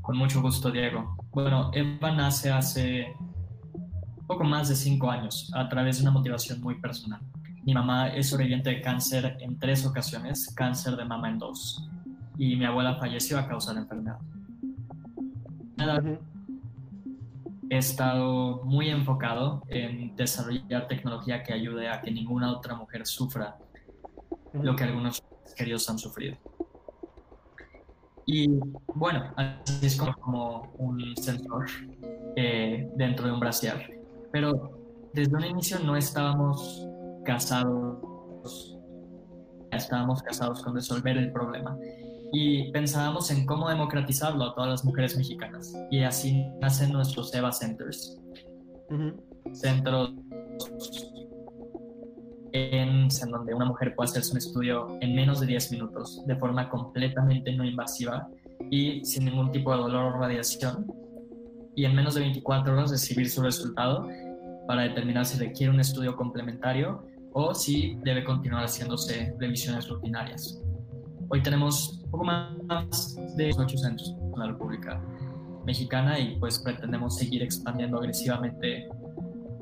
Con 0.00 0.16
mucho 0.16 0.40
gusto, 0.40 0.70
Diego. 0.70 1.16
Bueno, 1.32 1.70
Eva 1.74 2.12
nace 2.12 2.50
hace 2.50 3.14
poco 4.26 4.44
más 4.44 4.68
de 4.68 4.74
cinco 4.74 5.10
años 5.10 5.50
a 5.54 5.68
través 5.68 5.98
de 5.98 6.02
una 6.02 6.12
motivación 6.12 6.60
muy 6.60 6.76
personal. 6.80 7.20
Mi 7.64 7.74
mamá 7.74 8.08
es 8.08 8.28
sobreviviente 8.28 8.70
de 8.70 8.80
cáncer 8.80 9.36
en 9.40 9.58
tres 9.58 9.84
ocasiones, 9.84 10.52
cáncer 10.54 10.96
de 10.96 11.04
mama 11.04 11.28
en 11.28 11.38
dos, 11.38 11.88
y 12.38 12.56
mi 12.56 12.64
abuela 12.64 12.96
falleció 12.96 13.38
a 13.38 13.46
causa 13.46 13.70
de 13.70 13.76
la 13.76 13.80
enfermedad. 13.82 14.18
He 17.68 17.78
estado 17.78 18.62
muy 18.64 18.88
enfocado 18.90 19.62
en 19.68 20.14
desarrollar 20.14 20.86
tecnología 20.86 21.42
que 21.42 21.52
ayude 21.52 21.88
a 21.88 22.00
que 22.00 22.12
ninguna 22.12 22.52
otra 22.52 22.76
mujer 22.76 23.04
sufra 23.06 23.56
lo 24.52 24.76
que 24.76 24.84
algunos 24.84 25.22
queridos 25.56 25.88
han 25.88 25.98
sufrido. 25.98 26.36
Y 28.26 28.48
bueno, 28.94 29.32
así 29.36 29.86
es 29.86 29.96
como, 29.96 30.72
un 30.78 31.16
sensor 31.16 31.66
eh, 32.34 32.90
dentro 32.96 33.26
de 33.26 33.32
un 33.32 33.40
brasier. 33.40 34.00
Pero 34.32 34.76
desde 35.14 35.34
un 35.34 35.44
inicio 35.44 35.78
no 35.78 35.96
estábamos 35.96 36.88
casados, 37.24 38.76
estábamos 39.70 40.22
casados 40.22 40.62
con 40.62 40.74
resolver 40.74 41.16
el 41.16 41.32
problema. 41.32 41.78
Y 42.32 42.72
pensábamos 42.72 43.30
en 43.30 43.46
cómo 43.46 43.68
democratizarlo 43.68 44.44
a 44.44 44.54
todas 44.56 44.70
las 44.70 44.84
mujeres 44.84 45.16
mexicanas. 45.16 45.72
Y 45.92 46.02
así 46.02 46.44
nacen 46.60 46.92
nuestros 46.92 47.32
EVA 47.32 47.52
Centers. 47.52 48.20
Centros 49.52 50.10
en, 52.52 53.08
donde 53.30 53.54
una 53.54 53.64
mujer 53.64 53.94
puede 53.94 54.10
hacerse 54.10 54.32
un 54.32 54.38
estudio 54.38 54.98
en 55.00 55.14
menos 55.14 55.40
de 55.40 55.46
10 55.46 55.72
minutos 55.72 56.22
de 56.26 56.36
forma 56.36 56.68
completamente 56.68 57.52
no 57.52 57.64
invasiva 57.64 58.28
y 58.70 59.04
sin 59.04 59.26
ningún 59.26 59.52
tipo 59.52 59.72
de 59.72 59.78
dolor 59.82 60.14
o 60.14 60.18
radiación 60.18 60.86
y 61.74 61.84
en 61.84 61.94
menos 61.94 62.14
de 62.14 62.20
24 62.20 62.72
horas 62.72 62.90
recibir 62.90 63.28
su 63.28 63.42
resultado 63.42 64.08
para 64.66 64.82
determinar 64.82 65.26
si 65.26 65.38
requiere 65.38 65.72
un 65.72 65.80
estudio 65.80 66.16
complementario 66.16 67.04
o 67.32 67.54
si 67.54 67.98
debe 68.02 68.24
continuar 68.24 68.64
haciéndose 68.64 69.34
revisiones 69.38 69.88
rutinarias. 69.88 70.60
Hoy 71.28 71.42
tenemos 71.42 72.02
poco 72.10 72.24
más 72.24 73.16
de 73.36 73.50
8 73.56 73.76
centros 73.76 74.14
en 74.18 74.38
la 74.38 74.46
República 74.46 75.02
Mexicana 75.66 76.18
y 76.18 76.38
pues 76.38 76.58
pretendemos 76.60 77.16
seguir 77.16 77.42
expandiendo 77.42 77.98
agresivamente 77.98 78.88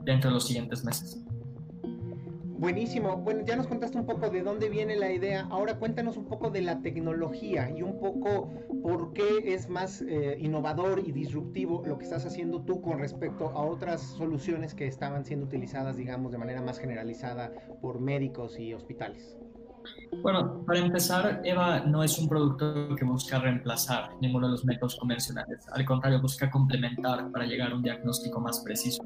dentro 0.04 0.30
de 0.30 0.34
los 0.34 0.46
siguientes 0.46 0.84
meses. 0.84 1.23
Buenísimo. 2.56 3.16
Bueno, 3.16 3.44
ya 3.44 3.56
nos 3.56 3.66
contaste 3.66 3.98
un 3.98 4.06
poco 4.06 4.30
de 4.30 4.42
dónde 4.42 4.68
viene 4.68 4.96
la 4.96 5.12
idea. 5.12 5.46
Ahora 5.50 5.78
cuéntanos 5.78 6.16
un 6.16 6.26
poco 6.26 6.50
de 6.50 6.62
la 6.62 6.80
tecnología 6.82 7.70
y 7.70 7.82
un 7.82 7.98
poco 7.98 8.52
por 8.82 9.12
qué 9.12 9.54
es 9.54 9.68
más 9.68 10.02
eh, 10.02 10.36
innovador 10.38 11.02
y 11.04 11.12
disruptivo 11.12 11.82
lo 11.84 11.98
que 11.98 12.04
estás 12.04 12.24
haciendo 12.24 12.62
tú 12.62 12.80
con 12.80 13.00
respecto 13.00 13.48
a 13.48 13.64
otras 13.64 14.02
soluciones 14.02 14.74
que 14.74 14.86
estaban 14.86 15.24
siendo 15.24 15.46
utilizadas, 15.46 15.96
digamos, 15.96 16.30
de 16.30 16.38
manera 16.38 16.62
más 16.62 16.78
generalizada 16.78 17.50
por 17.82 18.00
médicos 18.00 18.58
y 18.58 18.72
hospitales. 18.72 19.36
Bueno, 20.22 20.64
para 20.64 20.78
empezar, 20.78 21.42
EVA 21.44 21.80
no 21.80 22.02
es 22.02 22.18
un 22.18 22.28
producto 22.28 22.94
que 22.96 23.04
busca 23.04 23.38
reemplazar 23.40 24.10
ninguno 24.20 24.46
de 24.46 24.52
los 24.52 24.64
métodos 24.64 24.96
convencionales. 24.96 25.66
Al 25.72 25.84
contrario, 25.84 26.22
busca 26.22 26.50
complementar 26.50 27.30
para 27.32 27.44
llegar 27.44 27.72
a 27.72 27.74
un 27.74 27.82
diagnóstico 27.82 28.40
más 28.40 28.60
preciso. 28.60 29.02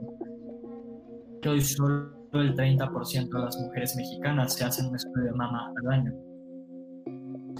Que 1.41 1.49
hoy 1.49 1.63
solo 1.63 2.18
el 2.33 2.55
30% 2.55 3.29
de 3.31 3.39
las 3.39 3.59
mujeres 3.59 3.97
mexicanas 3.97 4.55
se 4.55 4.65
hacen 4.65 4.87
un 4.87 4.97
estudio 4.97 5.25
de 5.27 5.33
mama 5.33 5.73
al 5.83 5.93
año. 5.93 6.13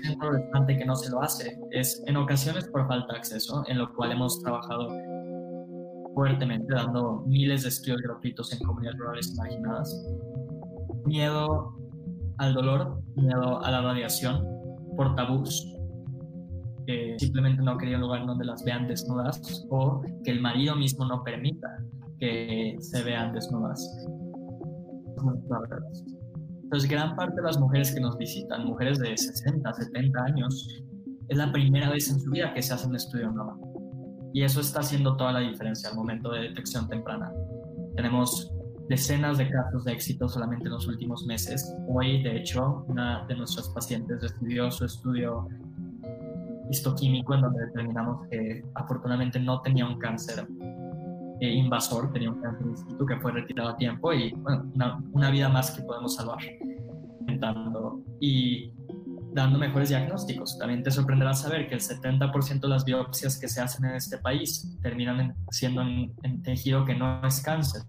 El 0.05 0.33
restante 0.33 0.79
que 0.79 0.85
no 0.85 0.95
se 0.95 1.11
lo 1.11 1.23
hace 1.23 1.59
es 1.71 2.03
en 2.07 2.17
ocasiones 2.17 2.69
por 2.69 2.87
falta 2.87 3.13
de 3.13 3.19
acceso, 3.19 3.65
en 3.67 3.79
lo 3.79 3.93
cual 3.95 4.13
hemos 4.13 4.41
trabajado 4.43 4.89
fuertemente 6.15 6.73
dando 6.75 7.25
miles 7.27 7.63
de 7.63 7.69
estudios 7.69 8.01
gratuitos 8.03 8.53
en 8.53 8.59
comunidades 8.61 8.99
rurales 8.99 9.35
marginadas. 9.37 10.07
Miedo 11.05 11.77
al 12.39 12.55
dolor, 12.55 13.03
miedo 13.17 13.65
a 13.65 13.71
la 13.71 13.83
radiación 13.83 14.47
por 14.97 15.15
tabús, 15.15 15.75
que 16.87 17.17
simplemente 17.19 17.63
no 17.63 17.77
quería 17.77 17.97
un 17.97 18.03
lugar 18.03 18.27
donde 18.27 18.45
las 18.45 18.65
vean 18.65 18.89
desnudas 18.89 19.67
o 19.71 20.01
que 20.25 20.31
el 20.31 20.41
marido 20.41 20.75
mismo 20.77 21.05
no 21.05 21.23
permita 21.23 21.69
que 22.19 22.77
se 22.81 23.03
vean 23.03 23.33
desnudas. 23.33 24.09
Entonces, 26.65 26.91
gran 26.91 27.17
parte 27.17 27.37
de 27.37 27.43
las 27.43 27.59
mujeres 27.59 27.95
que 27.95 28.01
nos 28.01 28.17
visitan, 28.19 28.67
mujeres 28.67 28.99
de 28.99 29.17
60, 29.17 29.73
70 29.73 30.23
años, 30.23 30.83
es 31.29 31.37
la 31.37 31.51
primera 31.53 31.91
vez 31.91 32.11
en 32.11 32.21
su 32.21 32.31
vida 32.31 32.53
que 32.55 32.63
se 32.63 32.75
hace 32.75 32.87
un 32.87 32.97
estudio 32.97 33.33
mama. 33.33 33.57
Y 34.33 34.43
eso 34.43 34.61
está 34.61 34.81
haciendo 34.81 35.17
toda 35.17 35.33
la 35.33 35.41
diferencia 35.41 35.89
al 35.89 35.97
momento 35.97 36.31
de 36.31 36.43
detección 36.43 36.87
temprana. 36.89 37.33
Tenemos 37.97 38.53
decenas 38.89 39.39
de 39.39 39.49
casos 39.51 39.85
de 39.85 39.93
éxito 39.93 40.29
solamente 40.29 40.67
en 40.67 40.73
los 40.73 40.87
últimos 40.87 41.25
meses. 41.27 41.75
Hoy, 41.89 42.23
de 42.23 42.39
hecho, 42.39 42.85
una 42.89 43.27
de 43.27 43.37
nuestras 43.37 43.69
pacientes 43.71 44.21
recibió 44.23 44.71
su 44.71 44.85
estudio 44.85 45.49
histoquímico 46.71 47.35
en 47.35 47.43
donde 47.43 47.67
determinamos 47.67 48.27
que 48.29 48.63
afortunadamente 48.75 49.41
no 49.41 49.61
tenía 49.63 49.87
un 49.87 49.99
cáncer 49.99 50.47
eh, 51.41 51.51
invasor, 51.51 52.13
tenía 52.13 52.31
un 52.31 52.71
instituto 52.71 53.07
que 53.07 53.17
fue 53.17 53.33
retirado 53.33 53.71
a 53.71 53.77
tiempo 53.77 54.13
y 54.13 54.33
bueno, 54.33 55.01
una, 55.13 55.31
vida 55.31 55.49
más 55.49 55.71
que 55.71 55.83
podemos 55.83 56.15
salvar. 56.15 56.39
Y 58.21 58.73
dando 59.33 59.59
mejores 59.59 59.91
diagnósticos. 59.91 60.59
También 60.59 60.83
te 60.83 60.91
sorprenderá 60.91 61.35
saber 61.35 61.69
que 61.69 61.75
el 61.75 61.81
70% 61.81 62.61
de 62.61 62.69
las 62.69 62.85
biopsias 62.85 63.39
que 63.39 63.47
se 63.47 63.61
hacen 63.61 63.85
en 63.85 63.95
este 63.95 64.19
país 64.19 64.77
terminan 64.83 65.37
siendo 65.51 65.83
en 65.83 66.43
tejido 66.43 66.85
que 66.85 66.95
no 66.95 67.25
es 67.27 67.41
cáncer. 67.41 67.83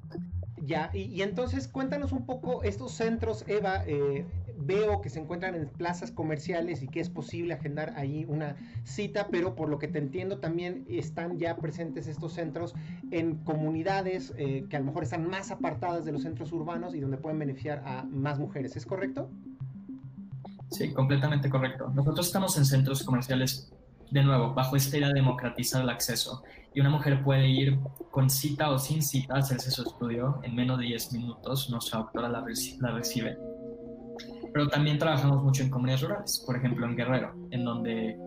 Ya, 0.69 0.91
y, 0.93 1.23
entonces 1.23 1.67
cuéntanos 1.67 2.11
un 2.11 2.27
poco 2.27 2.61
estos 2.61 2.91
centros, 2.91 3.43
Eva, 3.47 3.83
eh, 3.87 4.27
veo 4.59 5.01
que 5.01 5.09
se 5.09 5.19
encuentran 5.19 5.55
en 5.55 5.67
plazas 5.67 6.11
comerciales 6.11 6.83
y 6.83 6.87
que 6.87 6.99
es 6.99 7.09
posible 7.09 7.53
agendar 7.53 7.93
ahí 7.95 8.25
una 8.27 8.55
cita, 8.83 9.27
pero 9.31 9.55
por 9.55 9.69
lo 9.69 9.79
que 9.79 9.87
te 9.87 9.99
entiendo 9.99 10.39
también 10.39 10.85
están 10.89 11.37
ya 11.37 11.57
presentes 11.57 12.07
estos 12.07 12.33
centros 12.33 12.75
en 13.11 13.35
comunidades 13.37 14.33
eh, 14.37 14.65
que 14.69 14.75
a 14.75 14.79
lo 14.79 14.85
mejor 14.85 15.03
están 15.03 15.27
más 15.27 15.51
apartadas 15.51 16.05
de 16.05 16.11
los 16.11 16.23
centros 16.23 16.51
urbanos 16.51 16.93
y 16.95 16.99
donde 16.99 17.17
pueden 17.17 17.39
beneficiar 17.39 17.81
a 17.85 18.03
más 18.03 18.39
mujeres, 18.39 18.75
¿es 18.75 18.85
correcto? 18.85 19.29
Sí, 20.71 20.93
completamente 20.93 21.49
correcto. 21.49 21.91
Nosotros 21.95 22.27
estamos 22.27 22.57
en 22.57 22.65
centros 22.65 23.03
comerciales 23.03 23.71
de 24.11 24.23
nuevo, 24.23 24.53
bajo 24.53 24.75
esta 24.75 24.97
idea 24.97 25.07
de 25.09 25.15
democratizar 25.15 25.81
el 25.81 25.89
acceso. 25.89 26.43
Y 26.73 26.79
una 26.79 26.89
mujer 26.89 27.23
puede 27.23 27.47
ir 27.47 27.79
con 28.11 28.29
cita 28.29 28.69
o 28.69 28.77
sin 28.77 29.01
cita 29.01 29.35
a 29.35 29.39
hacerse 29.39 29.71
su 29.71 29.83
estudio 29.83 30.39
en 30.43 30.55
menos 30.55 30.79
de 30.79 30.85
10 30.85 31.13
minutos, 31.13 31.69
nuestra 31.69 31.99
doctora 31.99 32.29
la, 32.29 32.45
la 32.79 32.91
recibe. 32.91 33.37
Pero 34.53 34.67
también 34.67 34.97
trabajamos 34.97 35.43
mucho 35.43 35.63
en 35.63 35.69
comunidades 35.69 36.01
rurales, 36.03 36.43
por 36.45 36.55
ejemplo 36.55 36.85
en 36.85 36.95
Guerrero, 36.95 37.33
en 37.51 37.63
donde 37.63 38.17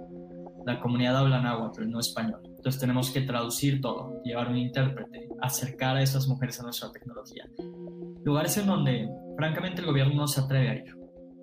la 0.65 0.81
comunidad 0.81 1.17
habla 1.17 1.41
náhuatl, 1.41 1.89
no 1.91 2.01
español. 2.01 2.41
Entonces 2.45 2.81
tenemos 2.81 3.11
que 3.11 3.23
traducir 3.23 3.81
todo, 3.81 4.23
llevar 4.23 4.49
un 4.49 4.57
intérprete, 4.57 5.29
acercar 5.41 5.97
a 5.97 6.03
esas 6.03 6.29
mujeres 6.29 6.61
a 6.61 6.63
nuestra 6.63 6.93
tecnología. 6.93 7.49
Lugares 8.25 8.57
en 8.57 8.67
donde, 8.67 9.09
francamente, 9.37 9.81
el 9.81 9.87
gobierno 9.89 10.15
no 10.15 10.29
se 10.29 10.41
atreve 10.41 10.69
a 10.69 10.75
ir, 10.77 10.97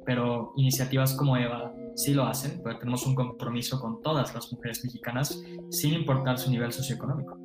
pero 0.06 0.54
iniciativas 0.56 1.13
como 1.13 1.36
EVA 1.36 1.73
sí 1.96 2.13
lo 2.13 2.23
hacen, 2.25 2.62
porque 2.63 2.80
tenemos 2.80 3.06
un 3.06 3.15
compromiso 3.15 3.80
con 3.82 4.02
todas 4.02 4.34
las 4.34 4.52
mujeres 4.54 4.84
mexicanas, 4.86 5.44
sin 5.69 5.94
importar 5.94 6.38
su 6.38 6.50
nivel 6.50 6.71
socioeconómico. 6.71 7.38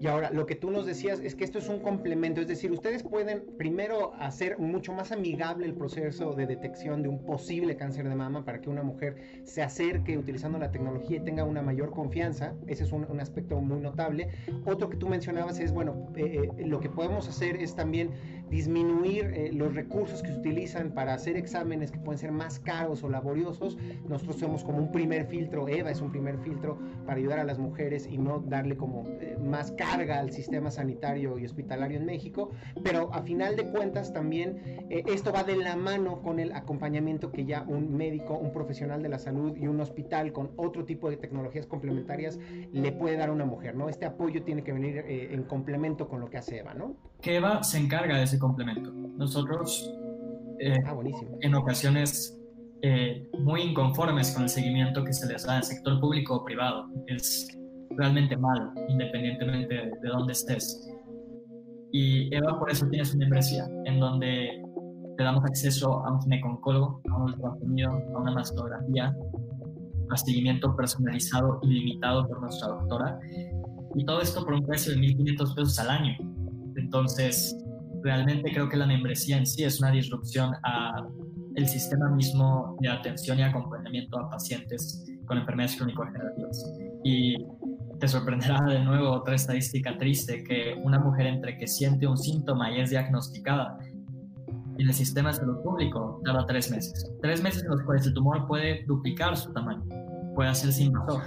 Y 0.00 0.06
ahora, 0.06 0.30
lo 0.30 0.46
que 0.46 0.54
tú 0.54 0.70
nos 0.70 0.86
decías 0.86 1.18
es 1.20 1.34
que 1.34 1.42
esto 1.42 1.58
es 1.58 1.68
un 1.68 1.80
complemento, 1.80 2.40
es 2.40 2.46
decir, 2.46 2.70
ustedes 2.70 3.02
pueden 3.02 3.42
primero 3.56 4.14
hacer 4.14 4.58
mucho 4.58 4.92
más 4.92 5.10
amigable 5.10 5.66
el 5.66 5.74
proceso 5.74 6.34
de 6.34 6.46
detección 6.46 7.02
de 7.02 7.08
un 7.08 7.24
posible 7.24 7.76
cáncer 7.76 8.08
de 8.08 8.14
mama 8.14 8.44
para 8.44 8.60
que 8.60 8.70
una 8.70 8.84
mujer 8.84 9.16
se 9.42 9.60
acerque 9.60 10.16
utilizando 10.16 10.58
la 10.58 10.70
tecnología 10.70 11.16
y 11.16 11.20
tenga 11.20 11.42
una 11.42 11.62
mayor 11.62 11.90
confianza. 11.90 12.54
Ese 12.68 12.84
es 12.84 12.92
un, 12.92 13.18
aspecto 13.18 13.60
muy 13.60 13.80
notable. 13.80 14.28
Otro 14.64 14.88
que 14.88 14.96
tú 14.96 15.08
mencionabas 15.08 15.58
es, 15.58 15.72
bueno, 15.72 16.12
eh, 16.14 16.48
eh, 16.56 16.66
lo 16.66 16.78
que 16.78 16.88
podemos 16.88 17.28
hacer 17.28 17.56
es 17.56 17.74
también 17.74 18.10
disminuir 18.48 19.32
eh, 19.34 19.50
los 19.52 19.74
recursos 19.74 20.22
que 20.22 20.28
se 20.28 20.38
utilizan 20.38 20.92
para 20.92 21.14
hacer 21.14 21.36
exámenes 21.36 21.90
que 21.90 21.98
pueden 21.98 22.18
ser 22.18 22.32
más 22.32 22.60
caros 22.60 23.02
o 23.02 23.08
laboriosos. 23.08 23.76
Nosotros 24.08 24.38
somos 24.38 24.64
como 24.64 24.78
un 24.78 24.92
primer 24.92 25.26
filtro, 25.26 25.68
EVA 25.68 25.90
es 25.90 26.00
un 26.00 26.10
primer 26.10 26.38
filtro 26.38 26.78
para 27.04 27.18
ayudar 27.18 27.40
a 27.40 27.44
las 27.44 27.58
mujeres 27.58 28.06
y 28.06 28.16
no 28.16 28.38
darle 28.38 28.76
como 28.76 29.04
más 29.42 29.72
caro 29.72 29.88
carga 29.88 30.18
al 30.18 30.30
sistema 30.32 30.70
sanitario 30.70 31.38
y 31.38 31.46
hospitalario 31.46 31.98
en 31.98 32.04
México, 32.04 32.50
pero 32.82 33.12
a 33.12 33.22
final 33.22 33.56
de 33.56 33.70
cuentas 33.70 34.12
también 34.12 34.86
eh, 34.90 35.02
esto 35.06 35.32
va 35.32 35.44
de 35.44 35.56
la 35.56 35.76
mano 35.76 36.20
con 36.20 36.38
el 36.38 36.52
acompañamiento 36.52 37.32
que 37.32 37.44
ya 37.44 37.62
un 37.66 37.96
médico, 37.96 38.36
un 38.36 38.52
profesional 38.52 39.02
de 39.02 39.08
la 39.08 39.18
salud 39.18 39.56
y 39.56 39.66
un 39.66 39.80
hospital 39.80 40.32
con 40.32 40.50
otro 40.56 40.84
tipo 40.84 41.08
de 41.08 41.16
tecnologías 41.16 41.66
complementarias 41.66 42.38
le 42.72 42.92
puede 42.92 43.16
dar 43.16 43.30
a 43.30 43.32
una 43.32 43.46
mujer, 43.46 43.74
¿no? 43.76 43.88
Este 43.88 44.04
apoyo 44.04 44.42
tiene 44.42 44.62
que 44.62 44.72
venir 44.72 44.98
eh, 44.98 45.32
en 45.32 45.44
complemento 45.44 46.08
con 46.08 46.20
lo 46.20 46.28
que 46.28 46.38
hace 46.38 46.58
Eva, 46.58 46.74
¿no? 46.74 46.96
Que 47.20 47.36
Eva 47.36 47.62
se 47.64 47.78
encarga 47.78 48.16
de 48.18 48.24
ese 48.24 48.37
complemento. 48.38 48.92
Nosotros, 48.92 49.92
eh, 50.60 50.78
ah, 50.86 50.96
en 51.40 51.54
ocasiones 51.54 52.34
muy 53.40 53.62
inconformes 53.62 54.30
con 54.32 54.44
el 54.44 54.48
seguimiento 54.48 55.02
que 55.02 55.12
se 55.12 55.26
les 55.26 55.44
da 55.44 55.56
el 55.56 55.64
sector 55.64 56.00
público 56.00 56.36
o 56.36 56.44
privado. 56.44 56.86
Es 57.06 57.48
realmente 57.96 58.36
mal, 58.36 58.72
independientemente 58.88 59.74
de, 59.74 60.08
dónde 60.08 60.32
estés. 60.32 60.88
Y 61.90 62.34
Eva 62.34 62.58
por 62.58 62.70
eso 62.70 62.86
tiene 62.88 63.04
su 63.04 63.16
membresía, 63.18 63.68
en 63.84 63.98
donde 63.98 64.62
te 65.16 65.24
damos 65.24 65.44
acceso 65.44 66.04
a 66.04 66.12
un 66.12 66.22
ginecólogo, 66.22 67.00
a 67.10 67.16
un 67.16 67.22
ultrasonido, 67.32 67.90
a 67.90 68.20
una 68.20 68.32
mastografía, 68.32 69.16
a 70.10 70.16
seguimiento 70.16 70.74
personalizado 70.76 71.58
y 71.62 71.68
limitado 71.68 72.26
por 72.28 72.40
nuestra 72.40 72.68
doctora. 72.68 73.18
Y 73.96 74.04
todo 74.04 74.20
esto 74.20 74.44
por 74.44 74.54
un 74.54 74.64
precio 74.64 74.92
de 74.92 75.00
1.500 75.00 75.54
pesos 75.54 75.78
al 75.80 75.90
año. 75.90 76.16
Entonces, 76.76 77.56
realmente 78.02 78.52
creo 78.52 78.68
que 78.68 78.76
la 78.76 78.86
membresía 78.86 79.38
en 79.38 79.46
sí 79.46 79.64
es 79.64 79.80
una 79.80 79.90
disrupción 79.90 80.54
a 80.62 81.06
el 81.56 81.66
sistema 81.66 82.08
mismo 82.10 82.76
de 82.80 82.88
atención 82.88 83.38
y 83.38 83.42
acompañamiento 83.42 84.18
a 84.18 84.30
pacientes 84.30 85.04
con 85.26 85.38
enfermedades 85.38 85.76
crónico-degenerativas. 85.76 86.72
Y 87.04 87.36
te 87.98 88.06
sorprenderá 88.06 88.60
de 88.66 88.78
nuevo 88.84 89.10
otra 89.10 89.34
estadística 89.34 89.98
triste, 89.98 90.44
que 90.44 90.74
una 90.82 91.00
mujer 91.00 91.26
entre 91.26 91.58
que 91.58 91.66
siente 91.66 92.06
un 92.06 92.16
síntoma 92.16 92.70
y 92.70 92.80
es 92.80 92.90
diagnosticada 92.90 93.76
en 94.78 94.86
el 94.86 94.94
sistema 94.94 95.30
de 95.30 95.34
salud 95.34 95.60
público 95.62 96.20
tarda 96.24 96.46
tres 96.46 96.70
meses. 96.70 97.10
Tres 97.20 97.42
meses 97.42 97.64
en 97.64 97.70
los 97.70 97.82
cuales 97.82 98.06
el 98.06 98.14
tumor 98.14 98.46
puede 98.46 98.84
duplicar 98.86 99.36
su 99.36 99.52
tamaño, 99.52 99.82
puede 100.34 100.50
hacerse 100.50 100.84
invasor. 100.84 101.22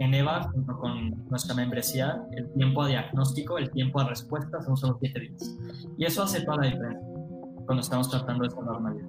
En 0.00 0.14
EVA, 0.14 0.50
junto 0.50 0.76
con 0.78 1.28
nuestra 1.28 1.54
membresía, 1.54 2.22
el 2.32 2.52
tiempo 2.54 2.82
a 2.82 2.88
diagnóstico, 2.88 3.58
el 3.58 3.70
tiempo 3.70 4.00
a 4.00 4.08
respuesta 4.08 4.60
son 4.62 4.76
solo 4.76 4.98
siete 5.00 5.20
días. 5.20 5.56
Y 5.98 6.04
eso 6.04 6.22
hace 6.22 6.42
toda 6.42 6.56
la 6.56 6.66
diferencia 6.66 7.06
cuando 7.66 7.82
estamos 7.82 8.10
tratando 8.10 8.42
de 8.42 8.48
esta 8.48 8.62
normalidad 8.62 9.06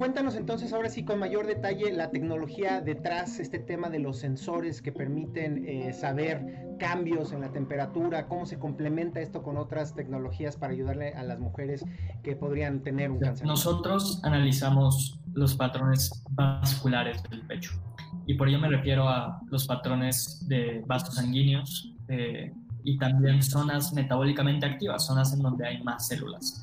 cuéntanos 0.00 0.34
entonces 0.34 0.72
ahora 0.72 0.88
sí 0.88 1.04
con 1.04 1.18
mayor 1.18 1.46
detalle 1.46 1.92
la 1.92 2.10
tecnología 2.10 2.80
detrás, 2.80 3.38
este 3.38 3.58
tema 3.58 3.90
de 3.90 3.98
los 3.98 4.16
sensores 4.18 4.80
que 4.80 4.92
permiten 4.92 5.68
eh, 5.68 5.92
saber 5.92 6.42
cambios 6.78 7.32
en 7.32 7.42
la 7.42 7.52
temperatura, 7.52 8.26
cómo 8.26 8.46
se 8.46 8.58
complementa 8.58 9.20
esto 9.20 9.42
con 9.42 9.58
otras 9.58 9.94
tecnologías 9.94 10.56
para 10.56 10.72
ayudarle 10.72 11.12
a 11.12 11.22
las 11.22 11.38
mujeres 11.38 11.84
que 12.22 12.34
podrían 12.34 12.82
tener 12.82 13.10
un 13.10 13.20
cáncer. 13.20 13.46
Nosotros 13.46 14.22
analizamos 14.24 15.20
los 15.34 15.54
patrones 15.54 16.10
vasculares 16.30 17.22
del 17.24 17.46
pecho 17.46 17.72
y 18.30 18.34
por 18.34 18.48
ello 18.48 18.60
me 18.60 18.68
refiero 18.68 19.08
a 19.08 19.40
los 19.50 19.66
patrones 19.66 20.46
de 20.46 20.84
vasos 20.86 21.16
sanguíneos 21.16 21.92
eh, 22.06 22.52
y 22.84 22.96
también 22.96 23.42
zonas 23.42 23.92
metabólicamente 23.92 24.66
activas, 24.66 25.04
zonas 25.04 25.32
en 25.34 25.42
donde 25.42 25.66
hay 25.66 25.82
más 25.82 26.06
células. 26.06 26.62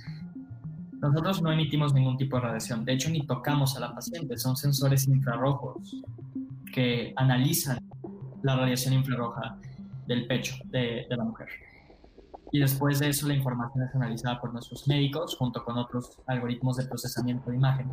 Nosotros 1.02 1.42
no 1.42 1.52
emitimos 1.52 1.94
ningún 1.94 2.16
tipo 2.16 2.38
de 2.38 2.44
radiación, 2.44 2.86
de 2.86 2.94
hecho 2.94 3.10
ni 3.10 3.28
tocamos 3.28 3.76
a 3.76 3.82
la 3.82 3.94
paciente, 3.94 4.38
son 4.38 4.56
sensores 4.56 5.10
infrarrojos 5.10 5.98
que 6.74 7.12
analizan 7.18 7.80
la 8.44 8.56
radiación 8.56 8.94
infrarroja 8.94 9.58
del 10.08 10.26
pecho 10.26 10.56
de, 10.68 11.06
la 11.10 11.22
mujer. 11.22 11.50
Y 12.54 12.60
después 12.60 13.00
de 13.00 13.10
eso 13.10 13.28
la 13.28 13.34
información 13.34 13.84
es 13.84 13.94
analizada 13.94 14.40
por 14.40 14.54
nuestros 14.54 14.88
médicos 14.88 15.36
junto 15.36 15.66
con 15.66 15.78
otros 15.78 16.18
algoritmos 16.28 16.78
de 16.78 16.86
procesamiento 16.86 17.50
de 17.50 17.58
imagen. 17.58 17.92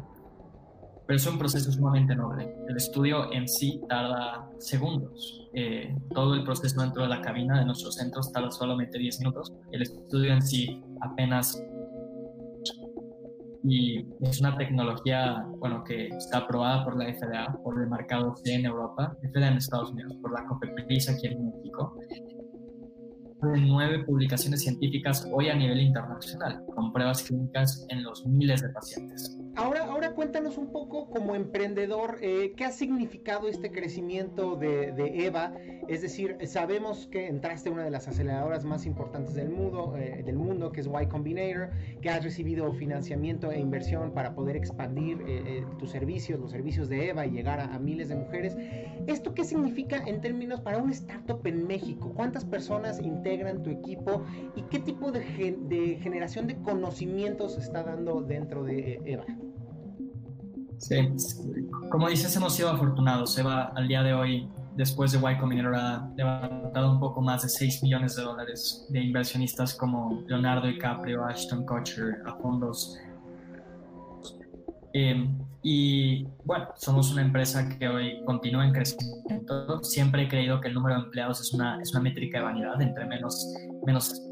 Pero 1.06 1.16
es 1.16 1.26
un 1.26 1.38
proceso 1.38 1.70
sumamente 1.70 2.14
noble. 2.14 2.54
El 2.68 2.76
estudio 2.76 3.30
en 3.32 3.46
sí 3.46 3.80
tarda 3.88 4.48
segundos. 4.58 5.48
Eh, 5.52 5.94
todo 6.14 6.34
el 6.34 6.44
proceso 6.44 6.80
dentro 6.80 7.02
de 7.02 7.08
la 7.08 7.20
cabina 7.20 7.58
de 7.58 7.66
nuestros 7.66 7.96
centros 7.96 8.32
tarda 8.32 8.50
solamente 8.50 8.98
10 8.98 9.20
minutos. 9.20 9.52
El 9.70 9.82
estudio 9.82 10.32
en 10.32 10.40
sí 10.40 10.82
apenas 11.02 11.60
y 13.66 14.06
es 14.20 14.40
una 14.40 14.56
tecnología 14.56 15.42
bueno, 15.58 15.82
que 15.84 16.08
está 16.08 16.38
aprobada 16.38 16.84
por 16.84 16.98
la 16.98 17.12
FDA, 17.12 17.50
por 17.62 17.80
el 17.80 17.88
mercado 17.88 18.34
C 18.36 18.54
en 18.54 18.66
Europa, 18.66 19.16
FDA 19.22 19.48
en 19.48 19.56
Estados 19.56 19.90
Unidos, 19.90 20.14
por 20.20 20.32
la 20.32 20.44
COFEPRIS 20.46 21.08
aquí 21.08 21.28
en 21.28 21.46
México. 21.46 21.96
De 23.40 23.60
nueve 23.60 24.04
publicaciones 24.04 24.62
científicas 24.62 25.26
hoy 25.32 25.48
a 25.48 25.54
nivel 25.54 25.80
internacional, 25.80 26.62
con 26.74 26.92
pruebas 26.92 27.22
clínicas 27.22 27.86
en 27.88 28.02
los 28.02 28.26
miles 28.26 28.60
de 28.60 28.68
pacientes. 28.68 29.38
Ahora, 29.56 29.84
ahora 29.84 30.10
cuéntanos 30.14 30.58
un 30.58 30.72
poco 30.72 31.08
como 31.08 31.36
emprendedor, 31.36 32.18
eh, 32.22 32.54
¿qué 32.56 32.64
ha 32.64 32.72
significado 32.72 33.48
este 33.48 33.70
crecimiento 33.70 34.56
de, 34.56 34.92
EVA? 35.26 35.54
Es 35.86 36.02
decir, 36.02 36.36
sabemos 36.46 37.06
que 37.06 37.28
entraste 37.28 37.68
en 37.68 37.74
una 37.74 37.84
de 37.84 37.90
las 37.92 38.08
aceleradoras 38.08 38.64
más 38.64 38.84
importantes 38.84 39.34
del 39.34 39.50
mundo, 39.50 39.94
eh, 39.96 40.24
del 40.24 40.36
mundo 40.36 40.72
que 40.72 40.80
es 40.80 40.88
Y 40.88 41.06
Combinator, 41.06 41.70
que 42.02 42.10
has 42.10 42.24
recibido 42.24 42.72
financiamiento 42.72 43.52
e 43.52 43.60
inversión 43.60 44.12
para 44.12 44.34
poder 44.34 44.56
expandir 44.56 45.22
eh, 45.28 45.64
tus 45.78 45.90
servicios, 45.90 46.40
los 46.40 46.50
servicios 46.50 46.88
de 46.88 47.10
EVA 47.10 47.26
y 47.26 47.30
llegar 47.30 47.60
a, 47.60 47.78
miles 47.78 48.08
de 48.08 48.16
mujeres. 48.16 48.56
¿Esto 49.06 49.34
qué 49.34 49.44
significa 49.44 50.02
en 50.04 50.20
términos 50.20 50.62
para 50.62 50.78
un 50.78 50.90
startup 50.90 51.46
en 51.46 51.66
México? 51.66 52.12
¿Cuántas 52.14 52.44
personas 52.44 53.00
integran 53.00 53.62
tu 53.62 53.70
equipo 53.70 54.24
y 54.56 54.62
qué 54.62 54.80
tipo 54.80 55.12
de, 55.12 55.20
de 55.68 55.98
generación 56.02 56.48
de 56.48 56.56
conocimientos 56.56 57.56
está 57.56 57.84
dando 57.84 58.20
dentro 58.22 58.64
de 58.64 59.00
EVA? 59.04 59.43
Sí, 60.78 60.96
como 61.90 62.08
dices, 62.08 62.34
hemos 62.36 62.54
sido 62.54 62.70
afortunados. 62.70 63.36
Eva 63.38 63.72
al 63.74 63.88
día 63.88 64.02
de 64.02 64.12
hoy, 64.12 64.48
después 64.76 65.12
de 65.12 65.18
Y 65.18 65.38
Combinator, 65.38 65.74
ha 65.74 66.08
levantado 66.16 66.92
un 66.92 67.00
poco 67.00 67.20
más 67.20 67.42
de 67.42 67.48
6 67.48 67.82
millones 67.82 68.16
de 68.16 68.22
dólares 68.22 68.86
de 68.90 69.00
inversionistas 69.00 69.74
como 69.74 70.22
Leonardo 70.26 70.66
DiCaprio, 70.66 71.24
Ashton 71.24 71.64
Kutcher, 71.64 72.22
a 72.26 72.34
fondos. 72.36 72.98
Em, 74.92 75.38
y 75.62 76.24
bueno, 76.44 76.68
somos 76.76 77.10
una 77.10 77.22
empresa 77.22 77.68
que 77.68 77.88
hoy 77.88 78.22
continúa 78.24 78.66
en 78.66 78.72
crecimiento. 78.72 79.82
Siempre 79.82 80.24
he 80.24 80.28
creído 80.28 80.60
que 80.60 80.68
el 80.68 80.74
número 80.74 80.96
de 80.96 81.04
empleados 81.04 81.40
es 81.40 81.52
una, 81.54 81.80
es 81.80 81.92
una 81.92 82.02
métrica 82.02 82.38
de 82.38 82.44
vanidad. 82.44 82.80
Entre 82.80 83.06
menos, 83.06 83.52
menos, 83.86 84.22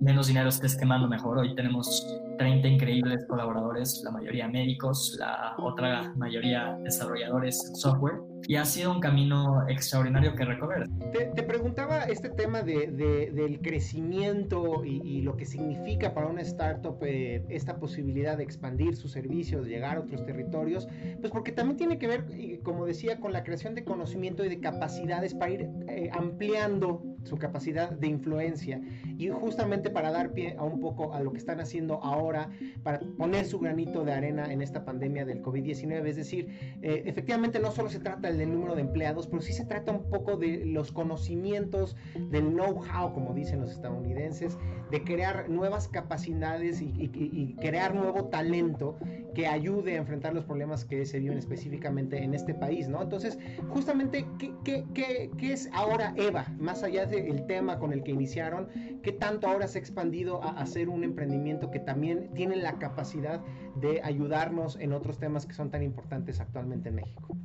menos 0.00 0.28
dinero 0.28 0.48
estés 0.48 0.76
quemando, 0.76 1.08
mejor. 1.08 1.38
Hoy 1.38 1.54
tenemos 1.54 2.06
30 2.36 2.68
increíbles 2.68 3.24
colaboradores, 3.26 4.02
la 4.04 4.10
mayoría 4.10 4.48
médicos, 4.48 5.16
la 5.18 5.54
otra 5.58 6.12
mayoría 6.16 6.76
desarrolladores 6.82 7.70
de 7.70 7.76
software. 7.76 8.20
Y 8.46 8.56
ha 8.56 8.64
sido 8.66 8.92
un 8.92 9.00
camino 9.00 9.66
extraordinario 9.68 10.34
que 10.34 10.44
recorrer. 10.44 10.86
Te, 11.12 11.42
preguntaba 11.42 12.02
este 12.04 12.28
tema 12.28 12.62
de, 12.62 12.88
del 13.32 13.60
crecimiento 13.62 14.84
y, 14.84 15.22
lo 15.22 15.36
que 15.36 15.46
significa 15.46 16.12
para 16.12 16.26
una 16.26 16.42
startup 16.42 16.98
eh, 17.02 17.42
esta 17.48 17.76
posibilidad 17.76 18.36
de 18.36 18.44
expandir 18.44 18.96
sus 18.96 19.12
servicios, 19.12 19.66
llegar 19.66 19.96
a 19.96 20.00
otros 20.00 20.26
territorios, 20.26 20.86
pues 21.20 21.32
porque 21.32 21.52
también 21.52 21.78
tiene 21.78 21.98
que 21.98 22.06
ver, 22.06 22.26
como 22.62 22.84
decía, 22.84 23.18
con 23.18 23.32
la 23.32 23.44
creación 23.44 23.74
de 23.74 23.84
conocimiento 23.84 24.44
y 24.44 24.50
de 24.50 24.60
capacidades 24.60 25.34
para 25.34 25.50
ir 25.50 25.68
eh, 25.88 26.10
ampliando 26.12 27.02
su 27.24 27.36
capacidad 27.36 27.90
de 27.90 28.06
influencia 28.08 28.80
y 29.18 29.28
justamente 29.28 29.90
para 29.90 30.10
dar 30.10 30.32
pie 30.32 30.56
a 30.58 30.64
un 30.64 30.80
poco 30.80 31.14
a 31.14 31.20
lo 31.20 31.32
que 31.32 31.38
están 31.38 31.60
haciendo 31.60 32.02
ahora 32.02 32.23
ahora 32.24 32.50
para 32.82 33.00
poner 33.18 33.44
su 33.44 33.58
granito 33.58 34.04
de 34.04 34.12
arena 34.12 34.52
en 34.52 34.62
esta 34.62 34.84
pandemia 34.84 35.24
del 35.24 35.42
COVID-19. 35.42 36.06
Es 36.06 36.16
decir, 36.16 36.48
eh, 36.82 37.02
efectivamente 37.06 37.58
no 37.60 37.70
solo 37.70 37.90
se 37.90 38.00
trata 38.00 38.32
del 38.32 38.50
número 38.50 38.74
de 38.74 38.82
empleados, 38.82 39.26
pero 39.26 39.42
sí 39.42 39.52
se 39.52 39.64
trata 39.64 39.92
un 39.92 40.08
poco 40.10 40.36
de 40.36 40.64
los 40.64 40.90
conocimientos, 40.92 41.96
del 42.30 42.50
know-how, 42.50 43.12
como 43.12 43.34
dicen 43.34 43.60
los 43.60 43.70
estadounidenses, 43.70 44.58
de 44.90 45.04
crear 45.04 45.48
nuevas 45.48 45.88
capacidades 45.88 46.80
y, 46.80 47.54
crear 47.60 47.94
nuevo 47.94 48.26
talento 48.26 48.96
que 49.34 49.46
ayude 49.46 49.94
a 49.94 49.96
enfrentar 49.96 50.34
los 50.34 50.44
problemas 50.44 50.84
que 50.84 51.04
se 51.06 51.18
viven 51.18 51.38
específicamente 51.38 52.22
en 52.22 52.34
este 52.34 52.54
país, 52.54 52.88
¿no? 52.88 53.02
Entonces, 53.02 53.38
justamente, 53.68 54.26
¿qué, 54.38 54.52
qué, 54.64 54.84
qué, 54.94 55.30
qué 55.36 55.52
es 55.52 55.68
ahora 55.72 56.14
EVA? 56.16 56.46
Más 56.58 56.82
allá 56.82 57.06
del 57.06 57.46
tema 57.46 57.78
con 57.78 57.92
el 57.92 58.02
que 58.02 58.12
iniciaron, 58.12 58.68
¿qué 59.02 59.12
tanto 59.12 59.48
ahora 59.48 59.66
se 59.66 59.78
ha 59.78 59.80
expandido 59.80 60.42
a 60.42 60.50
hacer 60.60 60.88
un 60.88 61.04
emprendimiento 61.04 61.70
que 61.70 61.80
también 61.80 62.13
tiene 62.34 62.56
la 62.56 62.78
capacidad 62.78 63.42
de 63.76 64.00
ayudarnos 64.02 64.76
en 64.76 64.92
otros 64.92 65.18
temas 65.18 65.46
que 65.46 65.54
son 65.54 65.70
tan 65.70 65.82
importantes 65.82 66.40
actualmente 66.40 66.88
en 66.88 66.96
México? 66.96 67.36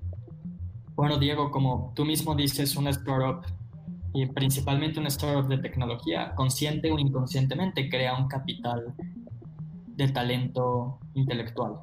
Bueno, 0.95 1.17
Diego, 1.17 1.49
como 1.51 1.93
tú 1.95 2.05
mismo 2.05 2.35
dices, 2.35 2.75
una 2.75 2.89
startup 2.89 3.45
y 4.13 4.25
principalmente 4.25 4.99
una 4.99 5.09
startup 5.09 5.47
de 5.47 5.59
tecnología, 5.59 6.33
consciente 6.35 6.91
o 6.91 6.99
inconscientemente, 6.99 7.89
crea 7.89 8.17
un 8.17 8.27
capital 8.27 8.93
de 9.95 10.07
talento 10.09 10.99
intelectual. 11.13 11.79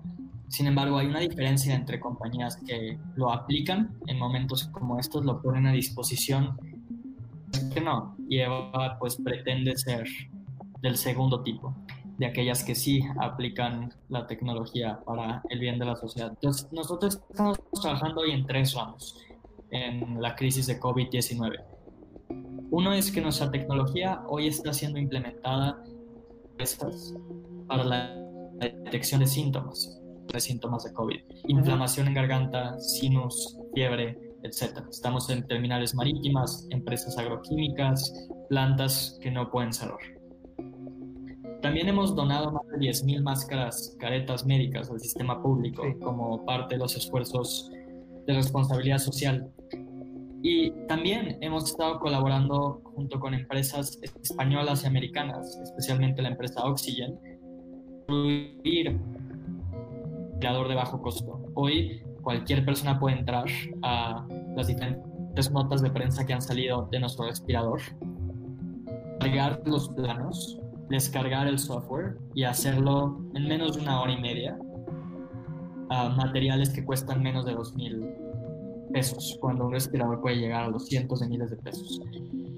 Sin 0.49 0.67
embargo, 0.67 0.99
hay 0.99 1.07
una 1.07 1.21
diferencia 1.21 1.75
entre 1.75 1.99
compañías 1.99 2.57
que 2.57 2.99
lo 3.17 3.33
aplican 3.33 3.97
en 4.07 4.19
momentos 4.19 4.65
como 4.69 4.99
estos, 4.99 5.25
lo 5.25 5.43
ponen 5.43 5.67
a 5.67 5.73
disposición, 5.73 6.57
que 7.73 7.81
no, 7.81 8.17
y 8.29 8.39
Eva 8.39 8.97
pues 8.99 9.17
pretende 9.17 9.77
ser 9.77 10.07
del 10.83 10.97
segundo 10.97 11.43
tipo, 11.43 11.75
de 12.19 12.27
aquellas 12.27 12.65
que 12.65 12.75
sí 12.75 13.03
aplican 13.21 13.93
la 14.09 14.27
tecnología 14.27 15.01
para 15.05 15.43
el 15.51 15.59
bien 15.59 15.79
de 15.79 15.85
la 15.85 15.97
sociedad. 15.97 16.31
Entonces, 16.31 16.71
nosotros 16.73 17.21
estamos 17.31 17.59
trabajando 17.83 18.23
hoy 18.23 18.33
en 18.33 18.47
tres 18.47 18.75
ramos 18.75 19.19
en 19.71 20.21
la 20.21 20.35
crisis 20.35 20.67
de 20.67 20.81
COVID-19. 20.81 21.63
Uno 22.71 22.93
es 22.93 23.11
que 23.11 23.21
nuestra 23.21 23.51
tecnología 23.51 24.23
hoy 24.29 24.49
está 24.49 24.73
siendo 24.73 24.99
implementada 24.99 25.83
para 27.69 27.85
la 27.85 28.17
detección 28.59 29.21
de 29.21 29.27
síntomas, 29.27 30.01
de 30.33 30.41
síntomas 30.41 30.85
de 30.85 30.93
COVID, 30.93 31.21
inflamación 31.49 32.09
en 32.09 32.15
garganta, 32.15 32.79
sinus, 32.81 33.59
fiebre, 33.75 34.19
etc. 34.43 34.85
Estamos 34.91 35.29
en 35.31 35.47
terminales 35.47 35.95
marítimas, 35.95 36.67
empresas 36.71 37.17
agroquímicas, 37.19 38.13
plantas 38.49 39.19
que 39.21 39.31
no 39.31 39.51
pueden 39.51 39.73
cerrar. 39.73 40.16
También 41.67 41.89
hemos 41.89 42.15
donado 42.15 42.53
más 42.53 42.65
de 42.69 42.79
10.000 42.79 43.23
máscaras, 43.25 43.97
caretas 43.99 44.47
médicas 44.47 44.89
al 44.89 45.01
sistema 45.01 45.43
público 45.43 45.83
como 46.01 46.45
parte 46.45 46.77
de 46.77 46.79
los 46.79 46.97
esfuerzos 46.97 47.73
de 48.25 48.35
responsabilidad 48.35 48.99
social. 48.99 49.51
Y 50.43 50.71
también 50.87 51.39
hemos 51.41 51.69
estado 51.69 51.99
colaborando 51.99 52.81
junto 52.85 53.19
con 53.19 53.35
empresas 53.35 53.99
españolas 54.23 54.85
y 54.85 54.87
americanas, 54.87 55.59
especialmente 55.61 56.23
la 56.23 56.29
empresa 56.29 56.65
Oxygen, 56.65 57.19
incluir 58.03 59.01
creador 60.39 60.69
de 60.69 60.75
bajo 60.77 61.03
costo. 61.03 61.51
Hoy 61.55 62.01
cualquier 62.23 62.65
persona 62.65 63.01
puede 63.01 63.19
entrar 63.19 63.47
a 63.83 64.25
las 64.55 64.69
diferentes 64.69 65.51
notas 65.51 65.83
de 65.83 65.91
prensa 65.91 66.25
que 66.25 66.33
han 66.33 66.43
salido 66.43 66.87
de 66.93 67.01
nuestro 67.01 67.27
respirador, 67.27 67.81
cargar 69.19 69.63
los 69.67 69.89
planos, 69.89 70.61
descargar 70.89 71.47
el 71.47 71.59
software 71.59 72.17
y 72.35 72.45
hacerlo 72.45 73.21
en 73.35 73.49
menos 73.49 73.77
de 73.77 73.83
una 73.83 74.01
hora 74.01 74.13
y 74.13 74.21
media 74.21 74.59
a 75.89 76.09
materiales 76.11 76.71
que 76.71 76.85
cuestan 76.85 77.23
menos 77.23 77.45
de 77.45 77.55
dos 77.55 77.75
mil 77.75 78.09
pesos, 78.93 79.37
cuando 79.41 79.67
un 79.67 79.73
respirador 79.73 80.21
puede 80.21 80.37
llegar 80.37 80.65
a 80.65 80.69
los 80.69 80.87
cientos 80.87 81.21
de 81.21 81.29
miles 81.29 81.51
de 81.51 81.57
pesos. 81.57 82.01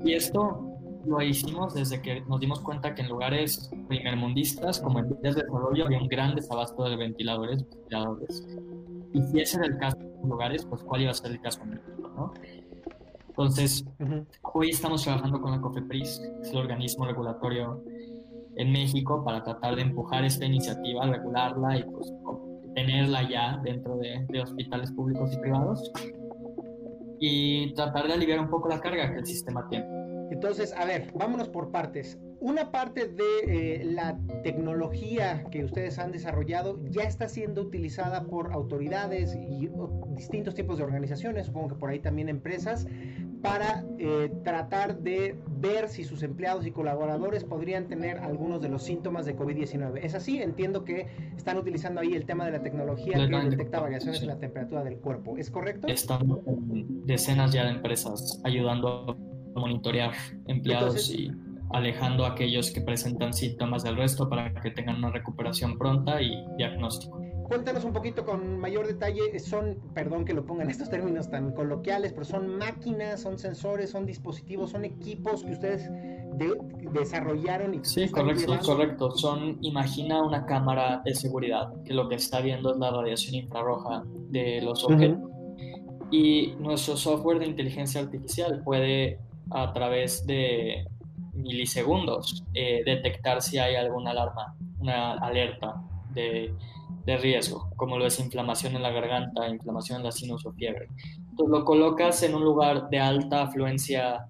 Y 0.04 0.12
esto 0.12 0.64
lo 1.06 1.22
hicimos 1.22 1.74
desde 1.74 2.02
que 2.02 2.20
nos 2.22 2.40
dimos 2.40 2.60
cuenta 2.60 2.94
que 2.94 3.02
en 3.02 3.08
lugares 3.08 3.70
primermundistas 3.88 4.80
como 4.80 4.98
en 4.98 5.08
vías 5.08 5.34
de 5.34 5.42
desarrollo 5.42 5.86
había 5.86 5.98
un 5.98 6.08
gran 6.08 6.34
desabasto 6.34 6.88
de 6.88 6.96
ventiladores, 6.96 7.64
ventiladores. 7.68 8.46
Y 9.14 9.22
si 9.22 9.40
ese 9.40 9.56
era 9.56 9.66
el 9.66 9.78
caso 9.78 9.96
en 10.00 10.28
lugares, 10.28 10.66
pues 10.66 10.82
cuál 10.82 11.02
iba 11.02 11.10
a 11.10 11.14
ser 11.14 11.30
el 11.30 11.40
caso 11.40 11.62
en 11.62 11.70
México, 11.70 12.10
¿no? 12.14 12.32
Entonces, 13.28 13.84
hoy 14.52 14.70
estamos 14.70 15.04
trabajando 15.04 15.40
con 15.40 15.52
la 15.52 15.60
COFEPRIS, 15.60 16.20
es 16.42 16.50
el 16.50 16.58
organismo 16.58 17.06
regulatorio 17.06 17.82
en 18.58 18.72
México, 18.72 19.24
para 19.24 19.42
tratar 19.42 19.76
de 19.76 19.82
empujar 19.82 20.24
esta 20.24 20.44
iniciativa, 20.44 21.06
regularla 21.06 21.78
y 21.78 21.84
pues 21.84 22.12
tenerla 22.74 23.28
ya 23.28 23.60
dentro 23.64 23.96
de, 23.96 24.26
de 24.28 24.40
hospitales 24.40 24.92
públicos 24.92 25.32
y 25.32 25.38
privados 25.38 25.92
y 27.20 27.74
tratar 27.74 28.06
de 28.06 28.14
aliviar 28.14 28.40
un 28.40 28.50
poco 28.50 28.68
la 28.68 28.80
carga 28.80 29.10
que 29.12 29.18
el 29.18 29.26
sistema 29.26 29.66
tiene. 29.68 29.86
Entonces, 30.30 30.74
a 30.76 30.84
ver, 30.84 31.10
vámonos 31.14 31.48
por 31.48 31.70
partes. 31.70 32.18
Una 32.40 32.70
parte 32.70 33.08
de 33.08 33.24
eh, 33.80 33.84
la 33.84 34.16
tecnología 34.44 35.44
que 35.50 35.64
ustedes 35.64 35.98
han 35.98 36.12
desarrollado 36.12 36.78
ya 36.90 37.02
está 37.02 37.28
siendo 37.28 37.62
utilizada 37.62 38.24
por 38.24 38.52
autoridades 38.52 39.34
y 39.34 39.68
distintos 40.14 40.54
tipos 40.54 40.78
de 40.78 40.84
organizaciones, 40.84 41.46
supongo 41.46 41.68
que 41.68 41.74
por 41.74 41.90
ahí 41.90 41.98
también 41.98 42.28
empresas, 42.28 42.86
para 43.42 43.84
eh, 43.98 44.30
tratar 44.44 44.98
de 44.98 45.36
ver 45.48 45.88
si 45.88 46.04
sus 46.04 46.22
empleados 46.22 46.66
y 46.66 46.70
colaboradores 46.70 47.44
podrían 47.44 47.88
tener 47.88 48.18
algunos 48.18 48.60
de 48.60 48.68
los 48.68 48.82
síntomas 48.82 49.26
de 49.26 49.36
COVID-19. 49.36 50.00
¿Es 50.02 50.14
así? 50.14 50.40
Entiendo 50.40 50.84
que 50.84 51.06
están 51.36 51.58
utilizando 51.58 52.00
ahí 52.00 52.14
el 52.14 52.24
tema 52.24 52.44
de 52.44 52.52
la 52.52 52.62
tecnología 52.62 53.14
que 53.14 53.50
detecta 53.50 53.80
variaciones 53.80 54.20
en 54.22 54.28
la 54.28 54.38
temperatura 54.38 54.84
del 54.84 54.98
cuerpo. 54.98 55.36
¿Es 55.36 55.50
correcto? 55.50 55.86
Están 55.88 56.40
decenas 57.04 57.52
ya 57.52 57.64
de 57.64 57.70
empresas 57.70 58.40
ayudando 58.44 59.16
a 59.54 59.60
monitorear 59.60 60.12
empleados 60.46 61.10
y 61.10 61.30
alejando 61.70 62.24
a 62.24 62.30
aquellos 62.30 62.70
que 62.70 62.80
presentan 62.80 63.32
síntomas 63.32 63.82
del 63.82 63.96
resto 63.96 64.28
para 64.28 64.54
que 64.54 64.70
tengan 64.70 64.96
una 64.96 65.10
recuperación 65.10 65.76
pronta 65.76 66.20
y 66.22 66.44
diagnóstico. 66.56 67.20
Cuéntanos 67.48 67.84
un 67.84 67.94
poquito 67.94 68.26
con 68.26 68.58
mayor 68.58 68.86
detalle, 68.86 69.38
son, 69.38 69.78
perdón 69.94 70.26
que 70.26 70.34
lo 70.34 70.44
pongan 70.44 70.68
estos 70.68 70.90
términos 70.90 71.30
tan 71.30 71.52
coloquiales, 71.52 72.12
pero 72.12 72.26
son 72.26 72.58
máquinas, 72.58 73.22
son 73.22 73.38
sensores, 73.38 73.90
son 73.90 74.04
dispositivos, 74.04 74.70
son 74.70 74.84
equipos 74.84 75.44
que 75.44 75.52
ustedes 75.52 75.90
desarrollaron 76.92 77.74
y 77.74 77.80
Sí, 77.84 78.06
correcto, 78.10 78.58
correcto. 78.64 79.10
Son, 79.12 79.56
imagina 79.62 80.22
una 80.22 80.44
cámara 80.44 81.00
de 81.04 81.14
seguridad 81.14 81.72
que 81.84 81.94
lo 81.94 82.08
que 82.08 82.16
está 82.16 82.40
viendo 82.42 82.72
es 82.72 82.78
la 82.78 82.90
radiación 82.90 83.36
infrarroja 83.36 84.04
de 84.28 84.60
los 84.60 84.84
objetos. 84.84 85.30
Y 86.10 86.54
nuestro 86.58 86.96
software 86.96 87.38
de 87.38 87.46
inteligencia 87.46 88.02
artificial 88.02 88.62
puede, 88.62 89.20
a 89.50 89.72
través 89.72 90.26
de 90.26 90.86
milisegundos, 91.32 92.44
eh, 92.52 92.82
detectar 92.84 93.40
si 93.40 93.58
hay 93.58 93.74
alguna 93.76 94.10
alarma, 94.10 94.54
una 94.80 95.12
alerta 95.14 95.82
de 96.14 96.52
de 97.08 97.16
riesgo, 97.16 97.70
como 97.76 97.96
lo 97.96 98.06
es 98.06 98.20
inflamación 98.20 98.76
en 98.76 98.82
la 98.82 98.90
garganta, 98.90 99.48
inflamación 99.48 100.00
en 100.00 100.04
la 100.04 100.12
sinus 100.12 100.44
o 100.44 100.52
fiebre. 100.52 100.88
Entonces 101.30 101.58
lo 101.58 101.64
colocas 101.64 102.22
en 102.22 102.34
un 102.34 102.44
lugar 102.44 102.90
de 102.90 102.98
alta 102.98 103.44
afluencia, 103.44 104.26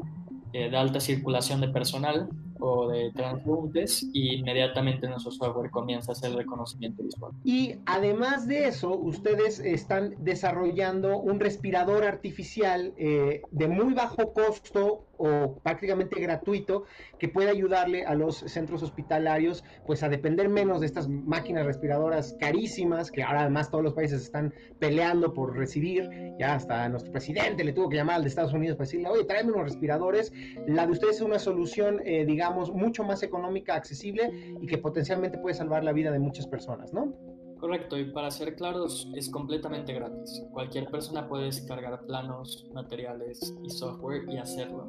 eh, 0.53 0.71
de 0.71 0.77
alta 0.77 1.01
circulación 1.01 1.61
de 1.61 1.71
personal 1.71 2.29
o 2.61 2.87
de 2.87 3.11
transpuntes 3.11 4.09
y 4.13 4.37
inmediatamente 4.37 5.09
nuestro 5.09 5.33
software 5.33 5.73
comienza 5.73 6.13
a 6.13 6.15
hacer 6.15 6.33
reconocimiento 6.35 7.03
visual. 7.03 7.33
Y 7.43 7.75
además 7.85 8.47
de 8.47 8.69
eso, 8.69 8.97
ustedes 8.97 9.59
están 9.59 10.15
desarrollando 10.21 11.19
un 11.19 11.41
respirador 11.41 12.05
artificial 12.05 12.95
eh, 12.97 13.43
de 13.51 13.67
muy 13.67 13.93
bajo 13.93 14.33
costo 14.33 15.08
o 15.19 15.59
prácticamente 15.63 16.21
gratuito 16.21 16.85
que 17.19 17.29
puede 17.29 17.51
ayudarle 17.51 18.05
a 18.05 18.15
los 18.15 18.39
centros 18.39 18.83
hospitalarios 18.83 19.65
pues 19.87 20.03
a 20.03 20.09
depender 20.09 20.49
menos 20.49 20.81
de 20.81 20.87
estas 20.87 21.09
máquinas 21.09 21.67
respiradoras 21.67 22.37
carísimas 22.41 23.11
que 23.11 23.23
ahora 23.23 23.43
además 23.43 23.71
todos 23.71 23.85
los 23.85 23.95
países 23.95 24.23
están 24.23 24.55
peleando 24.79 25.35
por 25.35 25.57
recibir 25.57 26.09
ya 26.39 26.55
hasta 26.55 26.89
nuestro 26.89 27.13
presidente 27.13 27.65
le 27.65 27.73
tuvo 27.73 27.89
que 27.89 27.97
llamar 27.97 28.17
al 28.17 28.23
de 28.23 28.29
Estados 28.29 28.53
Unidos 28.53 28.77
para 28.77 28.87
decirle 28.87 29.09
oye 29.09 29.25
tráeme 29.25 29.53
unos 29.53 29.65
respiradores 29.65 30.33
la 30.67 30.87
de 30.87 30.93
ustedes 30.93 31.17
es 31.17 31.23
una 31.23 31.39
solución 31.39 32.01
eh, 32.05 32.25
digamos 32.25 32.73
mucho 32.73 33.05
más 33.05 33.23
económica 33.23 33.75
accesible 33.75 34.31
y 34.61 34.67
que 34.67 34.79
potencialmente 34.79 35.39
puede 35.39 35.55
salvar 35.55 35.85
la 35.85 35.93
vida 35.93 36.11
de 36.13 36.19
muchas 36.19 36.47
personas 36.47 36.93
¿no? 36.93 37.38
Correcto, 37.59 37.99
y 37.99 38.05
para 38.05 38.31
ser 38.31 38.55
claros, 38.55 39.11
es 39.17 39.29
completamente 39.29 39.93
gratis. 39.93 40.45
Cualquier 40.53 40.89
persona 40.91 41.29
puede 41.29 41.47
descargar 41.47 42.07
planos, 42.07 42.67
materiales 42.73 43.53
y 43.65 43.71
software 43.71 44.25
y 44.29 44.37
hacerlo. 44.37 44.89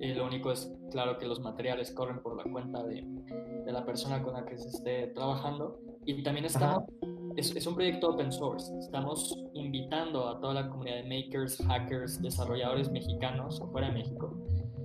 Eh, 0.00 0.14
lo 0.14 0.26
único 0.26 0.52
es, 0.52 0.70
claro, 0.90 1.18
que 1.18 1.26
los 1.26 1.40
materiales 1.40 1.90
corren 1.92 2.20
por 2.20 2.36
la 2.36 2.44
cuenta 2.52 2.82
de, 2.82 3.06
de 3.64 3.72
la 3.72 3.86
persona 3.86 4.22
con 4.22 4.34
la 4.34 4.44
que 4.44 4.58
se 4.58 4.68
esté 4.68 5.06
trabajando. 5.08 5.80
Y 6.04 6.22
también 6.22 6.44
estamos, 6.44 6.84
es, 7.36 7.56
es, 7.56 7.66
un 7.66 7.74
proyecto 7.74 8.10
open 8.10 8.30
source. 8.30 8.70
Estamos 8.78 9.42
invitando 9.54 10.28
a 10.28 10.38
toda 10.40 10.52
la 10.52 10.68
comunidad 10.68 10.96
de 10.96 11.04
makers, 11.04 11.56
hackers, 11.66 12.20
desarrolladores 12.20 12.90
mexicanos 12.90 13.62
o 13.62 13.68
fuera 13.68 13.88
de 13.88 13.94
México 13.94 14.36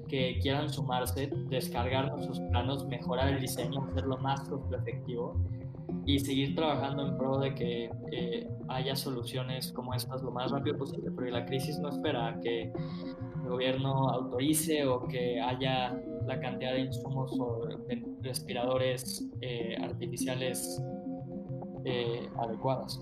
que 0.07 0.39
quieran 0.41 0.70
sumarse, 0.70 1.30
descargar 1.49 2.11
nuestros 2.11 2.39
planos, 2.39 2.84
mejorar 2.88 3.30
el 3.30 3.41
diseño, 3.41 3.84
hacerlo 3.91 4.17
más 4.17 4.41
efectivo 4.72 5.36
y 6.05 6.19
seguir 6.19 6.55
trabajando 6.55 7.07
en 7.07 7.17
pro 7.17 7.39
de 7.39 7.53
que 7.55 7.91
eh, 8.11 8.47
haya 8.67 8.95
soluciones 8.95 9.71
como 9.71 9.93
estas 9.93 10.21
lo 10.21 10.31
más 10.31 10.51
rápido 10.51 10.77
posible, 10.77 11.11
porque 11.11 11.31
la 11.31 11.45
crisis 11.45 11.79
no 11.79 11.89
espera 11.89 12.39
que 12.41 12.71
el 13.43 13.49
gobierno 13.49 14.09
autorice 14.09 14.85
o 14.85 15.07
que 15.07 15.39
haya 15.39 15.99
la 16.27 16.39
cantidad 16.39 16.73
de 16.73 16.81
insumos 16.81 17.31
o 17.39 17.65
de 17.65 18.03
respiradores 18.21 19.27
eh, 19.41 19.75
artificiales 19.81 20.81
eh, 21.85 22.29
adecuadas. 22.37 23.01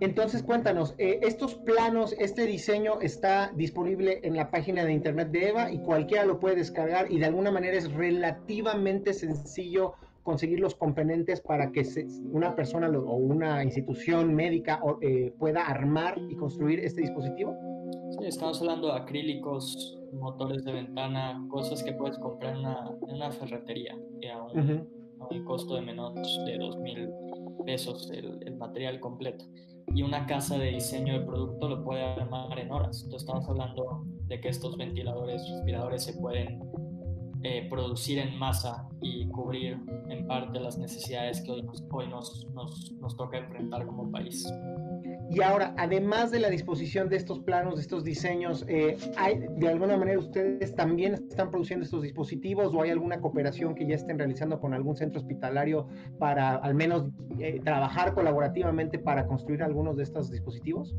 Entonces, 0.00 0.44
cuéntanos, 0.44 0.94
eh, 0.98 1.18
estos 1.22 1.56
planos, 1.56 2.14
este 2.18 2.46
diseño 2.46 3.00
está 3.00 3.50
disponible 3.56 4.20
en 4.22 4.36
la 4.36 4.50
página 4.50 4.84
de 4.84 4.92
internet 4.92 5.30
de 5.30 5.48
EVA 5.48 5.72
y 5.72 5.80
cualquiera 5.80 6.24
lo 6.24 6.38
puede 6.38 6.56
descargar 6.56 7.10
y 7.10 7.18
de 7.18 7.26
alguna 7.26 7.50
manera 7.50 7.76
es 7.76 7.92
relativamente 7.92 9.12
sencillo 9.12 9.94
conseguir 10.28 10.60
los 10.60 10.74
componentes 10.74 11.40
para 11.40 11.72
que 11.72 11.82
una 12.32 12.54
persona 12.54 12.86
o 12.90 13.14
una 13.14 13.64
institución 13.64 14.34
médica 14.34 14.78
eh, 15.00 15.32
pueda 15.38 15.62
armar 15.62 16.18
y 16.28 16.36
construir 16.36 16.80
este 16.80 17.00
dispositivo? 17.00 17.56
Sí, 18.10 18.26
estamos 18.26 18.60
hablando 18.60 18.88
de 18.88 18.98
acrílicos, 18.98 19.98
motores 20.12 20.66
de 20.66 20.72
ventana, 20.72 21.42
cosas 21.48 21.82
que 21.82 21.94
puedes 21.94 22.18
comprar 22.18 22.56
en 22.56 23.14
una, 23.14 23.30
ferretería 23.30 23.94
a 23.94 24.42
un, 24.42 24.86
a 25.18 25.28
un, 25.30 25.44
costo 25.46 25.76
de 25.76 25.80
menos 25.80 26.14
de 26.44 26.58
2 26.58 26.76
mil 26.80 27.08
pesos 27.64 28.10
el, 28.10 28.38
el 28.42 28.54
material 28.58 29.00
completo 29.00 29.46
y 29.94 30.02
una 30.02 30.26
casa 30.26 30.58
de 30.58 30.72
diseño 30.72 31.20
de 31.20 31.24
producto 31.24 31.70
lo 31.70 31.82
puede 31.82 32.02
armar 32.02 32.58
en 32.58 32.70
horas. 32.70 33.02
Entonces 33.02 33.26
estamos 33.26 33.48
hablando 33.48 34.04
de 34.26 34.38
que 34.42 34.48
estos 34.50 34.76
ventiladores, 34.76 35.42
respiradores 35.48 36.04
se 36.04 36.12
pueden 36.20 36.60
eh, 37.44 37.68
producir 37.70 38.18
en 38.18 38.36
masa 38.36 38.88
y 39.00 39.28
cubrir 39.28 39.78
en 40.08 40.26
parte 40.26 40.58
las 40.58 40.76
necesidades 40.76 41.40
que 41.42 41.52
hoy 41.52 41.62
nos, 41.62 41.84
hoy 41.90 42.08
nos, 42.08 42.46
nos, 42.52 43.16
toca 43.16 43.38
enfrentar 43.38 43.86
como 43.86 44.10
país. 44.10 44.44
Y 45.30 45.42
ahora, 45.42 45.74
además 45.76 46.30
de 46.32 46.40
la 46.40 46.50
disposición 46.50 47.08
de 47.08 47.16
estos 47.16 47.38
planos, 47.40 47.76
de 47.76 47.82
estos 47.82 48.02
diseños, 48.02 48.64
eh, 48.66 48.96
¿hay, 49.16 49.38
¿de 49.56 49.68
alguna 49.68 49.96
manera 49.96 50.18
ustedes 50.18 50.74
también 50.74 51.14
están 51.14 51.50
produciendo 51.50 51.84
estos 51.84 52.02
dispositivos 52.02 52.74
o 52.74 52.82
hay 52.82 52.90
alguna 52.90 53.20
cooperación 53.20 53.74
que 53.74 53.86
ya 53.86 53.94
estén 53.94 54.18
realizando 54.18 54.58
con 54.58 54.74
algún 54.74 54.96
centro 54.96 55.20
hospitalario 55.20 55.86
para 56.18 56.56
al 56.56 56.74
menos 56.74 57.10
eh, 57.38 57.60
trabajar 57.62 58.14
colaborativamente 58.14 58.98
para 58.98 59.26
construir 59.26 59.62
algunos 59.62 59.96
de 59.96 60.02
estos 60.02 60.30
dispositivos? 60.30 60.96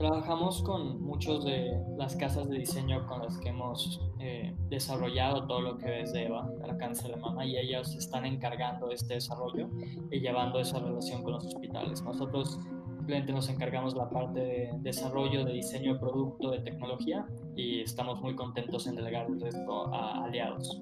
Trabajamos 0.00 0.62
con 0.62 1.02
muchos 1.02 1.44
de 1.44 1.78
las 1.98 2.16
casas 2.16 2.48
de 2.48 2.60
diseño 2.60 3.06
con 3.06 3.20
las 3.20 3.36
que 3.36 3.50
hemos 3.50 4.00
eh, 4.18 4.56
desarrollado 4.70 5.46
todo 5.46 5.60
lo 5.60 5.76
que 5.76 6.00
es 6.00 6.14
de 6.14 6.24
EVA, 6.24 6.50
el 6.64 6.78
cáncer 6.78 7.10
de 7.10 7.16
mama, 7.18 7.44
y 7.44 7.58
ellos 7.58 7.94
están 7.94 8.24
encargando 8.24 8.90
este 8.90 9.14
desarrollo 9.14 9.68
y 10.10 10.20
llevando 10.20 10.58
esa 10.58 10.78
relación 10.78 11.22
con 11.22 11.34
los 11.34 11.44
hospitales. 11.44 12.02
Nosotros 12.02 12.58
Simplemente 13.00 13.32
nos 13.32 13.48
encargamos 13.48 13.94
la 13.96 14.08
parte 14.08 14.38
de 14.38 14.70
desarrollo, 14.82 15.44
de 15.44 15.54
diseño 15.54 15.94
de 15.94 15.98
producto, 15.98 16.50
de 16.50 16.60
tecnología 16.60 17.26
y 17.56 17.80
estamos 17.80 18.20
muy 18.20 18.36
contentos 18.36 18.86
en 18.86 18.94
delegar 18.94 19.26
el 19.26 19.40
resto 19.40 19.92
a 19.92 20.22
aliados. 20.24 20.80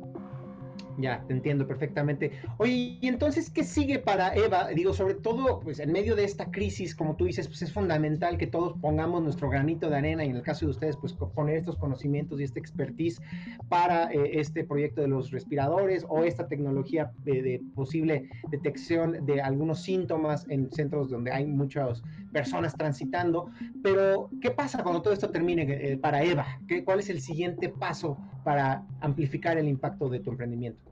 Ya, 0.98 1.24
te 1.28 1.32
entiendo 1.32 1.64
perfectamente. 1.68 2.32
Oye, 2.58 2.98
y 3.00 3.06
entonces, 3.06 3.50
¿qué 3.50 3.62
sigue 3.62 4.00
para 4.00 4.34
Eva? 4.34 4.66
Digo, 4.68 4.92
sobre 4.92 5.14
todo, 5.14 5.60
pues 5.60 5.78
en 5.78 5.92
medio 5.92 6.16
de 6.16 6.24
esta 6.24 6.50
crisis, 6.50 6.92
como 6.92 7.14
tú 7.14 7.26
dices, 7.26 7.46
pues 7.46 7.62
es 7.62 7.72
fundamental 7.72 8.36
que 8.36 8.48
todos 8.48 8.74
pongamos 8.80 9.22
nuestro 9.22 9.48
granito 9.48 9.88
de 9.88 9.96
arena 9.96 10.24
y 10.24 10.30
en 10.30 10.36
el 10.36 10.42
caso 10.42 10.66
de 10.66 10.72
ustedes, 10.72 10.96
pues 10.96 11.12
poner 11.12 11.58
estos 11.58 11.76
conocimientos 11.76 12.40
y 12.40 12.42
esta 12.42 12.58
expertise 12.58 13.22
para 13.68 14.12
eh, 14.12 14.40
este 14.40 14.64
proyecto 14.64 15.00
de 15.00 15.06
los 15.06 15.30
respiradores 15.30 16.04
o 16.08 16.24
esta 16.24 16.48
tecnología 16.48 17.12
de, 17.18 17.62
posible 17.76 18.28
detección 18.50 19.24
de 19.24 19.40
algunos 19.40 19.80
síntomas 19.80 20.46
en 20.48 20.68
centros 20.72 21.10
donde 21.10 21.30
hay 21.30 21.46
muchas 21.46 22.02
personas 22.32 22.74
transitando. 22.74 23.52
Pero, 23.84 24.30
¿qué 24.40 24.50
pasa 24.50 24.82
cuando 24.82 25.00
todo 25.00 25.14
esto 25.14 25.30
termine 25.30 25.62
eh, 25.68 25.96
para 25.96 26.24
Eva? 26.24 26.44
¿Qué, 26.66 26.82
¿Cuál 26.82 26.98
es 26.98 27.08
el 27.08 27.20
siguiente 27.20 27.68
paso 27.68 28.18
para 28.42 28.84
amplificar 29.00 29.58
el 29.58 29.68
impacto 29.68 30.08
de 30.08 30.18
tu 30.18 30.30
emprendimiento? 30.30 30.87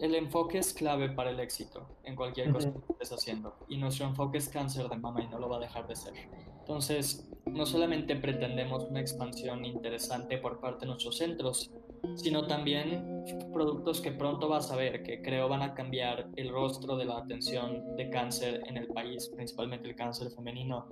El 0.00 0.14
enfoque 0.14 0.58
es 0.58 0.72
clave 0.74 1.10
para 1.10 1.30
el 1.30 1.40
éxito 1.40 1.86
en 2.04 2.16
cualquier 2.16 2.52
cosa 2.52 2.72
que 2.72 2.92
estés 2.92 3.12
haciendo. 3.12 3.54
Y 3.68 3.78
nuestro 3.78 4.06
enfoque 4.06 4.38
es 4.38 4.48
cáncer 4.48 4.88
de 4.88 4.96
mama 4.96 5.22
y 5.22 5.28
no 5.28 5.38
lo 5.38 5.48
va 5.48 5.56
a 5.56 5.60
dejar 5.60 5.86
de 5.86 5.96
ser. 5.96 6.12
Entonces, 6.60 7.28
no 7.46 7.66
solamente 7.66 8.16
pretendemos 8.16 8.84
una 8.84 9.00
expansión 9.00 9.64
interesante 9.64 10.38
por 10.38 10.60
parte 10.60 10.80
de 10.80 10.86
nuestros 10.86 11.18
centros, 11.18 11.70
sino 12.16 12.46
también 12.46 13.24
productos 13.52 14.00
que 14.00 14.12
pronto 14.12 14.48
vas 14.48 14.70
a 14.70 14.76
ver, 14.76 15.02
que 15.02 15.22
creo 15.22 15.48
van 15.48 15.62
a 15.62 15.74
cambiar 15.74 16.28
el 16.36 16.50
rostro 16.50 16.96
de 16.96 17.06
la 17.06 17.18
atención 17.18 17.96
de 17.96 18.10
cáncer 18.10 18.62
en 18.66 18.76
el 18.76 18.88
país, 18.88 19.30
principalmente 19.34 19.88
el 19.88 19.94
cáncer 19.94 20.30
femenino 20.30 20.88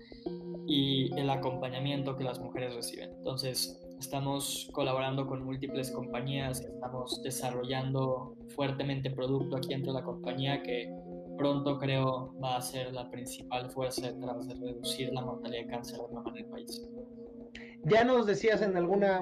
y 0.66 1.14
el 1.18 1.28
acompañamiento 1.30 2.16
que 2.16 2.24
las 2.24 2.38
mujeres 2.38 2.74
reciben. 2.74 3.10
Entonces, 3.16 3.80
Estamos 4.02 4.68
colaborando 4.72 5.28
con 5.28 5.44
múltiples 5.44 5.92
compañías, 5.92 6.60
estamos 6.60 7.22
desarrollando 7.22 8.34
fuertemente 8.48 9.12
producto 9.12 9.56
aquí 9.56 9.68
dentro 9.68 9.92
de 9.92 10.00
la 10.00 10.04
compañía 10.04 10.60
que 10.60 10.92
pronto 11.38 11.78
creo 11.78 12.34
va 12.42 12.56
a 12.56 12.60
ser 12.60 12.92
la 12.92 13.08
principal 13.12 13.70
fuerza 13.70 14.10
detrás 14.10 14.48
de 14.48 14.54
reducir 14.54 15.12
la 15.12 15.22
mortalidad 15.22 15.62
de 15.62 15.66
cáncer 15.68 16.00
de 16.00 16.14
mama 16.14 16.30
en 16.30 16.36
el 16.38 16.46
país. 16.46 16.84
Ya 17.84 18.04
nos 18.04 18.26
decías 18.26 18.62
en 18.62 18.76
alguna 18.76 19.20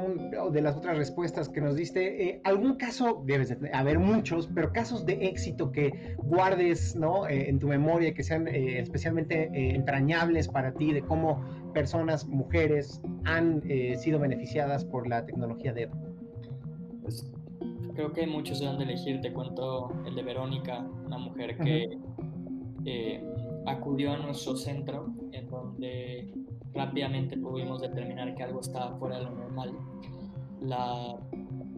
de 0.51 0.61
las 0.61 0.77
otras 0.77 0.99
respuestas 0.99 1.49
que 1.49 1.63
nos 1.63 1.77
diste, 1.77 2.29
eh, 2.29 2.41
algún 2.45 2.77
caso, 2.77 3.23
debes 3.25 3.59
de 3.59 3.71
haber 3.73 3.99
muchos, 3.99 4.51
pero 4.55 4.71
casos 4.71 5.07
de 5.07 5.15
éxito 5.15 5.73
que 5.73 6.15
guardes 6.19 6.95
¿no? 6.95 7.27
Eh, 7.27 7.49
en 7.49 7.59
tu 7.59 7.69
memoria, 7.69 8.13
que 8.13 8.23
sean 8.23 8.47
eh, 8.49 8.79
especialmente 8.79 9.49
entrañables 9.75 10.47
para 10.47 10.73
ti, 10.73 10.93
de 10.93 11.01
cómo 11.01 11.43
personas, 11.73 12.27
mujeres, 12.27 13.01
han 13.25 13.63
sido 13.97 14.19
beneficiadas 14.19 14.85
por 14.85 15.09
la 15.09 15.25
tecnología 15.27 15.73
de 15.73 15.89
pues, 17.03 17.33
creo 17.95 18.13
que 18.13 18.27
muchos 18.27 18.61
de 18.61 18.67
donde 18.67 18.85
elegir. 18.85 19.21
Te 19.21 19.33
cuento 19.33 19.91
el 20.07 20.15
de 20.15 20.23
Verónica, 20.23 20.87
una 21.05 21.19
mujer 21.19 21.57
que 21.59 23.23
acudió 23.67 24.13
a 24.13 24.17
nuestro 24.19 24.57
centro, 24.57 25.13
en 25.33 25.49
donde 25.49 26.33
rápidamente 26.73 27.37
pudimos 27.37 27.81
determinar 27.81 28.35
que 28.35 28.43
algo 28.43 28.61
estaba 28.61 28.97
fuera 28.99 29.19
de 29.19 29.25
lo 29.25 29.31
normal. 29.33 29.73
La 30.61 31.19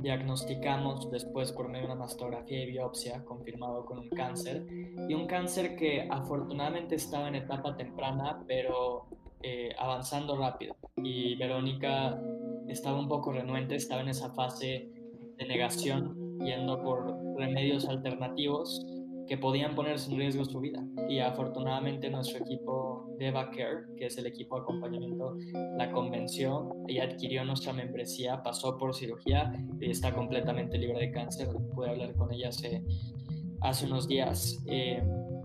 diagnosticamos 0.03 1.11
después 1.11 1.53
por 1.53 1.69
medio 1.69 1.87
de 1.87 1.93
una 1.93 2.01
mastografía 2.01 2.65
y 2.65 2.67
biopsia 2.73 3.25
confirmado 3.25 3.85
con 3.85 4.01
un 4.01 4.09
cáncer 4.11 4.67
y 5.09 5.15
un 5.15 5.27
cáncer 5.29 5.77
que 5.77 6.09
afortunadamente 6.11 6.97
estaba 6.97 7.29
en 7.29 7.37
etapa 7.37 7.77
temprana 7.77 8.43
pero 8.49 9.07
eh, 9.43 9.75
avanzando 9.79 10.37
rápido 10.37 10.77
y 10.97 11.35
Verónica 11.37 12.21
estaba 12.69 12.99
un 12.99 13.09
poco 13.09 13.33
renuente, 13.33 13.75
estaba 13.75 14.01
en 14.01 14.09
esa 14.09 14.33
fase 14.35 14.91
de 15.37 15.47
negación 15.47 16.39
yendo 16.39 16.83
por 16.83 17.17
remedios 17.37 17.89
alternativos 17.89 18.85
que 19.27 19.39
podían 19.39 19.75
ponerse 19.75 20.11
en 20.11 20.19
riesgo 20.19 20.45
su 20.45 20.61
vida. 20.61 20.83
Y 21.09 21.19
afortunadamente 21.19 22.11
nuestro 22.11 22.45
equipo 22.45 23.07
Deva 23.19 23.51
Care, 23.51 23.87
que 23.97 24.07
es 24.07 24.19
el 24.19 24.27
equipo 24.27 24.57
de 24.57 24.63
acompañamiento, 24.63 25.37
la 25.79 25.91
convenció, 25.91 26.77
y 26.89 26.99
adquirió 26.99 27.45
nuestra 27.45 27.73
membresía, 27.73 28.43
pasó 28.43 28.77
por 28.77 28.95
cirugía 28.95 29.53
y 29.81 29.91
está 29.91 30.15
completamente 30.15 30.77
libre 30.79 30.99
de 30.99 31.13
cáncer. 31.13 31.49
Pude 31.75 31.91
hablar 31.91 32.15
con 32.15 32.33
ella 32.33 32.49
hace, 32.49 32.85
hace 33.61 33.87
unos 33.87 34.09
días. 34.09 34.63
Eh, 34.67 35.03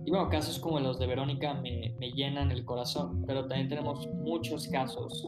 y 0.08 0.10
bueno, 0.10 0.30
casos 0.30 0.58
como 0.58 0.80
los 0.80 0.98
de 1.00 1.06
Verónica 1.06 1.54
me, 1.54 1.94
me 2.00 2.12
llenan 2.12 2.50
el 2.50 2.64
corazón, 2.64 3.26
pero 3.28 3.46
también 3.46 3.68
tenemos 3.68 4.08
muchos 4.14 4.70
casos 4.70 5.28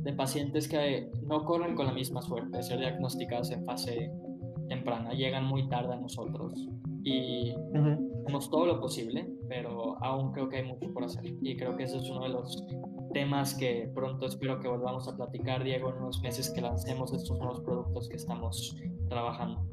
de 0.00 0.12
pacientes 0.12 0.68
que 0.68 1.10
no 1.26 1.44
corren 1.44 1.74
con 1.74 1.86
la 1.86 1.92
misma 1.92 2.22
suerte 2.22 2.58
de 2.58 2.62
ser 2.62 2.78
diagnosticados 2.78 3.50
en 3.50 3.64
fase 3.64 4.12
temprana, 4.68 5.12
llegan 5.12 5.44
muy 5.44 5.68
tarde 5.68 5.94
a 5.94 5.96
nosotros 5.96 6.68
y 7.02 7.50
hacemos 7.50 8.48
todo 8.48 8.66
lo 8.66 8.80
posible, 8.80 9.28
pero 9.48 10.00
aún 10.00 10.30
creo 10.30 10.48
que 10.48 10.58
hay 10.58 10.66
mucho 10.66 10.94
por 10.94 11.02
hacer 11.02 11.24
y 11.42 11.56
creo 11.56 11.76
que 11.76 11.82
ese 11.82 11.96
es 11.96 12.08
uno 12.08 12.22
de 12.22 12.28
los 12.28 12.64
temas 13.12 13.56
que 13.56 13.90
pronto 13.92 14.26
espero 14.26 14.60
que 14.60 14.68
volvamos 14.68 15.08
a 15.08 15.16
platicar, 15.16 15.64
Diego, 15.64 15.90
en 15.90 15.96
unos 15.96 16.22
meses 16.22 16.48
que 16.48 16.60
lancemos 16.60 17.12
estos 17.12 17.40
nuevos 17.40 17.60
productos 17.62 18.08
que 18.08 18.18
estamos 18.18 18.76
trabajando. 19.08 19.66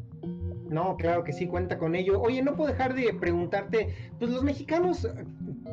No, 0.69 0.95
claro 0.97 1.23
que 1.23 1.33
sí, 1.33 1.47
cuenta 1.47 1.77
con 1.77 1.95
ello. 1.95 2.21
Oye, 2.21 2.43
no 2.43 2.55
puedo 2.55 2.71
dejar 2.71 2.93
de 2.93 3.13
preguntarte, 3.13 3.95
pues 4.19 4.31
los 4.31 4.43
mexicanos 4.43 5.07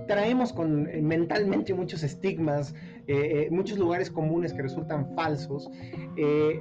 traemos 0.07 0.53
con 0.53 0.89
eh, 0.89 1.03
mentalmente 1.03 1.75
muchos 1.75 2.03
estigmas, 2.03 2.75
eh, 3.07 3.47
eh, 3.47 3.49
muchos 3.51 3.79
lugares 3.79 4.11
comunes 4.11 4.53
que 4.53 4.63
resultan 4.63 5.15
falsos, 5.15 5.71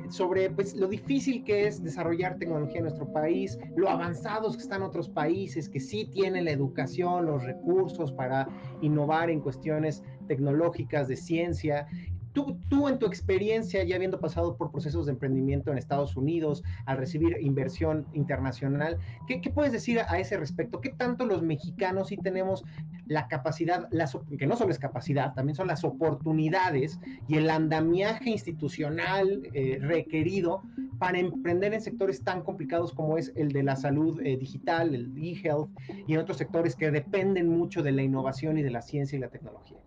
sobre 0.10 0.50
pues, 0.50 0.76
lo 0.76 0.88
difícil 0.88 1.44
que 1.46 1.68
es 1.68 1.82
desarrollar 1.82 2.38
tecnología 2.38 2.78
en 2.78 2.84
nuestro 2.84 3.12
país, 3.12 3.58
lo 3.78 3.90
avanzados 3.90 4.58
que 4.58 4.64
están 4.64 4.82
otros 4.82 5.08
países 5.08 5.70
que 5.70 5.80
sí 5.80 6.10
tienen 6.12 6.46
la 6.46 6.52
educación, 6.52 7.26
los 7.26 7.44
recursos 7.44 8.12
para 8.12 8.50
innovar 8.82 9.30
en 9.30 9.40
cuestiones 9.40 10.04
tecnológicas, 10.28 11.08
de 11.08 11.16
ciencia, 11.16 11.88
tú, 12.36 12.60
tú 12.70 12.88
en 12.90 13.00
tu 13.00 13.08
experiencia, 13.08 13.84
ya 13.84 13.96
habiendo 13.96 14.20
pasado 14.20 14.58
por 14.58 14.70
procesos 14.70 15.08
de 15.08 15.14
emprendimiento 15.14 15.72
en 15.72 15.80
Estados 15.80 16.16
Unidos, 16.16 16.64
al 16.86 16.98
recibir 16.98 17.38
inversión 17.42 18.06
internacional, 18.14 19.00
¿qué, 19.26 19.40
puedes 19.50 19.72
decir 19.72 20.02
a, 20.02 20.20
ese 20.20 20.38
respecto? 20.38 20.82
¿Qué 20.82 20.90
tanto 20.90 21.26
los 21.26 21.42
mexicanos 21.42 22.10
sí 22.10 22.18
tenemos 22.18 22.64
la 23.08 23.28
capacidad, 23.28 23.88
las, 23.90 24.18
que 24.38 24.46
no 24.46 24.58
solo 24.58 24.72
es 24.72 24.80
capacidad, 24.80 25.34
también 25.34 25.56
son 25.56 25.68
las 25.68 25.84
oportunidades 25.84 27.00
y 27.28 27.38
el 27.38 27.50
andamiaje 27.50 28.30
institucional 28.30 29.50
eh, 29.54 29.80
requerido 29.82 30.62
para 31.00 31.20
emprender 31.20 31.74
en 31.74 31.82
sectores 31.82 32.24
tan 32.24 32.42
complicados 32.42 32.92
como 32.92 33.18
es 33.18 33.32
el 33.36 33.52
de 33.52 33.64
la 33.64 33.76
salud 33.76 34.20
eh, 34.22 34.38
digital, 34.38 34.94
el 34.94 35.16
e-health 35.18 35.70
y 36.06 36.14
en 36.14 36.20
otros 36.20 36.38
sectores 36.38 36.76
que 36.76 36.92
dependen 36.92 37.48
mucho 37.48 37.82
de 37.82 37.94
la 37.94 38.04
innovación 38.04 38.58
y 38.58 38.64
de 38.64 38.72
la 38.72 38.82
ciencia 38.82 39.16
y 39.16 39.20
la 39.20 39.30
tecnología? 39.30 39.78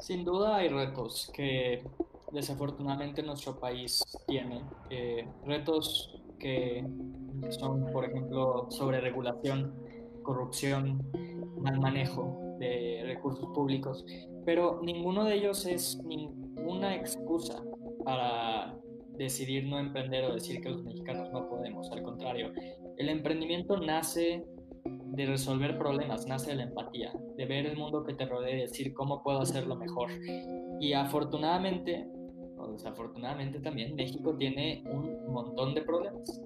Sin 0.00 0.24
duda 0.24 0.56
hay 0.56 0.68
retos 0.68 1.30
que 1.34 1.82
desafortunadamente 2.32 3.22
nuestro 3.22 3.58
país 3.58 4.02
tiene. 4.26 4.62
Eh, 4.88 5.26
retos 5.44 6.20
que 6.38 6.84
son, 7.50 7.86
por 7.92 8.04
ejemplo, 8.04 8.66
sobre 8.70 9.00
regulación, 9.00 9.74
corrupción, 10.22 11.02
mal 11.58 11.78
manejo 11.80 12.56
de 12.58 13.02
recursos 13.04 13.46
públicos, 13.54 14.04
pero 14.44 14.80
ninguno 14.82 15.24
de 15.24 15.34
ellos 15.34 15.66
es 15.66 15.98
ninguna 16.04 16.94
excusa 16.94 17.62
para 18.04 18.76
decidir 19.16 19.64
no 19.66 19.78
emprender 19.78 20.24
o 20.24 20.34
decir 20.34 20.62
que 20.62 20.70
los 20.70 20.82
mexicanos 20.82 21.30
no 21.30 21.48
podemos. 21.48 21.90
Al 21.90 22.02
contrario, 22.02 22.52
el 22.96 23.08
emprendimiento 23.10 23.78
nace 23.78 24.46
de 25.12 25.26
resolver 25.26 25.78
problemas, 25.78 26.26
nace 26.26 26.54
la 26.54 26.64
empatía, 26.64 27.12
de 27.36 27.46
ver 27.46 27.66
el 27.66 27.76
mundo 27.76 28.04
que 28.04 28.14
te 28.14 28.26
rodea 28.26 28.56
y 28.56 28.60
decir 28.60 28.94
cómo 28.94 29.22
puedo 29.22 29.40
hacerlo 29.40 29.76
mejor. 29.76 30.10
Y 30.80 30.92
afortunadamente, 30.92 32.06
o 32.56 32.68
desafortunadamente 32.72 33.60
también, 33.60 33.94
México 33.94 34.36
tiene 34.36 34.82
un 34.86 35.32
montón 35.32 35.74
de 35.74 35.82
problemas. 35.82 36.40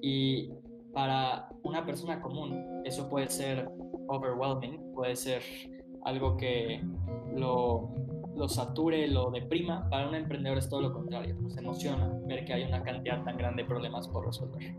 Y 0.00 0.50
para 0.92 1.48
una 1.62 1.84
persona 1.84 2.20
común, 2.20 2.82
eso 2.84 3.08
puede 3.08 3.28
ser 3.28 3.68
overwhelming, 4.08 4.92
puede 4.92 5.16
ser 5.16 5.42
algo 6.04 6.36
que 6.36 6.82
lo, 7.36 7.90
lo 8.38 8.48
sature, 8.48 9.06
lo 9.08 9.30
deprima. 9.30 9.88
Para 9.90 10.08
un 10.08 10.14
emprendedor 10.14 10.58
es 10.58 10.68
todo 10.68 10.80
lo 10.80 10.92
contrario, 10.92 11.34
nos 11.40 11.56
emociona 11.56 12.08
ver 12.26 12.44
que 12.44 12.54
hay 12.54 12.62
una 12.62 12.82
cantidad 12.82 13.22
tan 13.24 13.36
grande 13.36 13.62
de 13.62 13.68
problemas 13.68 14.08
por 14.08 14.26
resolver. 14.26 14.74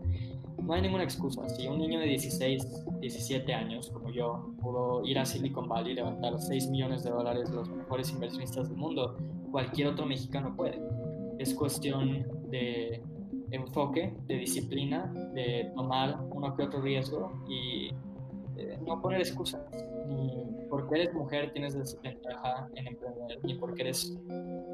No 0.62 0.74
hay 0.74 0.82
ninguna 0.82 1.04
excusa. 1.04 1.48
Si 1.48 1.68
un 1.68 1.78
niño 1.78 2.00
de 2.00 2.06
16, 2.06 3.00
17 3.00 3.54
años, 3.54 3.90
como 3.90 4.10
yo, 4.10 4.50
pudo 4.60 5.04
ir 5.04 5.18
a 5.18 5.24
Silicon 5.24 5.68
Valley 5.68 5.92
y 5.92 5.94
levantar 5.96 6.38
6 6.38 6.68
millones 6.70 7.04
de 7.04 7.10
dólares 7.10 7.50
los 7.50 7.68
mejores 7.68 8.10
inversionistas 8.10 8.68
del 8.68 8.78
mundo, 8.78 9.16
cualquier 9.50 9.88
otro 9.88 10.06
mexicano 10.06 10.54
puede. 10.56 10.80
Es 11.38 11.54
cuestión 11.54 12.26
de 12.50 13.02
enfoque, 13.50 14.14
de 14.26 14.36
disciplina, 14.36 15.12
de 15.34 15.70
tomar 15.74 16.20
uno 16.30 16.54
que 16.54 16.62
otro 16.62 16.80
riesgo 16.80 17.32
y 17.48 17.88
eh, 18.56 18.78
no 18.86 19.00
poner 19.00 19.20
excusas. 19.20 19.62
Ni 20.10 20.66
porque 20.68 20.94
eres 20.96 21.14
mujer 21.14 21.52
tienes 21.52 21.74
desventaja 21.74 22.68
en 22.74 22.86
emprender, 22.88 23.38
ni 23.44 23.54
porque 23.54 23.82
eres 23.82 24.18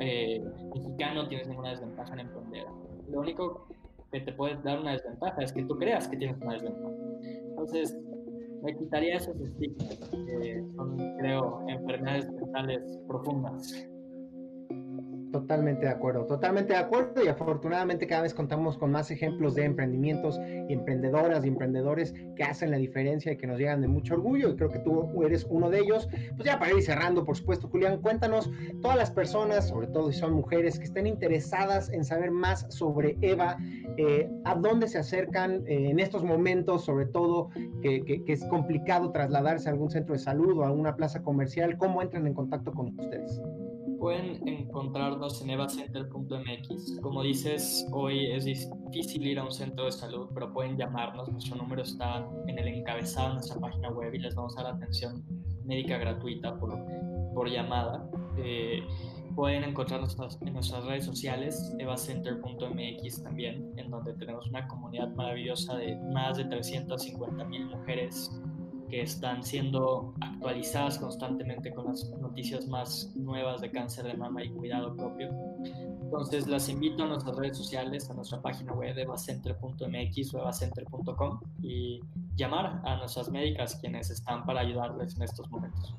eh, 0.00 0.42
mexicano 0.74 1.28
tienes 1.28 1.48
ninguna 1.48 1.70
desventaja 1.70 2.14
en 2.14 2.20
emprender. 2.20 2.64
Lo 3.10 3.20
único 3.20 3.66
que 4.10 4.20
te 4.20 4.32
puede 4.32 4.56
dar 4.62 4.80
una 4.80 4.92
desventaja 4.92 5.42
es 5.42 5.52
que 5.52 5.62
tú 5.64 5.76
creas 5.76 6.08
que 6.08 6.16
tienes 6.16 6.40
una 6.40 6.54
desventaja. 6.54 6.94
Entonces, 7.22 7.96
me 8.62 8.76
quitaría 8.76 9.16
esos 9.16 9.38
estigmas, 9.40 9.98
que 10.10 10.64
son, 10.74 10.96
creo, 11.18 11.64
enfermedades 11.68 12.30
mentales 12.32 12.98
profundas. 13.06 13.86
Totalmente 15.32 15.86
de 15.86 15.92
acuerdo, 15.92 16.24
totalmente 16.24 16.72
de 16.72 16.78
acuerdo 16.78 17.24
y 17.24 17.28
afortunadamente 17.28 18.06
cada 18.06 18.22
vez 18.22 18.32
contamos 18.32 18.78
con 18.78 18.92
más 18.92 19.10
ejemplos 19.10 19.54
de 19.54 19.64
emprendimientos 19.64 20.38
y 20.68 20.72
emprendedoras 20.72 21.44
y 21.44 21.48
emprendedores 21.48 22.14
que 22.36 22.44
hacen 22.44 22.70
la 22.70 22.76
diferencia 22.76 23.32
y 23.32 23.36
que 23.36 23.46
nos 23.46 23.58
llegan 23.58 23.80
de 23.80 23.88
mucho 23.88 24.14
orgullo 24.14 24.50
y 24.50 24.56
creo 24.56 24.70
que 24.70 24.78
tú 24.78 25.22
eres 25.24 25.46
uno 25.50 25.68
de 25.68 25.80
ellos. 25.80 26.08
Pues 26.36 26.44
ya 26.44 26.58
para 26.58 26.72
ir 26.72 26.82
cerrando, 26.82 27.24
por 27.24 27.36
supuesto, 27.36 27.68
Julián, 27.68 28.00
cuéntanos 28.00 28.50
todas 28.80 28.96
las 28.96 29.10
personas, 29.10 29.68
sobre 29.68 29.88
todo 29.88 30.10
si 30.12 30.18
son 30.18 30.32
mujeres, 30.32 30.78
que 30.78 30.84
estén 30.84 31.06
interesadas 31.06 31.90
en 31.90 32.04
saber 32.04 32.30
más 32.30 32.66
sobre 32.68 33.18
Eva, 33.20 33.56
eh, 33.98 34.30
a 34.44 34.54
dónde 34.54 34.86
se 34.86 34.98
acercan 34.98 35.64
eh, 35.66 35.90
en 35.90 35.98
estos 35.98 36.22
momentos, 36.22 36.84
sobre 36.84 37.06
todo 37.06 37.50
que, 37.82 38.02
que 38.04 38.32
es 38.32 38.44
complicado 38.44 39.10
trasladarse 39.10 39.68
a 39.68 39.72
algún 39.72 39.90
centro 39.90 40.14
de 40.14 40.20
salud 40.20 40.58
o 40.58 40.62
a 40.62 40.68
alguna 40.68 40.94
plaza 40.96 41.22
comercial, 41.22 41.76
¿cómo 41.76 42.00
entran 42.00 42.26
en 42.26 42.34
contacto 42.34 42.72
con 42.72 42.98
ustedes? 42.98 43.40
Pueden 43.98 44.46
encontrarnos 44.46 45.42
en 45.42 45.50
evacenter.mx. 45.50 47.00
Como 47.00 47.22
dices, 47.22 47.86
hoy 47.92 48.26
es 48.32 48.44
difícil 48.44 49.26
ir 49.26 49.38
a 49.38 49.44
un 49.44 49.52
centro 49.52 49.86
de 49.86 49.92
salud, 49.92 50.28
pero 50.34 50.52
pueden 50.52 50.76
llamarnos. 50.76 51.28
Nuestro 51.28 51.56
número 51.56 51.82
está 51.82 52.26
en 52.46 52.58
el 52.58 52.68
encabezado 52.68 53.28
de 53.28 53.34
nuestra 53.34 53.60
página 53.60 53.90
web 53.90 54.14
y 54.14 54.18
les 54.18 54.34
vamos 54.34 54.56
a 54.58 54.62
dar 54.62 54.74
atención 54.74 55.24
médica 55.64 55.98
gratuita 55.98 56.58
por, 56.58 56.76
por 57.34 57.48
llamada. 57.48 58.08
Eh, 58.38 58.82
pueden 59.34 59.64
encontrarnos 59.64 60.16
en 60.40 60.52
nuestras 60.54 60.84
redes 60.86 61.04
sociales, 61.04 61.74
evacenter.mx 61.78 63.22
también, 63.22 63.72
en 63.76 63.90
donde 63.90 64.14
tenemos 64.14 64.48
una 64.48 64.66
comunidad 64.66 65.08
maravillosa 65.14 65.76
de 65.76 65.96
más 66.12 66.38
de 66.38 66.46
350 66.46 67.44
mil 67.44 67.66
mujeres 67.66 68.30
que 68.88 69.02
están 69.02 69.42
siendo 69.42 70.14
actualizadas 70.20 70.98
constantemente 70.98 71.72
con 71.72 71.86
las 71.86 72.10
noticias 72.20 72.66
más 72.68 73.12
nuevas 73.16 73.60
de 73.60 73.70
cáncer 73.70 74.04
de 74.04 74.14
mama 74.14 74.44
y 74.44 74.50
cuidado 74.50 74.94
propio. 74.94 75.30
Entonces 76.02 76.46
las 76.46 76.68
invito 76.68 77.04
a 77.04 77.06
nuestras 77.06 77.36
redes 77.36 77.58
sociales, 77.58 78.08
a 78.10 78.14
nuestra 78.14 78.40
página 78.40 78.72
web 78.72 78.96
evacenter.mx 78.96 80.34
o 80.34 80.38
evacenter.com 80.38 81.40
y 81.62 82.00
llamar 82.36 82.80
a 82.84 82.96
nuestras 82.96 83.30
médicas 83.30 83.76
quienes 83.76 84.10
están 84.10 84.44
para 84.44 84.60
ayudarles 84.60 85.16
en 85.16 85.22
estos 85.22 85.50
momentos. 85.50 85.94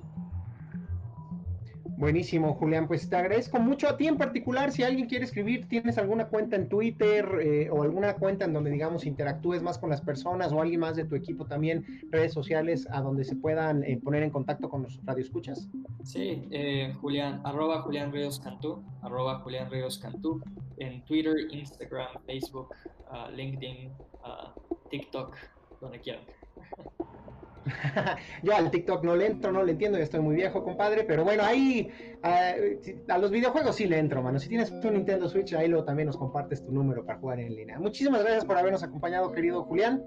Buenísimo, 1.97 2.53
Julián. 2.53 2.87
Pues 2.87 3.09
te 3.09 3.15
agradezco 3.15 3.57
mucho 3.59 3.89
a 3.89 3.97
ti 3.97 4.05
en 4.05 4.17
particular. 4.17 4.71
Si 4.71 4.83
alguien 4.83 5.07
quiere 5.07 5.25
escribir, 5.25 5.67
tienes 5.67 5.97
alguna 5.97 6.27
cuenta 6.27 6.55
en 6.55 6.69
Twitter 6.69 7.27
eh, 7.41 7.71
o 7.71 7.81
alguna 7.81 8.13
cuenta 8.17 8.45
en 8.45 8.53
donde, 8.53 8.69
digamos, 8.69 9.03
interactúes 9.07 9.63
más 9.63 9.79
con 9.79 9.89
las 9.89 10.01
personas 10.01 10.53
o 10.53 10.61
alguien 10.61 10.79
más 10.79 10.95
de 10.95 11.05
tu 11.05 11.15
equipo 11.15 11.45
también, 11.45 11.83
redes 12.11 12.33
sociales 12.33 12.87
a 12.91 13.01
donde 13.01 13.23
se 13.23 13.35
puedan 13.35 13.83
eh, 13.83 13.99
poner 14.03 14.21
en 14.21 14.29
contacto 14.29 14.69
con 14.69 14.83
los 14.83 15.03
radioescuchas. 15.05 15.69
Sí, 16.03 16.47
eh, 16.51 16.93
Julián, 17.01 17.41
arroba 17.43 17.81
Julián 17.81 18.13
Ríos 18.13 18.39
Cantú, 18.39 18.83
arroba 19.01 19.39
Julián 19.39 19.71
Ríos 19.71 19.97
Cantú, 19.97 20.39
en 20.77 21.03
Twitter, 21.05 21.35
Instagram, 21.49 22.09
Facebook, 22.27 22.75
uh, 23.09 23.31
LinkedIn, 23.35 23.89
uh, 24.23 24.89
TikTok, 24.91 25.35
donde 25.81 25.99
quieran. 25.99 26.23
Yo 28.43 28.55
al 28.55 28.72
TikTok 28.72 29.03
no 29.03 29.15
le 29.15 29.28
entro, 29.28 29.51
no 29.51 29.63
le 29.63 29.74
entiendo, 29.74 29.97
ya 29.97 30.03
estoy 30.03 30.22
muy 30.22 30.36
viejo, 30.36 30.63
compadre, 30.63 31.03
pero 31.03 31.24
bueno, 31.24 31.43
ahí 31.43 31.89
a 32.22 33.18
los 33.18 33.32
videojuegos 33.32 33.76
sí 33.76 33.88
le 33.88 33.99
entro, 33.99 34.22
mano. 34.22 34.39
Si 34.39 34.49
tienes 34.49 34.72
un 34.72 34.93
Nintendo 34.93 35.30
Switch, 35.30 35.53
ahí 35.53 35.68
luego 35.68 35.86
también 35.86 36.07
nos 36.07 36.18
compartes 36.18 36.63
tu 36.63 36.72
número 36.72 37.05
para 37.05 37.20
jugar 37.20 37.39
en 37.39 37.55
línea. 37.55 37.80
Muchísimas 37.80 38.22
gracias 38.22 38.45
por 38.45 38.57
habernos 38.57 38.84
acompañado, 38.84 39.32
querido 39.32 39.63
Julián. 39.63 40.03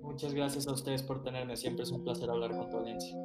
Muchas 0.00 0.34
gracias 0.34 0.68
a 0.68 0.72
ustedes 0.72 1.02
por 1.02 1.22
tenerme, 1.22 1.56
siempre 1.56 1.82
es 1.82 1.90
un 1.90 2.04
placer 2.04 2.30
hablar 2.30 2.52
con 2.52 2.70
tu 2.70 2.76
audiencia. 2.76 3.16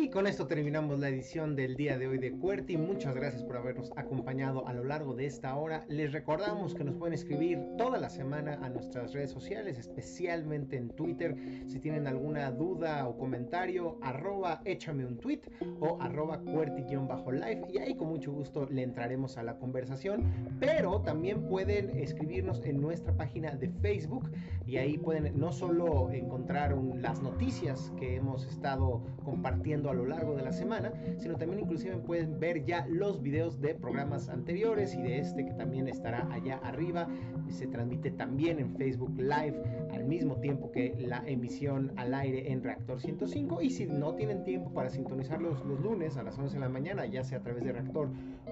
Y 0.00 0.08
con 0.08 0.26
esto 0.26 0.46
terminamos 0.46 0.98
la 0.98 1.10
edición 1.10 1.54
del 1.54 1.76
día 1.76 1.98
de 1.98 2.08
hoy 2.08 2.16
de 2.16 2.32
QWERTY. 2.32 2.78
Muchas 2.78 3.14
gracias 3.14 3.42
por 3.42 3.58
habernos 3.58 3.92
acompañado 3.96 4.66
a 4.66 4.72
lo 4.72 4.82
largo 4.82 5.14
de 5.14 5.26
esta 5.26 5.54
hora. 5.54 5.84
Les 5.88 6.10
recordamos 6.10 6.74
que 6.74 6.84
nos 6.84 6.94
pueden 6.94 7.12
escribir 7.12 7.58
toda 7.76 7.98
la 7.98 8.08
semana 8.08 8.58
a 8.62 8.70
nuestras 8.70 9.12
redes 9.12 9.30
sociales, 9.30 9.78
especialmente 9.78 10.78
en 10.78 10.88
Twitter. 10.88 11.36
Si 11.66 11.80
tienen 11.80 12.06
alguna 12.06 12.50
duda 12.50 13.06
o 13.06 13.18
comentario, 13.18 13.98
arroba 14.00 14.62
échame 14.64 15.04
un 15.04 15.18
tweet 15.18 15.42
o 15.80 16.00
arroba 16.00 16.40
QWERTY-live 16.44 17.66
y 17.70 17.76
ahí 17.76 17.94
con 17.94 18.08
mucho 18.08 18.32
gusto 18.32 18.66
le 18.70 18.82
entraremos 18.82 19.36
a 19.36 19.42
la 19.42 19.58
conversación. 19.58 20.24
Pero 20.60 21.02
también 21.02 21.42
pueden 21.46 21.90
escribirnos 21.98 22.64
en 22.64 22.80
nuestra 22.80 23.14
página 23.18 23.54
de 23.54 23.68
Facebook 23.68 24.30
y 24.66 24.78
ahí 24.78 24.96
pueden 24.96 25.38
no 25.38 25.52
solo 25.52 26.10
encontrar 26.10 26.74
las 26.94 27.20
noticias 27.20 27.92
que 27.98 28.16
hemos 28.16 28.46
estado 28.46 29.02
compartiendo 29.24 29.89
a 29.90 29.94
lo 29.94 30.06
largo 30.06 30.34
de 30.34 30.42
la 30.42 30.52
semana, 30.52 30.92
sino 31.18 31.36
también 31.36 31.60
inclusive 31.60 31.96
pueden 31.96 32.38
ver 32.38 32.64
ya 32.64 32.86
los 32.88 33.22
videos 33.22 33.60
de 33.60 33.74
programas 33.74 34.28
anteriores 34.28 34.94
y 34.94 35.02
de 35.02 35.18
este 35.18 35.44
que 35.44 35.52
también 35.52 35.88
estará 35.88 36.28
allá 36.32 36.58
arriba. 36.62 37.08
Se 37.48 37.66
transmite 37.66 38.10
también 38.10 38.58
en 38.58 38.76
Facebook 38.76 39.14
Live 39.18 39.60
al 39.92 40.04
mismo 40.04 40.36
tiempo 40.36 40.70
que 40.70 40.94
la 40.98 41.22
emisión 41.26 41.92
al 41.96 42.14
aire 42.14 42.50
en 42.50 42.62
Reactor 42.62 43.00
105 43.00 43.62
y 43.62 43.70
si 43.70 43.86
no 43.86 44.14
tienen 44.14 44.44
tiempo 44.44 44.72
para 44.72 44.90
sintonizarlos 44.90 45.64
los 45.64 45.80
lunes 45.80 46.16
a 46.16 46.22
las 46.22 46.38
11 46.38 46.54
de 46.54 46.60
la 46.60 46.68
mañana, 46.68 47.06
ya 47.06 47.24
sea 47.24 47.38
a 47.38 47.42
través 47.42 47.64
de 47.64 47.72
Reactor 47.72 48.08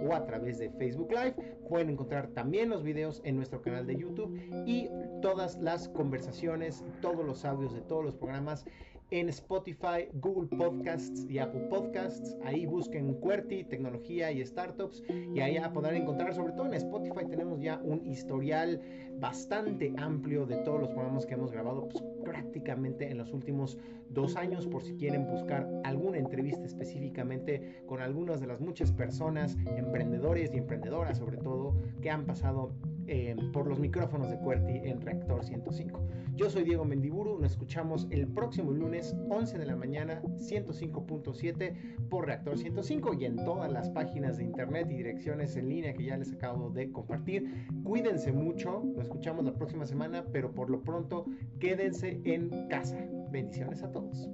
o 0.06 0.14
a 0.14 0.26
través 0.26 0.58
de 0.58 0.70
Facebook 0.70 1.10
Live, 1.10 1.34
pueden 1.68 1.90
encontrar 1.90 2.28
también 2.28 2.70
los 2.70 2.82
videos 2.82 3.20
en 3.24 3.36
nuestro 3.36 3.62
canal 3.62 3.86
de 3.86 3.96
YouTube 3.96 4.38
y 4.66 4.88
todas 5.22 5.58
las 5.58 5.88
conversaciones, 5.88 6.84
todos 7.00 7.24
los 7.24 7.44
audios 7.44 7.74
de 7.74 7.80
todos 7.80 8.04
los 8.04 8.16
programas 8.16 8.64
en 9.10 9.28
Spotify, 9.28 10.08
Google 10.14 10.48
Podcasts 10.56 11.26
y 11.28 11.38
Apple 11.38 11.66
Podcasts. 11.70 12.36
Ahí 12.44 12.66
busquen 12.66 13.14
QWERTY, 13.14 13.64
tecnología 13.64 14.30
y 14.30 14.44
startups 14.44 15.02
y 15.34 15.40
ahí 15.40 15.58
poder 15.72 15.94
encontrar, 15.94 16.34
sobre 16.34 16.52
todo 16.52 16.66
en 16.66 16.74
Spotify 16.74 17.26
tenemos 17.28 17.60
ya 17.60 17.78
un 17.82 18.06
historial 18.06 18.80
bastante 19.20 19.92
amplio 19.96 20.46
de 20.46 20.56
todos 20.58 20.80
los 20.80 20.90
programas 20.90 21.26
que 21.26 21.34
hemos 21.34 21.50
grabado 21.50 21.88
pues, 21.88 22.04
prácticamente 22.24 23.10
en 23.10 23.18
los 23.18 23.32
últimos 23.32 23.78
dos 24.10 24.36
años 24.36 24.66
por 24.66 24.82
si 24.82 24.94
quieren 24.94 25.26
buscar 25.26 25.68
alguna 25.84 26.18
entrevista 26.18 26.64
específicamente 26.64 27.82
con 27.86 28.00
algunas 28.00 28.40
de 28.40 28.46
las 28.46 28.60
muchas 28.60 28.92
personas, 28.92 29.56
emprendedores 29.76 30.52
y 30.54 30.58
emprendedoras 30.58 31.18
sobre 31.18 31.36
todo, 31.38 31.74
que 32.00 32.10
han 32.10 32.24
pasado 32.26 32.72
eh, 33.10 33.34
por 33.54 33.66
los 33.66 33.78
micrófonos 33.78 34.28
de 34.28 34.38
QWERTY 34.38 34.88
en 34.88 35.00
Reactor 35.00 35.42
105. 35.42 35.98
Yo 36.36 36.50
soy 36.50 36.64
Diego 36.64 36.84
Mendiburu, 36.84 37.38
nos 37.40 37.52
escuchamos 37.52 38.06
el 38.10 38.28
próximo 38.28 38.70
lunes 38.70 39.16
11 39.30 39.58
de 39.58 39.64
la 39.64 39.76
mañana 39.76 40.20
105.7 40.22 42.08
por 42.10 42.26
Reactor 42.26 42.58
105 42.58 43.14
y 43.14 43.24
en 43.24 43.36
todas 43.36 43.72
las 43.72 43.88
páginas 43.90 44.36
de 44.36 44.44
internet 44.44 44.88
y 44.90 44.96
direcciones 44.96 45.56
en 45.56 45.70
línea 45.70 45.94
que 45.94 46.04
ya 46.04 46.18
les 46.18 46.32
acabo 46.34 46.68
de 46.68 46.92
compartir. 46.92 47.66
Cuídense 47.82 48.30
mucho, 48.30 48.82
escuchamos 49.08 49.42
la 49.44 49.54
próxima 49.54 49.86
semana, 49.86 50.26
pero 50.32 50.52
por 50.52 50.68
lo 50.68 50.82
pronto 50.82 51.24
quédense 51.58 52.20
en 52.24 52.68
casa. 52.68 52.98
Bendiciones 53.30 53.82
a 53.82 53.90
todos. 53.90 54.28